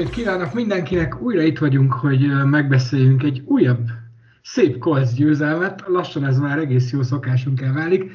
estét 0.00 0.14
kívánok 0.14 0.52
mindenkinek! 0.52 1.22
Újra 1.22 1.42
itt 1.42 1.58
vagyunk, 1.58 1.92
hogy 1.92 2.44
megbeszéljünk 2.44 3.22
egy 3.22 3.42
újabb 3.46 3.88
szép 4.42 4.78
kolc 4.78 5.12
győzelmet. 5.12 5.82
Lassan 5.86 6.24
ez 6.24 6.38
már 6.38 6.58
egész 6.58 6.92
jó 6.92 7.02
szokásunk 7.02 7.60
elválik. 7.60 8.12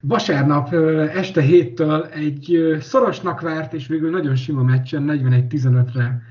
Vasárnap 0.00 0.72
este 1.14 1.40
héttől 1.40 2.04
egy 2.04 2.76
szorosnak 2.80 3.40
várt 3.40 3.72
és 3.72 3.86
végül 3.86 4.10
nagyon 4.10 4.36
sima 4.36 4.62
meccsen 4.62 5.04
41-15-re 5.08 6.22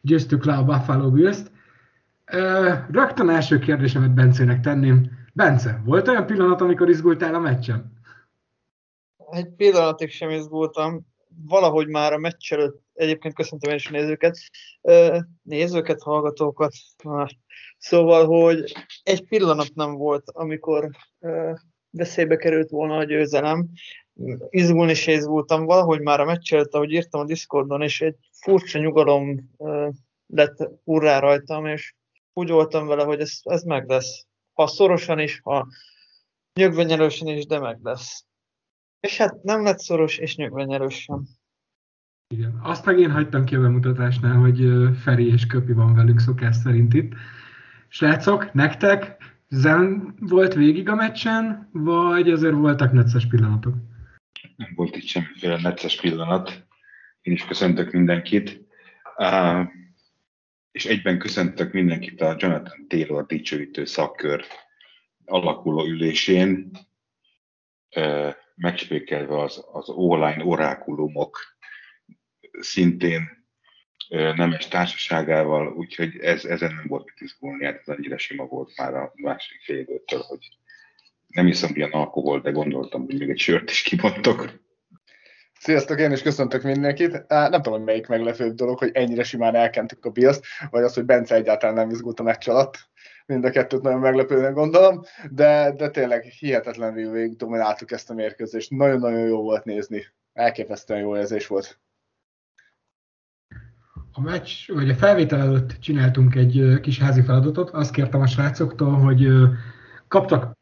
győztük 0.00 0.44
le 0.44 0.54
a 0.54 0.64
Buffalo 0.64 1.10
Bills-t. 1.10 1.50
Rögtön 2.90 3.28
első 3.28 3.58
kérdésemet 3.58 4.14
Bencének 4.14 4.60
tenném. 4.60 5.10
Bence, 5.32 5.80
volt 5.84 6.08
olyan 6.08 6.26
pillanat, 6.26 6.60
amikor 6.60 6.88
izgultál 6.88 7.34
a 7.34 7.38
meccsen? 7.38 7.92
Egy 9.30 9.48
pillanatig 9.48 10.10
sem 10.10 10.30
izgultam. 10.30 11.06
Valahogy 11.44 11.88
már 11.88 12.12
a 12.12 12.18
meccs 12.18 12.52
előtt 12.52 12.82
egyébként 12.94 13.34
köszöntöm 13.34 13.70
én 13.70 13.76
is 13.76 13.88
a 13.88 13.90
nézőket, 13.90 14.38
nézőket, 15.42 16.02
hallgatókat. 16.02 16.72
Szóval, 17.78 18.26
hogy 18.26 18.72
egy 19.02 19.28
pillanat 19.28 19.74
nem 19.74 19.94
volt, 19.94 20.30
amikor 20.30 20.90
veszélybe 21.90 22.36
került 22.36 22.70
volna 22.70 22.96
a 22.96 23.04
győzelem. 23.04 23.68
Izgulni 24.48 24.90
is 24.90 25.06
izgultam 25.06 25.64
valahogy 25.64 26.00
már 26.00 26.20
a 26.20 26.24
meccs 26.24 26.52
előtt, 26.52 26.74
ahogy 26.74 26.92
írtam 26.92 27.20
a 27.20 27.24
Discordon, 27.24 27.82
és 27.82 28.00
egy 28.00 28.16
furcsa 28.40 28.78
nyugalom 28.78 29.50
lett 30.26 30.70
urrá 30.84 31.18
rajtam, 31.18 31.66
és 31.66 31.94
úgy 32.32 32.50
voltam 32.50 32.86
vele, 32.86 33.04
hogy 33.04 33.20
ez, 33.20 33.38
ez 33.42 33.62
meg 33.62 33.88
lesz. 33.88 34.26
Ha 34.52 34.66
szorosan 34.66 35.18
is, 35.18 35.40
ha 35.42 35.66
nyögvenyelősen 36.54 37.28
is, 37.28 37.46
de 37.46 37.58
meg 37.58 37.78
lesz. 37.82 38.24
És 39.00 39.16
hát 39.16 39.42
nem 39.42 39.62
lett 39.62 39.78
szoros, 39.78 40.18
és 40.18 40.36
nyögvenyelős 40.36 40.94
sem. 40.94 41.22
Igen. 42.28 42.58
Azt 42.62 42.84
meg 42.84 42.98
én 42.98 43.10
hagytam 43.10 43.44
ki 43.44 43.54
a 43.54 43.60
bemutatásnál, 43.60 44.36
hogy 44.36 44.68
Feri 45.02 45.32
és 45.32 45.46
Köpi 45.46 45.72
van 45.72 45.94
velünk 45.94 46.20
szokás 46.20 46.56
szerint 46.56 46.94
itt. 46.94 47.12
Srácok, 47.88 48.52
nektek 48.52 49.16
zen 49.48 50.14
volt 50.20 50.54
végig 50.54 50.88
a 50.88 50.94
meccsen, 50.94 51.68
vagy 51.72 52.30
azért 52.30 52.54
voltak 52.54 52.92
necces 52.92 53.26
pillanatok? 53.26 53.74
Nem 54.56 54.72
volt 54.74 54.96
itt 54.96 55.06
semmiféle 55.06 55.60
necces 55.60 56.00
pillanat. 56.00 56.66
Én 57.22 57.32
is 57.32 57.44
köszöntök 57.44 57.92
mindenkit. 57.92 58.64
Uh, 59.16 59.66
és 60.70 60.84
egyben 60.84 61.18
köszöntök 61.18 61.72
mindenkit 61.72 62.20
a 62.20 62.36
Jonathan 62.38 62.86
Taylor 62.88 63.26
dicsőítő 63.26 63.84
szakkör 63.84 64.44
alakuló 65.24 65.86
ülésén, 65.86 66.70
uh, 67.96 68.34
megspékelve 68.56 69.42
az, 69.42 69.64
az 69.72 69.88
online 69.88 70.44
orákulumok 70.44 71.38
szintén 72.60 73.44
nemes 74.08 74.68
társaságával, 74.68 75.72
úgyhogy 75.72 76.18
ez, 76.18 76.44
ezen 76.44 76.74
nem 76.74 76.84
volt 76.88 77.04
mit 77.04 77.20
izgulni, 77.20 77.64
hát 77.64 77.80
ez 77.80 77.88
annyira 77.88 78.18
sima 78.18 78.44
volt 78.44 78.76
már 78.76 78.94
a 78.94 79.12
másik 79.14 79.60
fél 79.60 79.78
időtől, 79.78 80.20
hogy 80.20 80.48
nem 81.26 81.46
iszom 81.46 81.70
ilyen 81.74 81.90
alkohol, 81.90 82.40
de 82.40 82.50
gondoltam, 82.50 83.04
hogy 83.04 83.18
még 83.18 83.30
egy 83.30 83.38
sört 83.38 83.70
is 83.70 83.82
kibontok. 83.82 84.64
Sziasztok, 85.58 86.00
én 86.00 86.12
is 86.12 86.22
köszöntök 86.22 86.62
mindenkit. 86.62 87.28
Nem 87.28 87.50
tudom, 87.50 87.72
hogy 87.72 87.84
melyik 87.84 88.06
meglepőbb 88.06 88.54
dolog, 88.54 88.78
hogy 88.78 88.90
ennyire 88.92 89.22
simán 89.22 89.54
elkentük 89.54 90.04
a 90.04 90.10
biaszt, 90.10 90.44
vagy 90.70 90.82
az, 90.82 90.94
hogy 90.94 91.04
Bence 91.04 91.34
egyáltalán 91.34 91.74
nem 91.74 91.90
izgult 91.90 92.20
a 92.20 92.22
meccs 92.22 92.48
alatt. 92.48 92.88
Mind 93.26 93.44
a 93.44 93.50
kettőt 93.50 93.82
nagyon 93.82 94.00
meglepőnek 94.00 94.54
gondolom, 94.54 95.02
de, 95.30 95.72
de 95.76 95.90
tényleg 95.90 96.22
hihetetlenül 96.22 97.10
végig 97.10 97.36
domináltuk 97.36 97.90
ezt 97.90 98.10
a 98.10 98.14
mérkőzést. 98.14 98.70
Nagyon-nagyon 98.70 99.26
jó 99.26 99.42
volt 99.42 99.64
nézni. 99.64 100.04
Elképesztően 100.32 101.00
jó 101.00 101.16
érzés 101.16 101.46
volt 101.46 101.78
a 104.16 104.20
meccs, 104.20 104.50
vagy 104.66 104.90
a 104.90 104.94
felvétel 104.94 105.40
előtt 105.40 105.76
csináltunk 105.80 106.34
egy 106.34 106.80
kis 106.80 106.98
házi 106.98 107.22
feladatot, 107.22 107.70
azt 107.70 107.92
kértem 107.92 108.20
a 108.20 108.26
srácoktól, 108.26 108.92
hogy 108.92 109.28
kaptak 110.08 110.58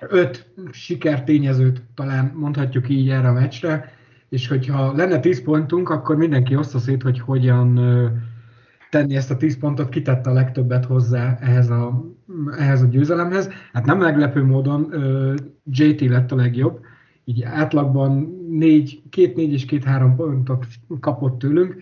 öt 0.00 0.52
sikertényezőt, 0.70 1.82
talán 1.94 2.32
mondhatjuk 2.34 2.88
így 2.88 3.10
erre 3.10 3.28
a 3.28 3.32
meccsre, 3.32 3.92
és 4.28 4.48
hogyha 4.48 4.92
lenne 4.92 5.20
10 5.20 5.42
pontunk, 5.42 5.88
akkor 5.88 6.16
mindenki 6.16 6.56
oszta 6.56 6.78
szét, 6.78 7.02
hogy 7.02 7.20
hogyan 7.20 7.78
tenni 8.96 9.16
ezt 9.16 9.30
a 9.30 9.36
10 9.36 9.58
pontot, 9.58 9.88
kitette 9.88 10.30
a 10.30 10.32
legtöbbet 10.32 10.84
hozzá 10.84 11.38
ehhez 11.40 11.70
a, 11.70 12.04
ehhez 12.58 12.82
a 12.82 12.86
győzelemhez. 12.86 13.48
Hát 13.72 13.84
nem 13.84 13.98
meglepő 13.98 14.44
módon 14.44 14.94
JT 15.64 16.00
lett 16.00 16.32
a 16.32 16.36
legjobb, 16.36 16.80
így 17.24 17.42
átlagban 17.42 18.44
négy, 18.50 19.02
két 19.10 19.36
négy 19.36 19.52
és 19.52 19.64
két 19.64 19.84
három 19.84 20.16
pontot 20.16 20.66
kapott 21.00 21.38
tőlünk, 21.38 21.76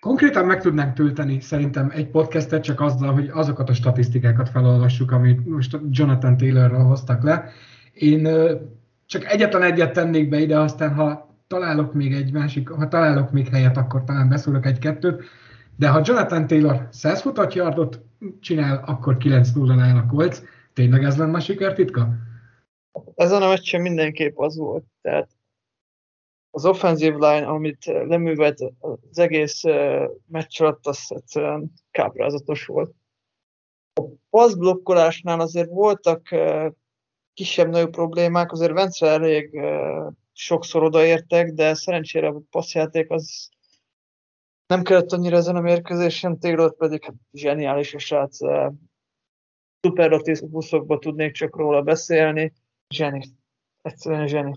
Konkrétan 0.00 0.46
meg 0.46 0.60
tudnánk 0.60 0.94
tölteni 0.94 1.40
szerintem 1.40 1.90
egy 1.94 2.08
podcastet 2.08 2.62
csak 2.62 2.80
azzal, 2.80 3.12
hogy 3.12 3.30
azokat 3.32 3.68
a 3.68 3.74
statisztikákat 3.74 4.48
felolvassuk, 4.48 5.10
amit 5.10 5.46
most 5.46 5.78
Jonathan 5.90 6.36
Taylorral 6.36 6.84
hoztak 6.84 7.22
le. 7.22 7.50
Én 7.92 8.28
csak 9.06 9.24
egyetlen 9.24 9.62
egyet 9.62 9.92
tennék 9.92 10.28
be 10.28 10.40
ide, 10.40 10.58
aztán 10.58 10.94
ha 10.94 11.34
találok 11.46 11.94
még 11.94 12.12
egy 12.12 12.32
másik, 12.32 12.68
ha 12.68 12.88
találok 12.88 13.32
még 13.32 13.48
helyet, 13.48 13.76
akkor 13.76 14.04
talán 14.04 14.28
beszólok 14.28 14.66
egy-kettőt. 14.66 15.22
De 15.78 15.88
ha 15.88 16.00
Jonathan 16.04 16.46
Taylor 16.46 16.88
100 16.90 17.20
futott 17.20 17.52
yardot 17.54 18.00
csinál, 18.40 18.84
akkor 18.86 19.16
9-0 19.20 19.76
áll 19.80 19.96
a 19.96 20.06
Colts. 20.06 20.38
Tényleg 20.72 21.04
ez 21.04 21.16
lenne 21.16 21.36
a 21.36 21.40
sikertitka? 21.40 22.08
Ezen 23.14 23.42
a 23.42 23.48
meccsen 23.48 23.80
mindenképp 23.80 24.38
az 24.38 24.56
volt. 24.56 24.84
Tehát 25.00 25.30
az 26.50 26.64
offensive 26.64 27.14
line, 27.14 27.46
amit 27.46 27.84
leművelt 27.84 28.58
az 28.80 29.18
egész 29.18 29.62
meccs 30.26 30.60
alatt, 30.60 30.86
az 30.86 31.06
egyszerűen 31.08 31.72
káprázatos 31.90 32.66
volt. 32.66 32.94
A 34.00 34.02
passzblokkolásnál 34.30 35.40
azért 35.40 35.68
voltak 35.68 36.28
kisebb-nagyobb 37.32 37.90
problémák, 37.90 38.52
azért 38.52 38.72
Vence 38.72 39.06
elég 39.06 39.60
sokszor 40.32 40.82
odaértek, 40.82 41.52
de 41.52 41.74
szerencsére 41.74 42.26
a 42.26 42.40
passzjáték 42.50 43.10
az 43.10 43.48
nem 44.68 44.82
kellett 44.82 45.12
annyira 45.12 45.36
ezen 45.36 45.56
a 45.56 45.60
mérkőzésen, 45.60 46.38
Taylor 46.38 46.76
pedig 46.76 47.04
hát 47.04 47.14
zseniális 47.32 47.94
a 47.94 47.98
srác. 47.98 48.38
Superlatívuszokba 49.82 50.98
tudnék 50.98 51.32
csak 51.32 51.56
róla 51.56 51.82
beszélni. 51.82 52.52
Zseni. 52.94 53.22
Egyszerűen 53.82 54.26
zseni 54.26 54.54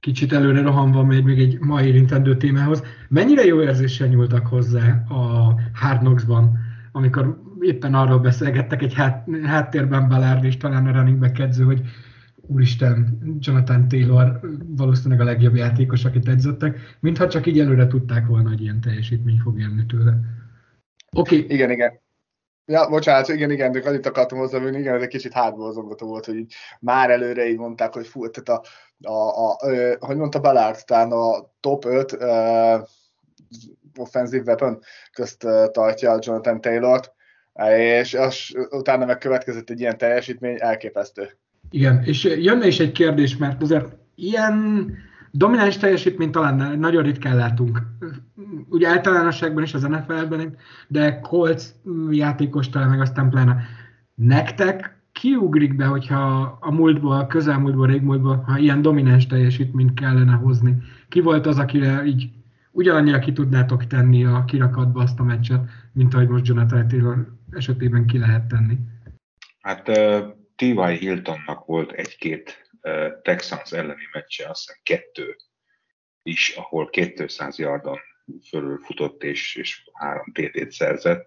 kicsit 0.00 0.32
előre 0.32 0.62
rohanva 0.62 1.02
még, 1.02 1.24
még 1.24 1.38
egy 1.38 1.58
mai 1.58 1.86
érintendő 1.86 2.36
témához. 2.36 2.82
Mennyire 3.08 3.44
jó 3.44 3.62
érzéssel 3.62 4.08
nyúltak 4.08 4.46
hozzá 4.46 5.04
a 5.08 5.54
Hard 5.74 5.98
Knocks-ban, 5.98 6.58
amikor 6.92 7.42
éppen 7.60 7.94
arról 7.94 8.18
beszélgettek 8.18 8.82
egy 8.82 8.94
hát, 8.94 9.26
háttérben 9.42 10.08
Ballard 10.08 10.44
és 10.44 10.56
talán 10.56 10.86
a 10.86 10.92
running 10.92 11.18
back 11.18 11.38
edző, 11.38 11.64
hogy 11.64 11.80
úristen, 12.52 13.18
Jonathan 13.40 13.88
Taylor 13.88 14.40
valószínűleg 14.66 15.20
a 15.20 15.24
legjobb 15.24 15.54
játékos, 15.54 16.04
akit 16.04 16.28
edzettek, 16.28 16.96
mintha 17.00 17.28
csak 17.28 17.46
így 17.46 17.60
előre 17.60 17.86
tudták 17.86 18.26
volna, 18.26 18.48
hogy 18.48 18.60
ilyen 18.60 18.80
teljesítmény 18.80 19.40
fog 19.42 19.58
jönni 19.58 19.86
tőle. 19.86 20.14
Oké. 21.12 21.36
Okay. 21.38 21.54
Igen, 21.54 21.70
igen. 21.70 22.00
Ja, 22.64 22.88
bocsánat, 22.88 23.28
igen, 23.28 23.50
igen, 23.50 23.72
de 23.72 23.82
annyit 23.84 24.06
akartam 24.06 24.38
hozzávenni, 24.38 24.78
igen, 24.78 24.94
ez 24.94 25.02
egy 25.02 25.08
kicsit 25.08 25.32
hátborzongató 25.32 26.06
volt, 26.06 26.24
hogy 26.24 26.36
így 26.36 26.54
már 26.80 27.10
előre 27.10 27.48
így 27.48 27.58
mondták, 27.58 27.92
hogy 27.92 28.06
fú, 28.06 28.30
tehát 28.30 28.62
a, 28.62 28.68
a, 29.10 29.12
a, 29.12 29.56
a 29.98 30.06
hogy 30.06 30.16
mondta 30.16 30.40
Ballard, 30.40 30.84
talán 30.84 31.12
a 31.12 31.50
top 31.60 31.84
5 31.84 32.12
uh, 32.12 32.88
offensive 33.96 34.42
weapon 34.42 34.78
közt 35.12 35.44
uh, 35.44 35.70
tartja 35.70 36.18
Jonathan 36.20 36.60
Taylor-t, 36.60 37.12
és 37.76 38.14
az, 38.14 38.36
utána 38.70 39.04
meg 39.04 39.18
következett 39.18 39.70
egy 39.70 39.80
ilyen 39.80 39.98
teljesítmény, 39.98 40.56
elképesztő. 40.58 41.38
Igen, 41.70 42.02
és 42.02 42.24
jönne 42.24 42.66
is 42.66 42.80
egy 42.80 42.92
kérdés, 42.92 43.36
mert 43.36 43.62
azért 43.62 43.96
ilyen 44.14 44.86
domináns 45.30 45.76
teljesítményt 45.76 46.32
talán 46.32 46.78
nagyon 46.78 47.02
ritkán 47.02 47.36
látunk. 47.36 47.82
Ugye 48.68 48.88
általánosságban 48.88 49.62
is 49.62 49.74
az 49.74 49.82
NFL-ben, 49.82 50.56
de 50.88 51.20
Colts 51.20 51.64
játékos 52.10 52.68
talán 52.68 52.88
meg 52.88 53.00
aztán 53.00 53.30
pláne. 53.30 53.62
Nektek 54.14 54.98
kiugrik 55.12 55.76
be, 55.76 55.84
hogyha 55.84 56.40
a 56.60 56.70
múltból, 56.70 57.26
közelmúltból, 57.26 57.86
régmúltból, 57.86 58.36
ha 58.36 58.58
ilyen 58.58 58.82
domináns 58.82 59.26
teljesítményt 59.26 59.94
kellene 59.94 60.32
hozni? 60.32 60.76
Ki 61.08 61.20
volt 61.20 61.46
az, 61.46 61.58
akire 61.58 62.04
így 62.04 62.30
ugyanannyira 62.70 63.18
ki 63.18 63.32
tudnátok 63.32 63.86
tenni 63.86 64.24
a 64.24 64.44
kirakatba 64.44 65.02
azt 65.02 65.20
a 65.20 65.24
meccset, 65.24 65.68
mint 65.92 66.14
ahogy 66.14 66.28
most 66.28 66.46
Jonathan 66.46 66.88
Taylor 66.88 67.26
esetében 67.50 68.06
ki 68.06 68.18
lehet 68.18 68.48
tenni? 68.48 68.78
Hát 69.60 69.88
uh, 69.88 70.38
T.Y. 70.60 70.96
Hiltonnak 70.98 71.64
volt 71.64 71.92
egy-két 71.92 72.70
Texans 73.22 73.72
elleni 73.72 74.08
meccse, 74.12 74.48
azt 74.48 74.60
hiszem 74.60 74.80
kettő 74.82 75.36
is, 76.22 76.56
ahol 76.56 76.90
200 76.90 77.58
yardon 77.58 77.98
fölül 78.48 78.78
futott 78.78 79.22
és, 79.22 79.56
és 79.56 79.82
három 79.92 80.32
TT-t 80.32 80.70
szerzett. 80.70 81.26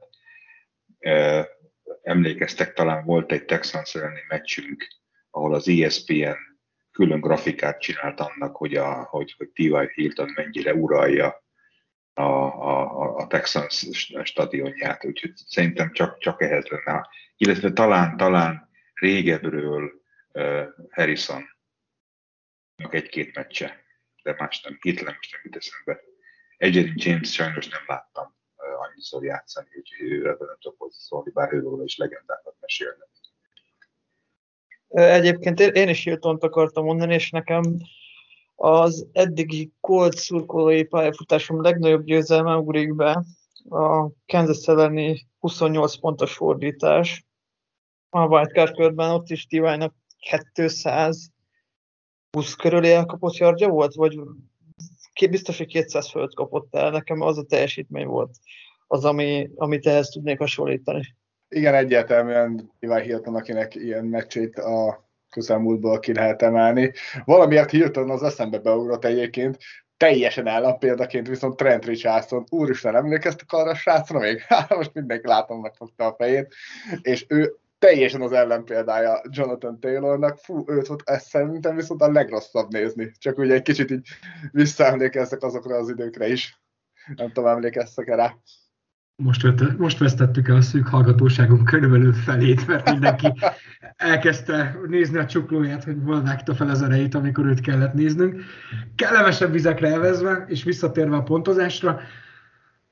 Emlékeztek, 2.01 2.73
talán 2.73 3.05
volt 3.05 3.31
egy 3.31 3.45
Texans 3.45 3.95
elleni 3.95 4.21
meccsünk, 4.27 4.87
ahol 5.29 5.53
az 5.53 5.67
ESPN 5.67 6.35
külön 6.91 7.19
grafikát 7.19 7.81
csinált 7.81 8.19
annak, 8.19 8.55
hogy, 8.55 8.75
a, 8.75 9.03
hogy, 9.03 9.33
hogy 9.37 9.49
T.Y. 9.49 9.91
Hilton 9.93 10.31
mennyire 10.35 10.73
uralja 10.73 11.43
a, 12.13 12.21
a, 12.21 13.15
a 13.15 13.27
Texans 13.27 13.87
stadionját, 14.23 15.05
úgyhogy 15.05 15.31
szerintem 15.35 15.91
csak, 15.91 16.17
csak 16.17 16.41
ehhez 16.41 16.65
lenne. 16.67 17.07
Illetve 17.37 17.71
talán, 17.71 18.17
talán 18.17 18.71
régebről 19.03 19.91
Harrison 20.89 21.43
egy-két 22.89 23.35
meccse, 23.35 23.83
de 24.23 24.35
más 24.37 24.61
nem, 24.61 24.77
hirtelen 24.81 25.13
most 25.15 25.31
nem 25.31 25.41
jut 25.43 25.55
eszembe. 25.55 26.01
Egyedin 26.57 26.93
James 26.95 27.33
sajnos 27.33 27.67
nem 27.67 27.81
láttam 27.87 28.35
annyiszor 28.55 29.23
játszani, 29.23 29.67
úgyhogy 29.77 30.11
őre 30.11 30.35
nem 30.39 30.57
tudok 30.59 30.79
hozzászólni, 30.79 31.31
bár 31.31 31.53
őről 31.53 31.83
is 31.83 31.97
legendákat 31.97 32.55
mesélni. 32.59 33.03
Egyébként 34.87 35.59
én 35.59 35.89
is 35.89 36.03
Hiltont 36.03 36.43
akartam 36.43 36.85
mondani, 36.85 37.13
és 37.13 37.29
nekem 37.29 37.63
az 38.55 39.07
eddigi 39.11 39.71
Colt 39.79 40.15
szurkolói 40.15 40.83
pályafutásom 40.83 41.61
legnagyobb 41.61 42.03
győzelme 42.03 42.55
ugrik 42.55 42.95
be 42.95 43.23
a 43.69 44.09
Kansas 44.25 44.67
elleni 44.67 45.27
28 45.39 45.95
pontos 45.95 46.33
fordítás. 46.33 47.25
A 48.15 48.27
wildcard 48.27 48.75
körben 48.75 49.09
ott 49.09 49.29
is 49.29 49.45
Tivájnak 49.45 49.93
200 50.53 51.31
20 52.31 52.53
körüli 52.53 52.91
elkapott 52.91 53.37
yardja 53.37 53.67
volt, 53.67 53.93
vagy 53.93 54.19
biztos, 55.29 55.57
hogy 55.57 55.67
200 55.67 56.09
fölött 56.09 56.33
kapott 56.33 56.75
el. 56.75 56.89
Nekem 56.89 57.21
az 57.21 57.37
a 57.37 57.43
teljesítmény 57.43 58.05
volt 58.05 58.35
az, 58.87 59.05
ami, 59.05 59.49
amit 59.55 59.87
ehhez 59.87 60.09
tudnék 60.09 60.37
hasonlítani. 60.37 61.15
Igen, 61.49 61.73
egyértelműen 61.73 62.71
Ivan 62.79 63.01
Hilton, 63.01 63.35
akinek 63.35 63.75
ilyen 63.75 64.05
meccsét 64.05 64.57
a 64.57 65.09
közelmúltból 65.29 65.99
ki 65.99 66.13
lehet 66.13 66.41
emelni. 66.41 66.91
Valamiért 67.25 67.69
Hilton 67.69 68.09
az 68.09 68.23
eszembe 68.23 68.59
beugrott 68.59 69.05
egyébként, 69.05 69.57
teljesen 69.97 70.47
ellenpéldaként 70.47 71.27
viszont 71.27 71.55
Trent 71.55 71.85
Richardson, 71.85 72.43
úristen, 72.49 72.95
emlékeztek 72.95 73.51
arra 73.51 73.69
a 73.69 73.75
srácra 73.75 74.19
még? 74.19 74.41
Most 74.69 74.93
mindenki 74.93 75.27
látom, 75.27 75.61
megfogta 75.61 76.05
a 76.05 76.15
fejét, 76.17 76.53
és 77.01 77.25
ő 77.27 77.57
teljesen 77.83 78.21
az 78.21 78.31
ellenpéldája 78.31 79.21
Jonathan 79.29 79.79
Taylornak, 79.79 80.37
fú, 80.37 80.63
őt 80.67 80.89
ott 80.89 81.01
ezt 81.03 81.27
szerintem 81.27 81.75
viszont 81.75 82.01
a 82.01 82.11
legrosszabb 82.11 82.69
nézni, 82.69 83.11
csak 83.19 83.37
ugye 83.37 83.53
egy 83.53 83.61
kicsit 83.61 83.91
így 83.91 84.07
visszaemlékeztek 84.51 85.43
azokra 85.43 85.75
az 85.75 85.89
időkre 85.89 86.27
is. 86.27 86.61
Nem 87.15 87.31
tudom, 87.31 87.49
emlékeztek 87.49 88.07
rá 88.07 88.35
most, 89.15 89.47
most 89.77 89.97
vesztettük 89.97 90.47
el 90.47 90.55
a 90.55 90.61
szűk 90.61 90.87
hallgatóságunk 90.87 91.65
körülbelül 91.65 92.13
felét, 92.13 92.67
mert 92.67 92.91
mindenki 92.91 93.33
elkezdte 94.13 94.79
nézni 94.87 95.17
a 95.17 95.25
csuklóját, 95.25 95.83
hogy 95.83 95.97
hol 96.05 96.21
vágta 96.23 96.55
fel 96.55 96.69
az 96.69 96.81
erejét, 96.81 97.15
amikor 97.15 97.45
őt 97.45 97.61
kellett 97.61 97.93
néznünk. 97.93 98.41
Kellemesebb 98.95 99.51
vizekre 99.51 99.87
elvezve, 99.87 100.45
és 100.47 100.63
visszatérve 100.63 101.15
a 101.15 101.23
pontozásra, 101.23 101.99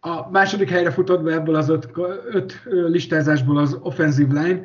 a 0.04 0.30
második 0.30 0.70
helyre 0.70 0.92
futott 0.92 1.24
be 1.24 1.34
ebből 1.34 1.56
az 1.56 1.70
öt, 1.70 1.90
öt 2.32 2.62
listázásból 2.66 3.58
az 3.58 3.78
offensive 3.82 4.42
line. 4.42 4.62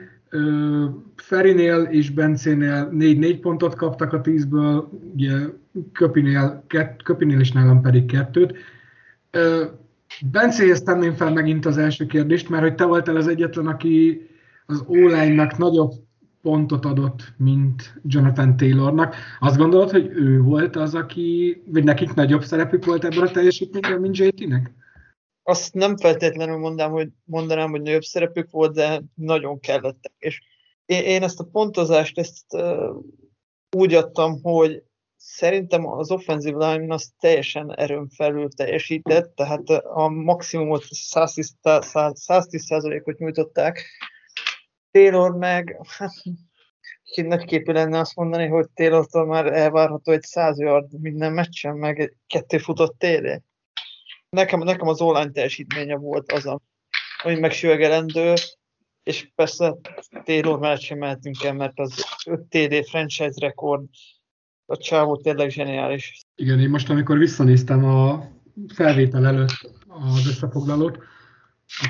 Ferinél 1.16 1.82
és 1.82 2.10
Bencénél 2.10 2.90
4-4 2.92 3.38
pontot 3.40 3.74
kaptak 3.74 4.12
a 4.12 4.20
10-ből, 4.20 4.84
ugye 5.14 5.36
Köpinél, 5.92 6.64
Köpinél 7.04 7.40
is 7.40 7.52
nálam 7.52 7.80
pedig 7.80 8.06
kettőt 8.06 8.54
Bencéhez 10.30 10.82
tenném 10.82 11.12
fel 11.12 11.32
megint 11.32 11.66
az 11.66 11.78
első 11.78 12.06
kérdést, 12.06 12.48
mert 12.48 12.62
hogy 12.62 12.74
te 12.74 12.84
voltál 12.84 13.16
az 13.16 13.28
egyetlen, 13.28 13.66
aki 13.66 14.26
az 14.66 14.84
online-nak 14.86 15.56
nagyobb 15.56 15.92
pontot 16.42 16.84
adott, 16.84 17.32
mint 17.36 18.00
Jonathan 18.04 18.56
Taylornak. 18.56 19.14
Azt 19.40 19.56
gondolod, 19.56 19.90
hogy 19.90 20.10
ő 20.14 20.40
volt 20.40 20.76
az, 20.76 20.94
aki, 20.94 21.62
vagy 21.66 21.84
nekik 21.84 22.14
nagyobb 22.14 22.42
szerepük 22.42 22.84
volt 22.84 23.04
ebben 23.04 23.26
a 23.26 23.30
teljesítményben, 23.30 24.00
mint 24.00 24.16
JT-nek? 24.16 24.70
Azt 25.48 25.74
nem 25.74 25.96
feltétlenül 25.96 26.56
mondanám, 26.56 26.92
hogy, 26.92 27.08
mondanám, 27.24 27.70
hogy 27.70 27.82
nagyobb 27.82 28.02
szerepük 28.02 28.50
volt, 28.50 28.74
de 28.74 29.02
nagyon 29.14 29.60
kellettek. 29.60 30.12
És 30.18 30.42
én, 30.84 31.02
én 31.02 31.22
ezt 31.22 31.40
a 31.40 31.48
pontozást 31.52 32.18
ezt 32.18 32.54
uh, 32.54 32.96
úgy 33.76 33.94
adtam, 33.94 34.42
hogy 34.42 34.82
szerintem 35.16 35.86
az 35.86 36.10
offensive 36.10 36.72
line 36.72 36.94
az 36.94 37.12
teljesen 37.18 37.76
erőn 37.76 38.08
felül 38.08 38.48
teljesített, 38.48 39.34
tehát 39.34 39.68
a 39.68 40.08
maximumot 40.08 40.84
110%-ot 40.90 43.18
nyújtották. 43.18 43.84
Taylor 44.90 45.36
meg, 45.36 45.80
hát 45.98 46.12
nagy 47.14 47.44
képű 47.44 47.72
lenne 47.72 47.98
azt 47.98 48.16
mondani, 48.16 48.46
hogy 48.46 48.66
Taylortól 48.74 49.26
már 49.26 49.46
elvárható 49.46 50.12
egy 50.12 50.22
100 50.22 50.58
yard 50.58 51.00
minden 51.00 51.32
meccsen, 51.32 51.76
meg 51.76 52.16
kettő 52.26 52.58
futott 52.58 52.98
téré. 52.98 53.42
Nekem, 54.36 54.60
nekem 54.60 54.88
az 54.88 55.00
online 55.00 55.30
teljesítménye 55.30 55.96
volt 55.96 56.32
az, 56.32 56.46
ami 57.22 57.38
megsüvegelendő, 57.38 58.34
és 59.02 59.28
persze 59.34 59.76
Taylor 60.24 60.58
mellett 60.58 60.80
sem 60.80 60.98
mehetünk 60.98 61.42
el, 61.42 61.54
mert 61.54 61.78
az 61.78 62.04
5 62.26 62.40
TD 62.40 62.88
franchise 62.88 63.40
rekord 63.40 63.84
a 64.66 64.76
csávó 64.76 65.16
tényleg 65.16 65.50
zseniális. 65.50 66.20
Igen, 66.34 66.60
én 66.60 66.68
most 66.68 66.90
amikor 66.90 67.18
visszanéztem 67.18 67.84
a 67.84 68.28
felvétel 68.74 69.26
előtt 69.26 69.70
az 69.86 70.26
összefoglalót, 70.28 70.98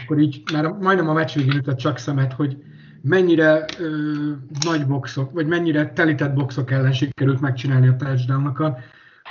akkor 0.02 0.18
így 0.18 0.42
már 0.52 0.64
majdnem 0.64 1.08
a 1.08 1.12
meccs 1.12 1.34
végén 1.34 1.56
ütött 1.56 1.78
csak 1.78 1.98
szemet, 1.98 2.32
hogy 2.32 2.56
mennyire 3.02 3.64
ö, 3.78 4.32
nagy 4.64 4.86
boxok, 4.86 5.32
vagy 5.32 5.46
mennyire 5.46 5.92
telített 5.92 6.34
boxok 6.34 6.70
ellen 6.70 6.92
sikerült 6.92 7.40
megcsinálni 7.40 7.88
a 7.88 7.96
touchdownokat. 7.96 8.78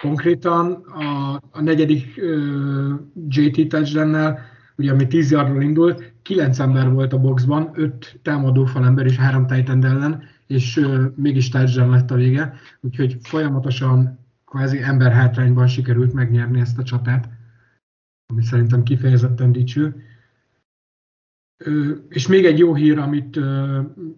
Konkrétan 0.01 0.71
a, 0.73 1.33
a 1.51 1.61
negyedik 1.61 2.17
ö, 2.17 2.93
JT 3.27 3.67
touchdown 3.67 4.37
ugye 4.77 4.91
ami 4.91 5.07
10 5.07 5.31
yardról 5.31 5.61
indult, 5.61 6.13
9 6.21 6.59
ember 6.59 6.91
volt 6.91 7.13
a 7.13 7.19
boxban, 7.19 7.71
5 7.73 8.19
támadó 8.21 8.65
falember 8.65 9.05
és 9.05 9.17
3 9.17 9.47
tight 9.47 9.69
ellen, 9.69 10.23
és 10.47 10.77
uh, 10.77 11.05
mégis 11.15 11.49
touchdown 11.49 11.89
lett 11.89 12.11
a 12.11 12.15
vége, 12.15 12.53
úgyhogy 12.81 13.17
folyamatosan 13.21 14.19
kvázi 14.45 14.79
hátrányban 14.79 15.67
sikerült 15.67 16.13
megnyerni 16.13 16.59
ezt 16.59 16.77
a 16.77 16.83
csatát, 16.83 17.29
ami 18.27 18.43
szerintem 18.43 18.83
kifejezetten 18.83 19.51
dicső. 19.51 19.95
És 22.09 22.27
még 22.27 22.45
egy 22.45 22.57
jó 22.57 22.73
hír, 22.73 22.97
amit 22.97 23.39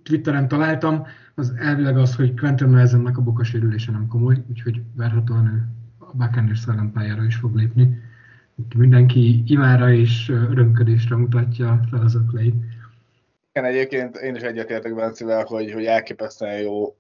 Twitteren 0.04 0.48
találtam, 0.48 1.06
az 1.36 1.54
elvileg 1.58 1.98
az, 1.98 2.16
hogy 2.16 2.40
Quentin 2.40 2.70
Nelsennek 2.70 3.18
a 3.18 3.22
bokasérülése 3.22 3.92
nem 3.92 4.08
komoly, 4.08 4.36
úgyhogy 4.50 4.82
várhatóan 4.96 5.46
ő 5.46 5.68
a 5.98 6.16
Buccaneers 6.16 6.66
pályára 6.94 7.24
is 7.24 7.36
fog 7.36 7.56
lépni. 7.56 8.02
Mindenki 8.76 9.44
imára 9.46 9.92
és 9.92 10.30
örömködésre 10.30 11.16
mutatja 11.16 11.82
fel 11.90 12.02
az 12.02 12.16
ökleit. 12.16 12.56
Igen, 13.54 13.70
egyébként 13.70 14.18
én 14.18 14.36
is 14.36 14.42
egyetértek 14.42 14.96
Bencivel, 14.96 15.44
hogy, 15.44 15.72
hogy 15.72 15.86
elképesztően 15.86 16.60
jó 16.60 16.96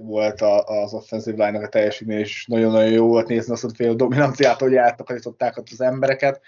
volt 0.00 0.40
a, 0.40 0.64
az 0.64 0.92
offensive 0.92 1.44
line-nak 1.44 1.66
a 1.66 1.68
teljesítmény, 1.68 2.18
és 2.18 2.46
nagyon-nagyon 2.46 2.92
jó 2.92 3.06
volt 3.06 3.28
nézni 3.28 3.52
azt 3.52 3.64
a 3.64 3.74
fél 3.74 3.94
dominanciát, 3.94 4.60
hogy 4.60 4.74
eltakarították 4.74 5.56
az 5.56 5.80
embereket, 5.80 6.40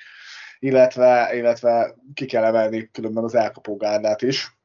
illetve, 0.58 1.30
illetve 1.34 1.94
ki 2.14 2.26
kell 2.26 2.44
emelni 2.44 2.90
különben 2.92 3.24
az 3.24 3.34
elkapógárdát 3.34 4.22
is. 4.22 4.58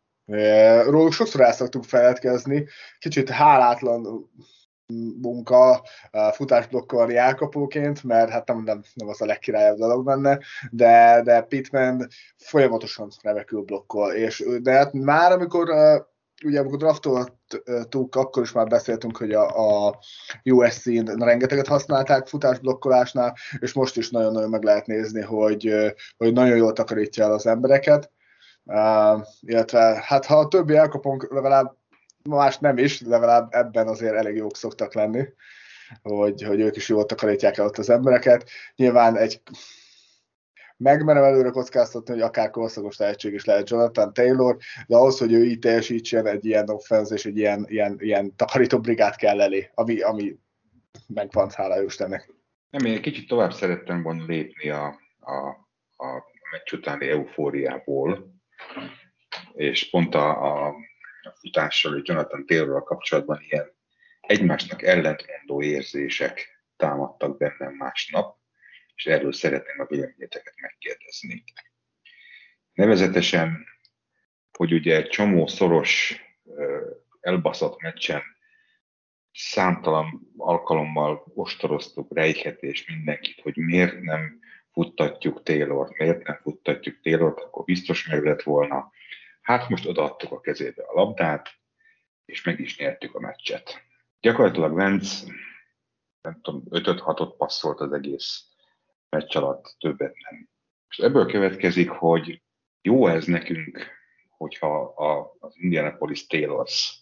Róluk 0.86 1.14
sokszor 1.14 1.42
el 1.42 1.54
szoktuk 1.54 1.84
feledkezni, 1.84 2.66
kicsit 3.00 3.30
hálátlan 3.30 4.30
munka 5.22 5.84
futásblokkolni 6.32 7.16
elkapóként, 7.16 8.04
mert 8.04 8.30
hát 8.30 8.48
nem, 8.48 8.64
nem, 8.64 8.84
nem 8.94 9.08
az 9.08 9.22
a 9.22 9.26
legkirályabb 9.26 9.78
dolog 9.78 10.06
benne, 10.06 10.40
de, 10.72 11.22
de 11.24 11.42
Pittman 11.42 12.08
folyamatosan 12.38 13.10
remekül 13.22 13.62
blokkol, 13.62 14.12
és 14.12 14.46
de 14.62 14.72
hát 14.72 14.94
már 14.94 15.32
amikor 15.32 15.70
ugye 16.46 16.60
amikor 16.60 16.78
draftoltuk, 16.78 18.16
akkor 18.16 18.44
is 18.44 18.52
már 18.52 18.68
beszéltünk, 18.68 19.18
hogy 19.18 19.32
a, 19.32 19.88
a 19.88 20.00
USC-n 20.44 21.24
rengeteget 21.24 21.68
használták 21.68 22.28
futásblokkolásnál, 22.28 23.36
és 23.60 23.74
most 23.74 23.98
is 23.98 24.10
nagyon-nagyon 24.10 24.50
meg 24.50 24.64
lehet 24.64 24.86
nézni, 24.86 25.22
hogy, 25.22 25.74
hogy 26.18 26.34
nagyon 26.34 26.58
jól 26.58 26.74
takarítja 26.74 27.24
el 27.24 27.34
az 27.34 27.46
embereket. 27.46 28.12
Uh, 28.66 29.22
illetve 29.42 30.04
hát 30.06 30.26
ha 30.26 30.40
a 30.40 30.48
többi 30.48 30.76
elkapunk 30.76 31.34
legalább 31.34 31.76
más 32.30 32.58
nem 32.58 32.78
is, 32.78 33.02
legalább 33.02 33.48
ebben 33.52 33.88
azért 33.88 34.16
elég 34.16 34.36
jók 34.36 34.56
szoktak 34.56 34.94
lenni, 34.94 35.24
hogy, 36.02 36.44
hogy 36.44 36.60
ők 36.60 36.76
is 36.76 36.90
jól 36.90 37.06
takarítják 37.06 37.58
el 37.58 37.66
ott 37.66 37.78
az 37.78 37.90
embereket. 37.90 38.50
Nyilván 38.76 39.18
egy 39.18 39.42
megmerem 40.84 41.24
előre 41.24 41.50
kockáztatni, 41.50 42.14
hogy 42.14 42.22
akár 42.22 42.50
korszakos 42.50 42.96
tehetség 42.96 43.34
is 43.34 43.46
lehet 43.46 43.70
Jonathan 43.70 44.14
Taylor, 44.14 44.58
de 44.88 44.96
ahhoz, 44.96 45.18
hogy 45.18 45.34
ő 45.34 45.44
így 45.44 45.60
teljesítsen 45.60 46.28
egy 46.28 46.46
ilyen 46.46 46.70
offense 46.70 47.14
és 47.14 47.26
egy 47.26 47.38
ilyen, 47.38 47.66
ilyen, 47.68 47.96
ilyen 48.00 48.36
takarító 48.36 48.80
brigát 48.80 49.16
kell 49.16 49.42
elé, 49.42 49.70
ami, 49.74 50.02
ami 50.02 50.36
megvan, 51.08 51.50
hála 51.50 51.84
Istennek. 51.84 52.34
Nem, 52.70 52.86
én 52.86 52.94
egy 52.94 53.02
kicsit 53.02 53.28
tovább 53.28 53.54
szerettem 53.54 54.04
volna 54.04 54.26
lépni 54.26 54.70
a, 54.70 54.86
a, 55.20 55.48
a 56.06 56.24
meccs 56.52 56.74
utáni 56.74 57.08
eufóriából, 57.08 58.34
és 59.54 59.90
pont 59.90 60.16
a, 60.16 60.66
a 60.68 60.76
a 61.26 61.36
futással, 61.40 61.92
hogy 61.92 62.08
Jonathan 62.08 62.46
Taylorral 62.46 62.84
kapcsolatban 62.84 63.40
ilyen 63.50 63.72
egymásnak 64.22 64.82
ellentmondó 64.82 65.62
érzések 65.62 66.64
támadtak 66.76 67.38
bennem 67.38 67.74
másnap. 67.74 68.38
És 68.96 69.06
erről 69.06 69.34
szeretném 69.34 69.80
a 69.80 69.86
véleményeteket 69.86 70.54
megkérdezni. 70.62 71.44
Nevezetesen, 72.74 73.66
hogy 74.52 74.74
ugye 74.74 74.96
egy 74.96 75.10
csomó 75.10 75.48
szoros, 75.48 76.22
elbaszott 77.20 77.82
meccsen 77.82 78.22
számtalan 79.32 80.34
alkalommal 80.38 81.24
ostoroztuk 81.34 82.14
Reichet 82.14 82.62
és 82.62 82.88
mindenkit, 82.88 83.42
hogy 83.42 83.58
miért 83.58 84.02
nem 84.02 84.40
futtatjuk 84.72 85.44
Taylor, 85.44 85.90
miért 85.98 86.28
nem 86.28 86.40
futtatjuk 86.42 87.02
Taylor, 87.02 87.34
akkor 87.38 87.64
biztos 87.64 88.08
meg 88.08 88.24
lett 88.24 88.42
volna. 88.42 88.92
Hát 89.42 89.70
most 89.70 89.86
odaadtuk 89.86 90.32
a 90.32 90.42
kezébe 90.42 90.84
a 90.84 90.94
labdát, 90.94 91.50
és 92.26 92.44
meg 92.44 92.60
is 92.60 92.78
nyertük 92.78 93.16
a 93.16 93.20
meccset. 93.20 93.84
Gyakorlatilag 94.20 94.74
Vence, 94.74 95.26
nem 96.22 96.42
tudom, 96.42 96.64
5-6-ot 96.70 97.34
passzolt 97.38 97.80
az 97.80 97.94
egész 97.94 98.46
meccs 99.14 99.36
alatt, 99.36 99.76
többet 99.80 100.16
nem. 100.30 100.50
És 100.90 100.98
ebből 100.98 101.26
következik, 101.26 101.90
hogy 101.90 102.42
jó 102.82 103.08
ez 103.08 103.26
nekünk, 103.26 103.88
hogyha 104.38 104.82
a, 104.82 105.36
az 105.40 105.54
Indianapolis 105.58 106.28
Taylors 106.28 107.02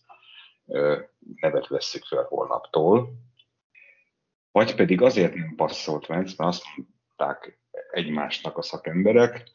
nevet 1.36 1.68
vesszük 1.68 2.04
fel 2.04 2.24
holnaptól, 2.24 3.14
vagy 4.52 4.76
pedig 4.76 5.02
azért 5.02 5.34
nem 5.34 5.56
passzolt 5.56 6.06
Vence, 6.06 6.36
mert 6.38 6.50
azt 6.50 6.66
mondták 6.76 7.60
egymásnak 7.92 8.58
a 8.58 8.62
szakemberek 8.62 9.50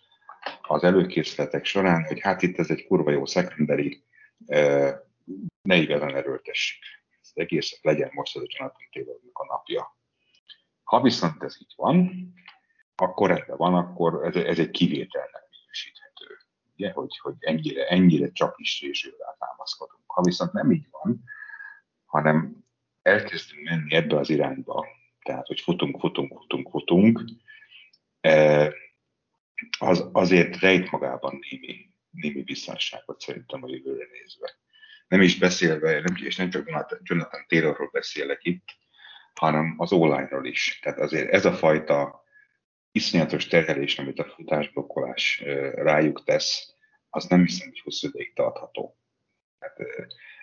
az 0.62 0.84
előkészületek 0.84 1.64
során, 1.64 2.04
hogy 2.04 2.20
hát 2.20 2.42
itt 2.42 2.58
ez 2.58 2.70
egy 2.70 2.86
kurva 2.86 3.10
jó 3.10 3.26
szekenderi, 3.26 4.04
ne 5.62 5.76
igazán 5.76 6.16
erőltessük. 6.16 6.82
Ez 7.20 7.30
egész 7.34 7.78
legyen 7.82 8.10
most 8.12 8.36
az 8.36 8.42
a 8.42 8.46
Jonathan 8.48 8.88
Taylornak 8.92 9.38
a 9.38 9.44
napja. 9.44 9.96
Ha 10.82 11.00
viszont 11.00 11.42
ez 11.42 11.56
így 11.60 11.72
van, 11.76 12.32
akkor 12.96 13.28
rendben 13.28 13.56
van, 13.56 13.74
akkor 13.74 14.26
ez, 14.26 14.34
ez 14.44 14.58
egy 14.58 14.70
kivételnek 14.70 15.42
minősíthető. 15.50 16.38
Ugye, 16.74 16.90
hogy, 16.90 17.18
hogy 17.18 17.34
ennyire, 17.38 17.86
ennyire 17.86 18.32
csak 18.32 18.54
is 18.58 18.80
résővel 18.80 19.36
támaszkodunk. 19.38 20.02
Ha 20.06 20.22
viszont 20.22 20.52
nem 20.52 20.70
így 20.70 20.86
van, 20.90 21.22
hanem 22.04 22.64
elkezdünk 23.02 23.68
menni 23.68 23.94
ebbe 23.94 24.18
az 24.18 24.30
irányba, 24.30 24.86
tehát, 25.22 25.46
hogy 25.46 25.60
futunk, 25.60 26.00
futunk, 26.00 26.38
futunk, 26.38 26.70
futunk, 26.70 27.20
e, 28.20 28.72
az 29.78 30.08
azért 30.12 30.60
rejt 30.60 30.90
magában 30.90 31.38
némi, 31.50 31.90
némi 32.10 32.42
biztonságot 32.42 33.20
szerintem 33.20 33.64
a 33.64 33.68
jövőre 33.68 34.06
nézve. 34.12 34.50
Nem 35.08 35.20
is 35.20 35.38
beszélve, 35.38 36.00
nem, 36.00 36.16
és 36.24 36.36
nem 36.36 36.50
csak 36.50 36.68
Jonathan 37.02 37.44
Taylorról 37.48 37.90
beszélek 37.92 38.44
itt, 38.44 38.68
hanem 39.34 39.74
az 39.76 39.92
online 39.92 40.40
is. 40.42 40.78
Tehát 40.82 40.98
azért 40.98 41.32
ez 41.32 41.44
a 41.44 41.52
fajta 41.52 42.24
iszonyatos 42.96 43.46
terhelés, 43.46 43.98
amit 43.98 44.18
a 44.18 44.32
futásblokkolás 44.36 45.42
rájuk 45.74 46.24
tesz, 46.24 46.74
az 47.10 47.24
nem 47.24 47.44
hiszem, 47.44 47.68
hogy 47.68 47.80
hosszú 47.80 48.08
ideig 48.08 48.32
tartható. 48.34 48.96
Hát, 49.58 49.76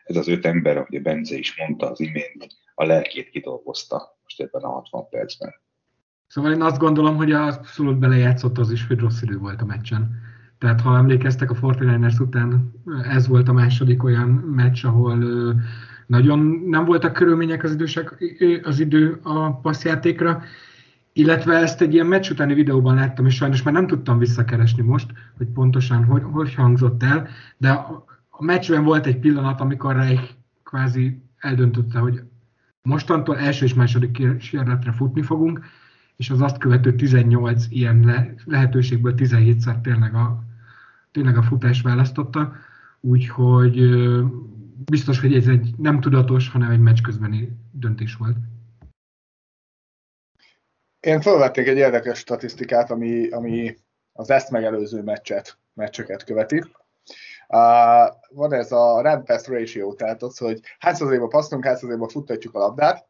ez 0.04 0.16
az 0.16 0.28
öt 0.28 0.46
ember, 0.46 0.78
ahogy 0.78 0.96
a 0.96 1.02
Bence 1.02 1.36
is 1.36 1.58
mondta 1.58 1.90
az 1.90 2.00
imént, 2.00 2.48
a 2.76 2.86
lelkét 2.86 3.30
kidolgozta 3.30 4.18
most 4.24 4.42
ebben 4.42 4.62
a 4.62 4.70
60 4.70 5.10
percben. 5.10 5.54
Szóval 6.28 6.54
én 6.54 6.62
azt 6.62 6.78
gondolom, 6.78 7.16
hogy 7.16 7.32
abszolút 7.32 7.98
belejátszott 7.98 8.58
az 8.58 8.72
is, 8.72 8.88
hogy 8.88 9.00
rossz 9.00 9.22
idő 9.22 9.38
volt 9.38 9.62
a 9.62 9.66
meccsen. 9.66 10.16
Tehát 10.58 10.82
ha 10.82 10.98
emlékeztek 10.98 11.52
a 11.52 11.56
49ers 11.56 12.22
után, 12.22 12.74
ez 13.10 13.28
volt 13.28 13.48
a 13.48 13.54
második 13.54 14.04
olyan 14.04 14.30
meccs, 14.30 14.86
ahol 14.86 15.18
nagyon 16.08 16.40
nem 16.66 16.86
voltak 16.86 17.14
körülmények 17.14 17.64
az, 17.64 17.72
idősek, 17.72 18.24
az 18.64 18.80
idő 18.80 19.20
a 19.24 19.60
passzjátékra, 19.60 20.44
illetve 21.14 21.54
ezt 21.56 21.82
egy 21.82 21.94
ilyen 21.94 22.06
meccs 22.06 22.30
utáni 22.30 22.54
videóban 22.54 22.96
láttam, 22.96 23.26
és 23.26 23.36
sajnos 23.36 23.64
már 23.64 23.74
nem 23.74 23.88
tudtam 23.88 24.18
visszakeresni 24.18 24.84
most, 24.84 25.12
hogy 25.38 25.48
pontosan 25.48 26.04
hogy, 26.04 26.22
hogy 26.32 26.54
hangzott 26.54 27.04
el, 27.04 27.28
de 27.58 27.70
a, 27.70 28.06
a 28.30 28.44
meccsben 28.44 28.84
volt 28.84 29.06
egy 29.06 29.20
pillanat, 29.20 29.62
amikor 29.62 29.96
Reich 29.96 30.30
kvázi 30.64 31.22
eldöntötte, 31.38 32.00
hogy 32.00 32.24
mostantól 32.82 33.38
első 33.38 33.66
és 33.66 33.74
második 33.74 34.12
kísérletre 34.12 34.92
futni 34.92 35.22
fogunk, 35.22 35.66
és 36.16 36.30
az 36.30 36.42
azt 36.42 36.58
követő 36.58 36.96
18 36.96 37.66
ilyen 37.70 38.00
le, 38.06 38.34
lehetőségből 38.46 39.14
17-szer 39.18 39.82
tényleg 39.82 40.16
a, 40.16 40.44
tényleg 41.12 41.38
a 41.38 41.42
futás 41.42 41.82
választotta, 41.82 42.56
úgyhogy 43.00 43.96
biztos, 44.86 45.20
hogy 45.20 45.34
ez 45.34 45.48
egy 45.48 45.74
nem 45.78 46.00
tudatos, 46.00 46.50
hanem 46.50 46.72
egy 46.72 46.80
meccs 46.80 47.02
közbeni 47.02 47.58
döntés 47.72 48.16
volt. 48.16 48.38
Én 51.04 51.22
felvették 51.22 51.68
egy 51.68 51.78
érdekes 51.78 52.18
statisztikát, 52.18 52.92
ami, 52.92 53.30
ami 53.30 53.76
az 54.14 54.30
ezt 54.30 54.50
megelőző 54.50 55.02
meccset, 55.02 55.58
meccseket 55.74 56.24
követi. 56.24 56.64
Uh, 57.48 58.14
van 58.30 58.54
ez 58.54 58.72
a 58.72 59.02
run 59.02 59.24
pass 59.24 59.48
ratio, 59.48 59.94
tehát 59.94 60.24
az, 60.24 60.38
hogy 60.38 60.60
hányszor 60.80 61.28
passzolunk, 61.28 61.66
hányszor 61.66 62.12
futtatjuk 62.12 62.56
a 62.56 62.60
labdát. 62.60 63.08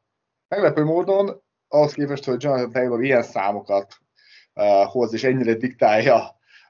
Meglepő 0.48 0.84
módon, 0.84 1.44
ahhoz 1.68 1.94
képest, 1.94 2.26
hogy 2.26 2.44
Jonathan 2.44 2.72
Taylor 2.72 3.04
ilyen 3.04 3.24
számokat 3.24 3.98
uh, 4.54 4.84
hoz, 4.86 5.14
és 5.14 5.24
ennyire 5.24 5.54
diktálja 5.54 6.18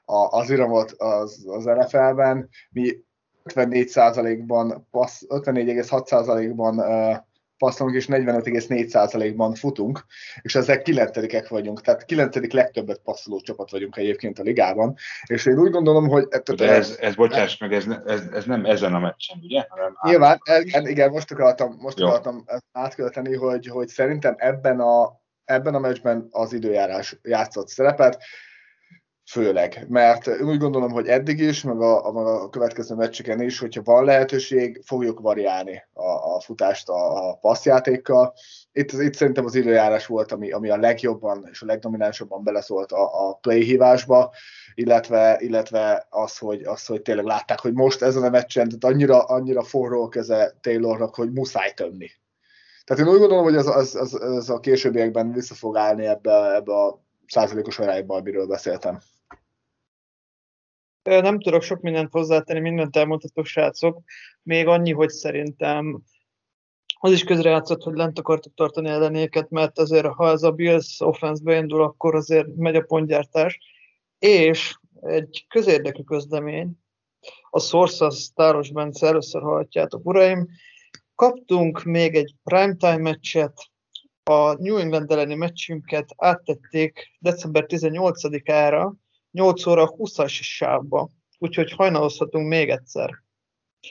a, 0.04 0.38
az 0.38 0.50
iramot 0.50 0.90
az, 0.90 1.44
az 1.46 1.64
NFL-ben, 1.64 2.48
mi 2.70 2.96
54%-ban, 3.44 4.88
54,6%-ban 4.92 6.78
uh, 6.78 7.16
passzolunk, 7.64 7.96
és 7.96 8.06
45,4%-ban 8.08 9.54
futunk, 9.54 10.04
és 10.42 10.54
ezek 10.54 10.82
kilencedikek 10.82 11.48
vagyunk, 11.48 11.80
tehát 11.80 12.04
kilencedik 12.04 12.52
legtöbbet 12.52 13.00
passzoló 13.04 13.40
csapat 13.40 13.70
vagyunk 13.70 13.96
egyébként 13.96 14.38
a 14.38 14.42
ligában, 14.42 14.96
és 15.26 15.46
én 15.46 15.58
úgy 15.58 15.70
gondolom, 15.70 16.08
hogy... 16.08 16.26
De 16.56 16.70
ez, 16.70 16.96
ez 17.00 17.14
bocsáss 17.14 17.58
meg, 17.58 17.72
ez, 17.72 17.84
ez, 18.06 18.22
ez 18.32 18.44
nem 18.44 18.64
ezen 18.64 18.94
a 18.94 18.98
meccsen, 18.98 19.38
ugye? 19.42 19.64
Hanem 19.68 19.96
nyilván, 20.02 20.38
ez, 20.42 20.88
igen, 20.88 21.10
most 21.10 21.32
akartam, 21.32 21.76
most 21.80 22.00
akartam 22.00 22.44
átkölteni, 22.72 23.34
hogy, 23.34 23.66
hogy 23.66 23.88
szerintem 23.88 24.34
ebben 24.38 24.80
a, 24.80 25.20
ebben 25.44 25.74
a 25.74 25.78
meccsben 25.78 26.28
az 26.30 26.52
időjárás 26.52 27.18
játszott 27.22 27.68
szerepet, 27.68 28.22
főleg, 29.26 29.86
mert 29.88 30.40
úgy 30.40 30.58
gondolom, 30.58 30.90
hogy 30.90 31.06
eddig 31.06 31.38
is, 31.38 31.62
meg 31.62 31.80
a, 31.80 32.06
a, 32.06 32.42
a 32.42 32.48
következő 32.48 32.94
meccseken 32.94 33.40
is, 33.40 33.58
hogyha 33.58 33.82
van 33.82 34.04
lehetőség, 34.04 34.82
fogjuk 34.84 35.20
variálni 35.20 35.82
a, 35.92 36.34
a 36.34 36.40
futást 36.40 36.88
a, 36.88 37.28
a 37.28 37.34
passzjátékkal. 37.34 38.34
Itt, 38.72 38.92
itt 38.92 39.14
szerintem 39.14 39.44
az 39.44 39.54
időjárás 39.54 40.06
volt, 40.06 40.32
ami, 40.32 40.50
ami 40.50 40.70
a 40.70 40.76
legjobban 40.76 41.48
és 41.50 41.62
a 41.62 41.66
legdominánsabban 41.66 42.44
beleszólt 42.44 42.92
a, 42.92 43.28
a 43.28 43.34
play 43.34 43.62
hívásba, 43.62 44.32
illetve, 44.74 45.36
illetve 45.40 46.06
az, 46.10 46.38
hogy, 46.38 46.62
az, 46.62 46.86
hogy 46.86 47.02
tényleg 47.02 47.24
látták, 47.24 47.60
hogy 47.60 47.72
most 47.72 48.02
ezen 48.02 48.22
a 48.22 48.30
meccsen 48.30 48.68
tehát 48.68 48.94
annyira, 48.94 49.22
annyira 49.22 49.62
forró 49.62 50.02
a 50.02 50.08
keze 50.08 50.56
Taylornak, 50.60 51.14
hogy 51.14 51.32
muszáj 51.32 51.72
tömni. 51.72 52.10
Tehát 52.84 53.06
én 53.06 53.12
úgy 53.12 53.18
gondolom, 53.18 53.44
hogy 53.44 53.56
ez, 53.56 53.66
ez, 53.66 53.94
ez, 53.94 54.12
ez 54.12 54.48
a 54.48 54.60
későbbiekben 54.60 55.32
vissza 55.32 55.54
fog 55.54 55.76
állni 55.76 56.06
ebbe, 56.06 56.54
ebbe 56.54 56.72
a 56.72 57.02
százalékos 57.26 57.78
arányban, 57.78 58.18
amiről 58.20 58.46
beszéltem. 58.46 58.98
Nem 61.04 61.40
tudok 61.40 61.62
sok 61.62 61.80
mindent 61.80 62.12
hozzátenni, 62.12 62.60
mindent 62.60 62.96
elmondhatok, 62.96 63.46
srácok. 63.46 64.02
Még 64.42 64.66
annyi, 64.66 64.92
hogy 64.92 65.08
szerintem 65.08 66.02
az 67.00 67.12
is 67.12 67.24
közrejátszott, 67.24 67.82
hogy 67.82 67.94
lent 67.94 68.18
akartuk 68.18 68.54
tartani 68.54 68.88
ellenéket, 68.88 69.50
mert 69.50 69.78
azért, 69.78 70.06
ha 70.06 70.30
ez 70.30 70.42
a 70.42 70.50
Bills 70.50 71.00
offense 71.00 71.42
beindul, 71.42 71.82
akkor 71.82 72.14
azért 72.14 72.56
megy 72.56 72.76
a 72.76 72.82
pontgyártás. 72.82 73.58
És 74.18 74.74
egy 75.00 75.46
közérdekű 75.48 76.02
közlemény, 76.02 76.78
a 77.50 77.60
Source 77.60 78.04
az 78.04 78.30
Táros 78.34 78.70
Bence, 78.70 79.06
először 79.06 79.42
hallhatjátok, 79.42 80.06
uraim, 80.06 80.48
kaptunk 81.14 81.82
még 81.82 82.14
egy 82.14 82.34
primetime 82.44 82.96
meccset, 82.96 83.52
a 84.22 84.52
New 84.52 84.76
England 84.76 85.10
elleni 85.10 85.34
meccsünket 85.34 86.14
áttették 86.16 87.16
december 87.18 87.64
18-ára, 87.68 88.92
8 89.34 89.66
óra 89.66 89.90
20-as 89.96 90.32
sávba, 90.32 91.10
úgyhogy 91.38 91.72
hajnalozhatunk 91.72 92.48
még 92.48 92.68
egyszer. 92.68 93.22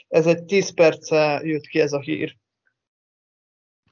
Ez 0.08 0.26
egy 0.26 0.44
10 0.44 0.74
perce 0.74 1.40
jött 1.42 1.66
ki 1.66 1.80
ez 1.80 1.92
a 1.92 2.00
hír. 2.00 2.36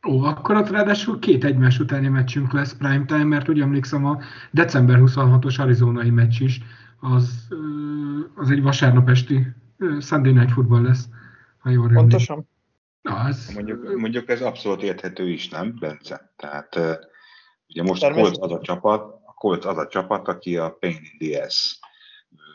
Ó, 0.08 0.22
akkor 0.22 0.56
ott 0.56 0.70
ráadásul 0.70 1.18
két 1.18 1.44
egymás 1.44 1.78
utáni 1.78 2.08
meccsünk 2.08 2.52
lesz 2.52 2.76
prime 2.76 3.04
time, 3.04 3.24
mert 3.24 3.48
úgy 3.48 3.60
emlékszem 3.60 4.04
a 4.04 4.18
december 4.50 4.98
26-os 5.00 5.60
arizonai 5.60 6.10
meccs 6.10 6.40
is, 6.40 6.60
az, 7.00 7.48
az 8.34 8.50
egy 8.50 8.62
vasárnap 8.62 9.08
esti 9.08 9.46
Sunday 10.00 10.32
Night 10.32 10.50
Football 10.52 10.82
lesz, 10.82 11.08
ha 11.58 11.70
jól 11.70 11.88
Pontosan. 11.88 12.48
Na, 13.00 13.28
ez... 13.28 13.50
mondjuk, 13.54 13.96
mondjuk 13.96 14.28
ez 14.28 14.42
abszolút 14.42 14.82
érthető 14.82 15.28
is, 15.28 15.48
nem, 15.48 15.76
Bence? 15.80 16.32
Tehát 16.36 16.76
ugye 17.68 17.82
most 17.82 18.14
volt 18.14 18.36
az 18.36 18.52
a 18.52 18.60
csapat, 18.60 19.21
Colts 19.42 19.64
az 19.64 19.78
a 19.78 19.86
csapat, 19.86 20.28
aki 20.28 20.56
a 20.56 20.70
pain 20.70 21.00
in 21.12 21.28
the 21.28 21.44
ass 21.44 21.78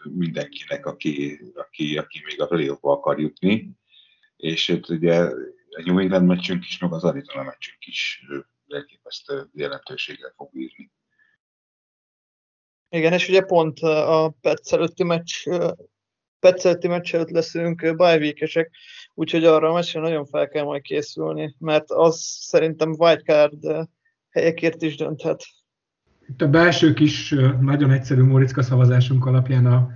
mindenkinek, 0.04 0.86
aki, 0.86 1.40
aki, 1.56 1.98
aki 1.98 2.22
még 2.26 2.42
a 2.42 2.48
playoffba 2.48 2.92
akar 2.92 3.20
jutni, 3.20 3.72
és 4.36 4.68
itt 4.68 4.90
ugye 4.90 5.16
a 5.70 5.82
New 5.86 6.00
England 6.00 6.28
meccsünk 6.28 6.66
is, 6.66 6.78
meg 6.78 6.94
az 6.94 7.04
Arizona 7.04 7.44
meccsünk 7.44 7.86
is 7.86 8.26
elképesztő 8.68 9.50
jelentőséggel 9.54 10.34
fog 10.36 10.50
írni. 10.56 10.92
Igen, 12.90 13.14
és 13.14 13.30
ugye 13.30 13.42
pont 13.42 13.80
a 13.80 14.36
perc 14.42 14.72
előtti 14.72 15.04
meccs, 15.04 15.48
perc 16.40 16.66
előtti 16.66 16.88
meccs 16.88 17.14
előtt 17.14 17.30
leszünk 17.30 17.96
bajvékesek, 17.96 18.72
úgyhogy 19.14 19.46
arra 19.46 19.70
a 19.70 19.74
meccsre 19.74 20.00
nagyon 20.00 20.26
fel 20.26 20.48
kell 20.48 20.64
majd 20.64 20.82
készülni, 20.82 21.56
mert 21.60 21.92
az 21.92 22.20
szerintem 22.22 22.96
wildcard 22.98 23.88
helyekért 24.30 24.82
is 24.82 24.96
dönthet. 24.96 25.44
Itt 26.30 26.42
a 26.42 26.50
belső 26.50 26.94
kis, 26.94 27.36
nagyon 27.60 27.92
egyszerű 27.92 28.24
Móriczka 28.24 28.62
szavazásunk 28.62 29.26
alapján 29.26 29.66
a 29.66 29.90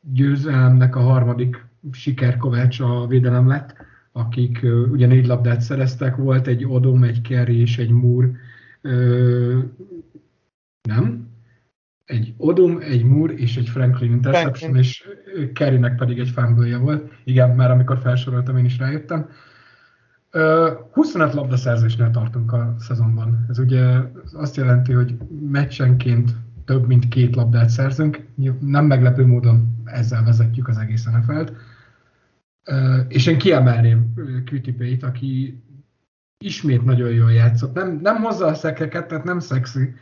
győzelemnek 0.00 0.96
a 0.96 1.00
harmadik 1.00 1.64
sikerkovács 1.92 2.80
a 2.80 3.06
védelem 3.06 3.48
lett, 3.48 3.74
akik 4.12 4.66
ugye 4.90 5.06
négy 5.06 5.26
labdát 5.26 5.60
szereztek, 5.60 6.16
volt 6.16 6.46
egy 6.46 6.64
Odom, 6.64 7.02
egy 7.02 7.20
Kerry 7.20 7.60
és 7.60 7.78
egy 7.78 7.90
Moore, 7.90 8.30
nem? 10.88 11.28
Egy 12.04 12.34
Odom, 12.36 12.78
egy 12.80 13.04
Moore 13.04 13.32
és 13.32 13.56
egy 13.56 13.68
Franklin 13.68 14.12
interception, 14.12 14.52
Franklin. 14.52 14.82
és 14.82 15.08
Kerrynek 15.52 15.96
pedig 15.96 16.18
egy 16.18 16.28
fumble 16.28 16.76
volt. 16.76 17.12
Igen, 17.24 17.50
már 17.50 17.70
amikor 17.70 17.98
felsoroltam, 17.98 18.56
én 18.56 18.64
is 18.64 18.78
rájöttem. 18.78 19.28
25 20.92 21.34
labdaszerzésnél 21.34 22.10
tartunk 22.10 22.52
a 22.52 22.74
szezonban. 22.78 23.46
Ez 23.48 23.58
ugye 23.58 23.84
azt 24.32 24.56
jelenti, 24.56 24.92
hogy 24.92 25.16
meccsenként 25.50 26.30
több 26.64 26.86
mint 26.86 27.08
két 27.08 27.36
labdát 27.36 27.68
szerzünk. 27.68 28.26
Nem 28.60 28.86
meglepő 28.86 29.26
módon 29.26 29.82
ezzel 29.84 30.24
vezetjük 30.24 30.68
az 30.68 30.78
egész 30.78 31.04
NFL-t. 31.04 31.52
És 33.08 33.26
én 33.26 33.38
kiemelném 33.38 34.12
Qtp-t, 34.44 35.02
aki 35.02 35.62
ismét 36.44 36.84
nagyon 36.84 37.10
jól 37.10 37.32
játszott. 37.32 37.74
Nem, 37.74 37.98
nem 38.02 38.22
hozza 38.22 38.46
a 38.46 38.54
szekeket, 38.54 39.06
tehát 39.06 39.24
nem 39.24 39.38
szexi 39.38 39.94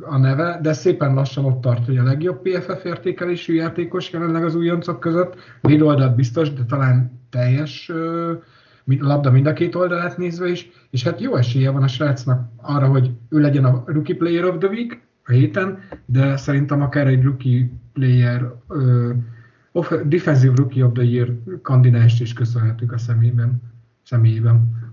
a 0.00 0.18
neve, 0.18 0.58
de 0.62 0.72
szépen 0.72 1.14
lassan 1.14 1.44
ott 1.44 1.60
tart, 1.60 1.84
hogy 1.84 1.96
a 1.96 2.02
legjobb 2.02 2.42
PFF 2.42 2.84
értékelésű 2.84 3.54
játékos 3.54 4.12
jelenleg 4.12 4.44
az 4.44 4.54
újoncok 4.54 5.00
között. 5.00 5.36
Védoldat 5.60 6.14
biztos, 6.14 6.52
de 6.52 6.64
talán 6.64 7.20
teljes 7.30 7.88
a 7.88 8.40
labda 8.96 9.30
mind 9.30 9.46
a 9.46 9.52
két 9.52 9.74
oldalát 9.74 10.18
nézve 10.18 10.48
is, 10.48 10.70
és 10.90 11.02
hát 11.02 11.20
jó 11.20 11.36
esélye 11.36 11.70
van 11.70 11.82
a 11.82 11.88
srácnak 11.88 12.50
arra, 12.56 12.86
hogy 12.86 13.10
ő 13.28 13.40
legyen 13.40 13.64
a 13.64 13.82
Rookie 13.86 14.16
Player 14.16 14.44
of 14.44 14.58
the 14.58 14.68
Week 14.68 15.00
a 15.24 15.32
héten, 15.32 15.78
de 16.06 16.36
szerintem 16.36 16.82
akár 16.82 17.06
egy 17.06 17.22
Rookie 17.22 17.70
Player, 17.92 18.54
uh, 18.68 19.14
Defensive 20.04 20.54
Rookie 20.56 20.84
of 20.84 20.92
the 20.92 21.04
Year 21.04 21.38
kandidást 21.62 22.20
is 22.20 22.32
köszönhetünk 22.32 22.92
a 22.92 22.98
személyben. 22.98 23.62
személyében. 24.02 24.87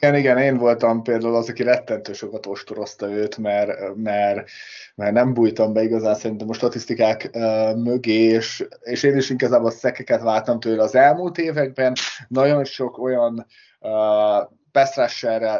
Igen, 0.00 0.14
igen, 0.14 0.38
én 0.38 0.56
voltam 0.56 1.02
például 1.02 1.34
az, 1.34 1.48
aki 1.48 1.62
rettentő 1.62 2.12
sokat 2.12 2.46
ostorozta 2.46 3.10
őt, 3.10 3.36
mert, 3.36 3.94
mert, 3.94 4.48
mert 4.94 5.12
nem 5.12 5.34
bújtam 5.34 5.72
be 5.72 5.82
igazán 5.82 6.14
szerintem 6.14 6.48
a 6.48 6.52
statisztikák 6.52 7.30
mögé, 7.76 8.22
és, 8.22 8.66
és 8.80 9.02
én 9.02 9.16
is 9.16 9.30
inkább 9.30 9.64
a 9.64 9.70
szekeket 9.70 10.22
vártam 10.22 10.60
tőle 10.60 10.82
az 10.82 10.94
elmúlt 10.94 11.38
években. 11.38 11.92
Nagyon 12.28 12.64
sok 12.64 12.98
olyan 12.98 13.46
uh, 13.80 14.48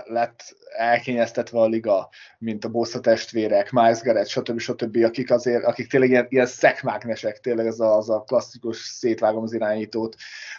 lett 0.04 0.56
elkényeztetve 0.76 1.58
a 1.58 1.66
liga, 1.66 2.08
mint 2.38 2.64
a 2.64 2.68
Bossa 2.68 3.00
testvérek, 3.00 3.70
Miles 3.70 4.00
Garrett, 4.00 4.28
stb. 4.28 4.58
stb., 4.58 5.04
akik 5.04 5.30
azért, 5.30 5.64
akik 5.64 5.90
tényleg 5.90 6.10
ilyen, 6.10 6.26
ilyen 6.28 6.46
szekmágnesek, 6.46 7.40
tényleg 7.40 7.66
ez 7.66 7.80
a, 7.80 7.96
az 7.96 8.10
a 8.10 8.22
klasszikus 8.26 8.76
szétvágom 8.76 9.42
az 9.42 9.52
irányítót. 9.52 10.14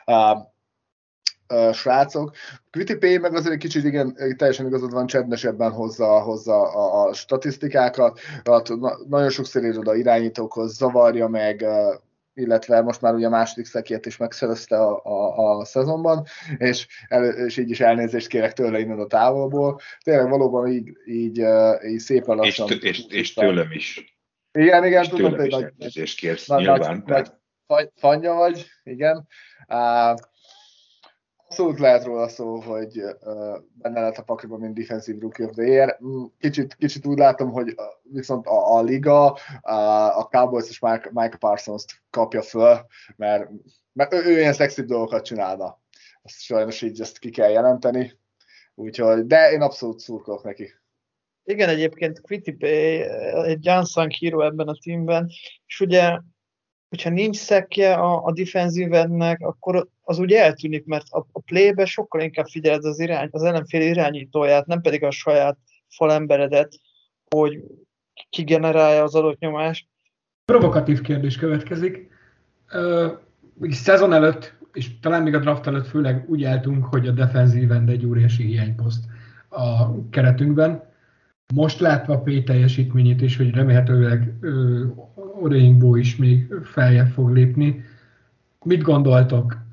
Uh, 0.06 0.38
srácok. 1.74 2.32
QTP 2.72 3.20
meg 3.22 3.36
azért 3.36 3.54
egy 3.54 3.60
kicsit 3.60 3.84
igen, 3.84 4.16
teljesen 4.38 4.66
igazad 4.66 4.92
van, 4.92 5.08
csendesebben 5.08 5.72
hozza, 5.72 6.22
hozza 6.22 6.62
a, 6.62 7.08
a 7.08 7.14
statisztikákat, 7.14 8.20
hát 8.44 8.70
nagyon 9.08 9.30
sokszor 9.30 9.64
ér 9.64 9.78
oda 9.78 9.96
irányítókhoz, 9.96 10.76
zavarja 10.76 11.28
meg, 11.28 11.66
illetve 12.34 12.82
most 12.82 13.02
már 13.02 13.14
ugye 13.14 13.26
a 13.26 13.30
második 13.30 13.66
szekért 13.66 14.06
is 14.06 14.18
megszerezte 14.18 14.78
a, 14.78 15.02
a, 15.04 15.58
a 15.58 15.66
szezonban, 15.66 16.26
és, 16.58 16.88
el, 17.08 17.26
és 17.26 17.58
így 17.58 17.70
is 17.70 17.80
elnézést 17.80 18.28
kérek 18.28 18.54
tőle 18.54 18.80
innen 18.80 19.00
a 19.00 19.08
távolból. 19.08 19.80
Tényleg 20.04 20.30
valóban 20.30 20.68
így, 20.68 20.98
így, 21.06 21.44
így 21.88 22.00
szépen 22.00 22.36
lassan... 22.36 22.68
És, 22.70 22.80
és, 22.82 23.06
és 23.08 23.34
tőlem 23.34 23.72
is. 23.72 24.18
Igen, 24.52 24.86
igen, 24.86 25.04
és 25.04 25.10
tudom, 25.10 25.36
hogy 25.36 25.50
nagy, 25.50 25.66
elnézést 25.80 26.20
kérsz, 26.20 26.48
nagy, 26.48 26.60
nyilván. 26.60 27.04
Nagy, 27.06 27.28
nagy 27.68 27.90
fanya 27.96 28.34
vagy, 28.34 28.66
igen. 28.84 29.28
Uh, 29.68 30.20
Abszolút 31.50 31.80
lehet 31.80 32.04
róla 32.04 32.28
szó, 32.28 32.60
hogy 32.60 33.02
benne 33.74 34.02
lett 34.02 34.18
a 34.18 34.24
pakliban, 34.24 34.60
mint 34.60 34.74
Defensive 34.74 35.18
Rookie 35.22 35.46
of 35.46 35.52
the 35.52 35.64
Year. 35.64 35.98
Mm, 36.04 36.24
kicsit, 36.40 36.76
kicsit 36.76 37.06
úgy 37.06 37.18
látom, 37.18 37.52
hogy 37.52 37.76
viszont 38.02 38.46
a, 38.46 38.76
a 38.76 38.82
liga, 38.82 39.38
a, 39.62 39.74
a 40.18 40.24
Cowboys 40.24 40.70
és 40.70 40.80
Mike, 40.80 41.10
Mike 41.14 41.38
Parsons-t 41.38 42.02
kapja 42.10 42.42
föl, 42.42 42.86
mert, 43.16 43.50
mert 43.94 44.14
ő, 44.14 44.24
ő 44.26 44.40
ilyen 44.40 44.54
szexi 44.54 44.82
dolgokat 44.82 45.26
csinálna. 45.26 45.82
Azt 46.22 46.42
sajnos 46.42 46.82
így 46.82 47.02
ezt 47.02 47.20
ki 47.20 47.30
kell 47.30 47.50
jelenteni. 47.50 48.20
Úgyhogy, 48.76 49.26
de 49.26 49.52
én 49.52 49.62
abszolút 49.62 50.00
szurkolok 50.00 50.44
neki. 50.44 50.74
Igen, 51.44 51.70
egyébként 51.70 52.22
Quitty 52.22 52.66
egy 53.46 53.66
Johnson 53.66 54.10
híró 54.10 54.42
ebben 54.42 54.68
a 54.68 54.78
teamben, 54.84 55.30
és 55.66 55.80
ugye 55.80 56.20
hogyha 56.90 57.10
nincs 57.10 57.38
szekje 57.38 57.94
a, 57.94 58.24
a 58.26 58.32
defenzívednek, 58.32 59.42
akkor 59.42 59.88
az 60.10 60.20
úgy 60.20 60.32
eltűnik, 60.32 60.86
mert 60.86 61.06
a, 61.10 61.28
a 61.32 61.40
playbe 61.40 61.86
sokkal 61.86 62.22
inkább 62.22 62.46
figyeled 62.46 62.86
az, 62.86 63.00
irány, 63.00 63.28
az 63.32 63.44
ellenfél 63.44 63.82
irányítóját, 63.82 64.66
nem 64.66 64.82
pedig 64.82 65.04
a 65.04 65.12
saját 65.12 65.58
falemberedet, 65.88 66.80
hogy 67.36 67.60
kigenerálja 68.30 69.04
az 69.04 69.16
adott 69.16 69.40
nyomást. 69.40 69.88
Provokatív 70.46 71.02
kérdés 71.02 71.38
következik. 71.38 72.10
Uh, 72.74 73.12
szezon 73.70 74.14
előtt, 74.14 74.54
és 74.74 75.00
talán 75.00 75.24
még 75.24 75.36
a 75.36 75.40
draft 75.40 75.68
előtt 75.68 75.88
főleg 75.88 76.30
úgy 76.30 76.44
álltunk, 76.44 76.86
hogy 76.86 77.08
a 77.08 77.12
defenzíven 77.12 77.90
egy 77.90 78.06
óriási 78.06 78.44
hiányposzt 78.44 79.04
a 79.50 80.00
keretünkben. 80.10 80.84
Most 81.54 81.80
látva 81.80 82.14
a 82.14 82.22
P 82.22 82.44
teljesítményét 82.44 83.22
is, 83.22 83.38
hogy 83.38 83.54
remélhetőleg 83.54 84.34
Oreinkbó 85.42 85.96
is 85.96 86.16
még 86.16 86.54
feljebb 86.64 87.08
fog 87.08 87.30
lépni. 87.30 87.84
Mit 88.64 88.82
gondoltok? 88.82 89.68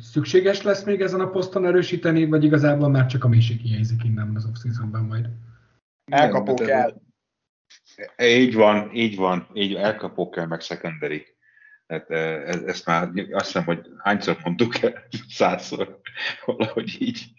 Szükséges 0.00 0.62
lesz 0.62 0.84
még 0.84 1.00
ezen 1.00 1.20
a 1.20 1.30
poszton 1.30 1.66
erősíteni, 1.66 2.26
vagy 2.26 2.44
igazából 2.44 2.88
már 2.88 3.06
csak 3.06 3.24
a 3.24 3.28
mélység 3.28 3.60
hiányzik 3.60 4.04
innen 4.04 4.36
az 4.36 4.44
off 4.44 4.78
majd? 5.08 5.28
Elkapok 6.04 6.68
el. 6.68 7.02
Így 8.18 8.54
van, 8.54 8.94
így 8.94 9.16
van, 9.16 9.48
így 9.54 9.74
elkapok 9.74 10.36
el, 10.36 10.46
meg 10.46 10.60
secondary. 10.60 11.26
Tehát 11.86 12.10
ez, 12.46 12.62
ezt 12.62 12.86
már 12.86 13.10
azt 13.30 13.46
hiszem, 13.46 13.64
hogy 13.64 13.86
hányszor 13.98 14.38
mondtuk 14.44 14.82
el, 14.82 15.06
százszor, 15.28 16.00
valahogy 16.44 16.96
így. 16.98 17.32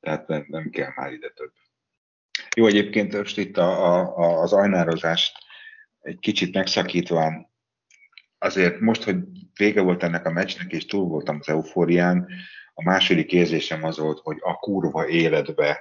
Tehát 0.00 0.28
nem, 0.28 0.44
nem 0.48 0.70
kell 0.70 0.92
már 0.94 1.12
ide 1.12 1.28
több. 1.28 1.52
Jó, 2.56 2.66
egyébként 2.66 3.16
most 3.16 3.38
itt 3.38 3.56
a, 3.56 4.16
a, 4.18 4.40
az 4.42 4.52
ajnározást 4.52 5.38
egy 6.00 6.18
kicsit 6.18 6.54
megszakítván, 6.54 7.47
azért 8.38 8.80
most, 8.80 9.02
hogy 9.02 9.16
vége 9.54 9.80
volt 9.80 10.02
ennek 10.02 10.26
a 10.26 10.30
meccsnek, 10.30 10.72
és 10.72 10.86
túl 10.86 11.04
voltam 11.04 11.36
az 11.40 11.48
eufórián, 11.48 12.28
a 12.74 12.82
második 12.82 13.32
érzésem 13.32 13.84
az 13.84 13.98
volt, 13.98 14.18
hogy 14.18 14.36
a 14.40 14.54
kurva 14.54 15.08
életbe, 15.08 15.80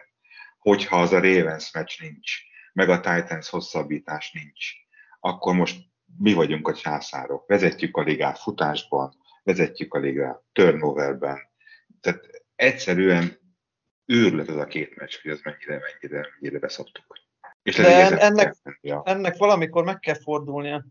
hogyha 0.58 1.02
az 1.02 1.12
a 1.12 1.20
Ravens 1.20 1.72
meccs 1.72 2.00
nincs, 2.00 2.32
meg 2.74 2.90
a 2.90 3.00
Titans 3.00 3.50
hosszabbítás 3.50 4.32
nincs, 4.32 4.66
akkor 5.20 5.56
most 5.56 5.78
mi 6.18 6.34
vagyunk 6.34 6.68
a 6.68 6.74
császárok. 6.74 7.48
Vezetjük 7.48 7.98
a 7.98 8.02
ligát 8.02 8.40
futásban, 8.40 9.14
vezetjük 9.44 9.94
a 9.94 10.00
ligát 10.00 10.42
turnoverben. 10.52 11.38
Tehát 12.02 12.46
egyszerűen 12.56 13.40
őrület 14.06 14.48
az 14.48 14.56
a 14.56 14.66
két 14.66 14.96
meccs, 14.96 15.22
hogy 15.22 15.32
ez 15.32 15.40
mennyire, 15.44 15.80
mennyire, 15.80 16.28
mennyire 16.40 16.60
beszoptuk. 16.60 17.06
És 17.62 17.76
De 17.76 18.20
ennek, 18.20 18.56
ennek 19.04 19.38
valamikor 19.38 19.84
meg 19.84 20.00
kell 20.00 20.22
fordulnia, 20.22 20.86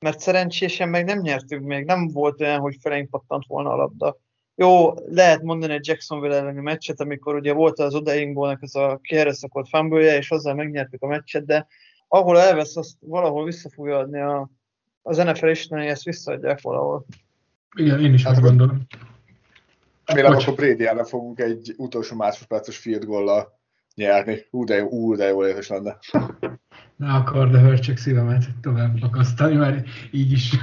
mert 0.00 0.20
szerencsésen 0.20 0.88
meg 0.88 1.04
nem 1.04 1.18
nyertünk 1.18 1.66
még, 1.66 1.84
nem 1.84 2.08
volt 2.08 2.40
olyan, 2.40 2.60
hogy 2.60 2.76
felénk 2.80 3.10
pattant 3.10 3.46
volna 3.46 3.72
a 3.72 3.76
labda. 3.76 4.16
Jó, 4.54 4.94
lehet 5.06 5.42
mondani 5.42 5.72
egy 5.72 5.86
Jacksonville 5.86 6.36
elleni 6.36 6.60
meccset, 6.60 7.00
amikor 7.00 7.34
ugye 7.34 7.52
volt 7.52 7.78
az 7.78 7.94
odaingónak 7.94 8.62
ez 8.62 8.74
a 8.74 8.98
kiereszakott 9.02 9.68
fumble 9.68 10.16
és 10.16 10.30
azzal 10.30 10.54
megnyertük 10.54 11.02
a 11.02 11.06
meccset, 11.06 11.44
de 11.44 11.66
ahol 12.08 12.38
elvesz, 12.38 12.76
azt 12.76 12.96
valahol 13.00 13.44
vissza 13.44 13.70
fogja 13.70 13.98
adni 13.98 14.20
a, 14.20 14.50
az 15.02 15.16
NFL 15.16 15.48
Istenei, 15.48 15.88
ezt 15.88 16.04
visszaadják 16.04 16.60
valahol. 16.60 17.06
Igen, 17.76 18.00
én 18.00 18.12
is 18.12 18.24
azt 18.24 18.40
gondolom. 18.40 18.86
Remélem, 20.04 20.32
akkor 20.32 20.54
Brady 20.54 20.86
ellen 20.86 21.04
fogunk 21.04 21.40
egy 21.40 21.74
utolsó 21.76 22.16
másodperces 22.16 22.76
field 22.76 23.04
goal 23.04 23.58
nyerni. 23.94 24.46
Ú, 24.50 24.64
de 24.64 24.74
jó, 24.74 24.88
ú, 24.88 25.14
de 25.14 25.28
jó 25.28 25.40
lenne. 25.40 25.98
Na 27.00 27.14
akkor, 27.14 27.50
de 27.50 27.58
hörcsök 27.58 27.96
szívemet 27.96 28.44
tovább 28.60 29.02
akasztani, 29.02 29.54
mert 29.54 29.88
így 30.10 30.32
is 30.32 30.54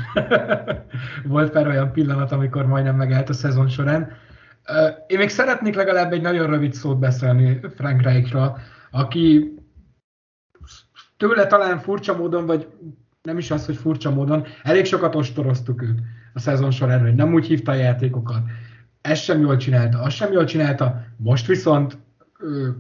volt 1.34 1.52
pár 1.52 1.68
olyan 1.68 1.92
pillanat, 1.92 2.32
amikor 2.32 2.66
majdnem 2.66 2.96
megállt 2.96 3.30
a 3.30 3.34
szezon 3.34 3.68
során. 3.68 4.12
Én 5.08 5.18
még 5.18 5.30
szeretnék 5.30 5.76
legalább 5.76 6.12
egy 6.12 6.22
nagyon 6.22 6.48
rövid 6.48 6.74
szót 6.74 7.00
beszélni 7.00 7.60
Frank 7.76 8.02
Reichra, 8.02 8.58
aki 8.92 9.54
tőle 11.18 11.48
talán 11.48 11.80
furcsa 11.80 12.18
módon, 12.18 12.46
vagy 12.46 12.68
nem 13.22 13.38
is 13.38 13.52
az, 13.52 13.66
hogy 13.66 13.76
furcsa 13.76 14.12
módon, 14.12 14.46
elég 14.64 14.86
sokat 14.86 15.16
ostoroztuk 15.16 15.82
őt 15.82 16.00
a 16.34 16.40
szezon 16.40 16.72
során, 16.72 17.02
hogy 17.02 17.16
nem 17.16 17.34
úgy 17.34 17.46
hívta 17.46 17.72
a 17.72 17.76
játékokat. 17.76 18.42
Ez 19.02 19.20
sem 19.20 19.42
jól 19.42 19.58
csinálta, 19.58 20.00
azt 20.00 20.16
sem 20.16 20.32
jól 20.32 20.46
csinálta, 20.46 21.06
most 21.18 21.46
viszont 21.46 21.98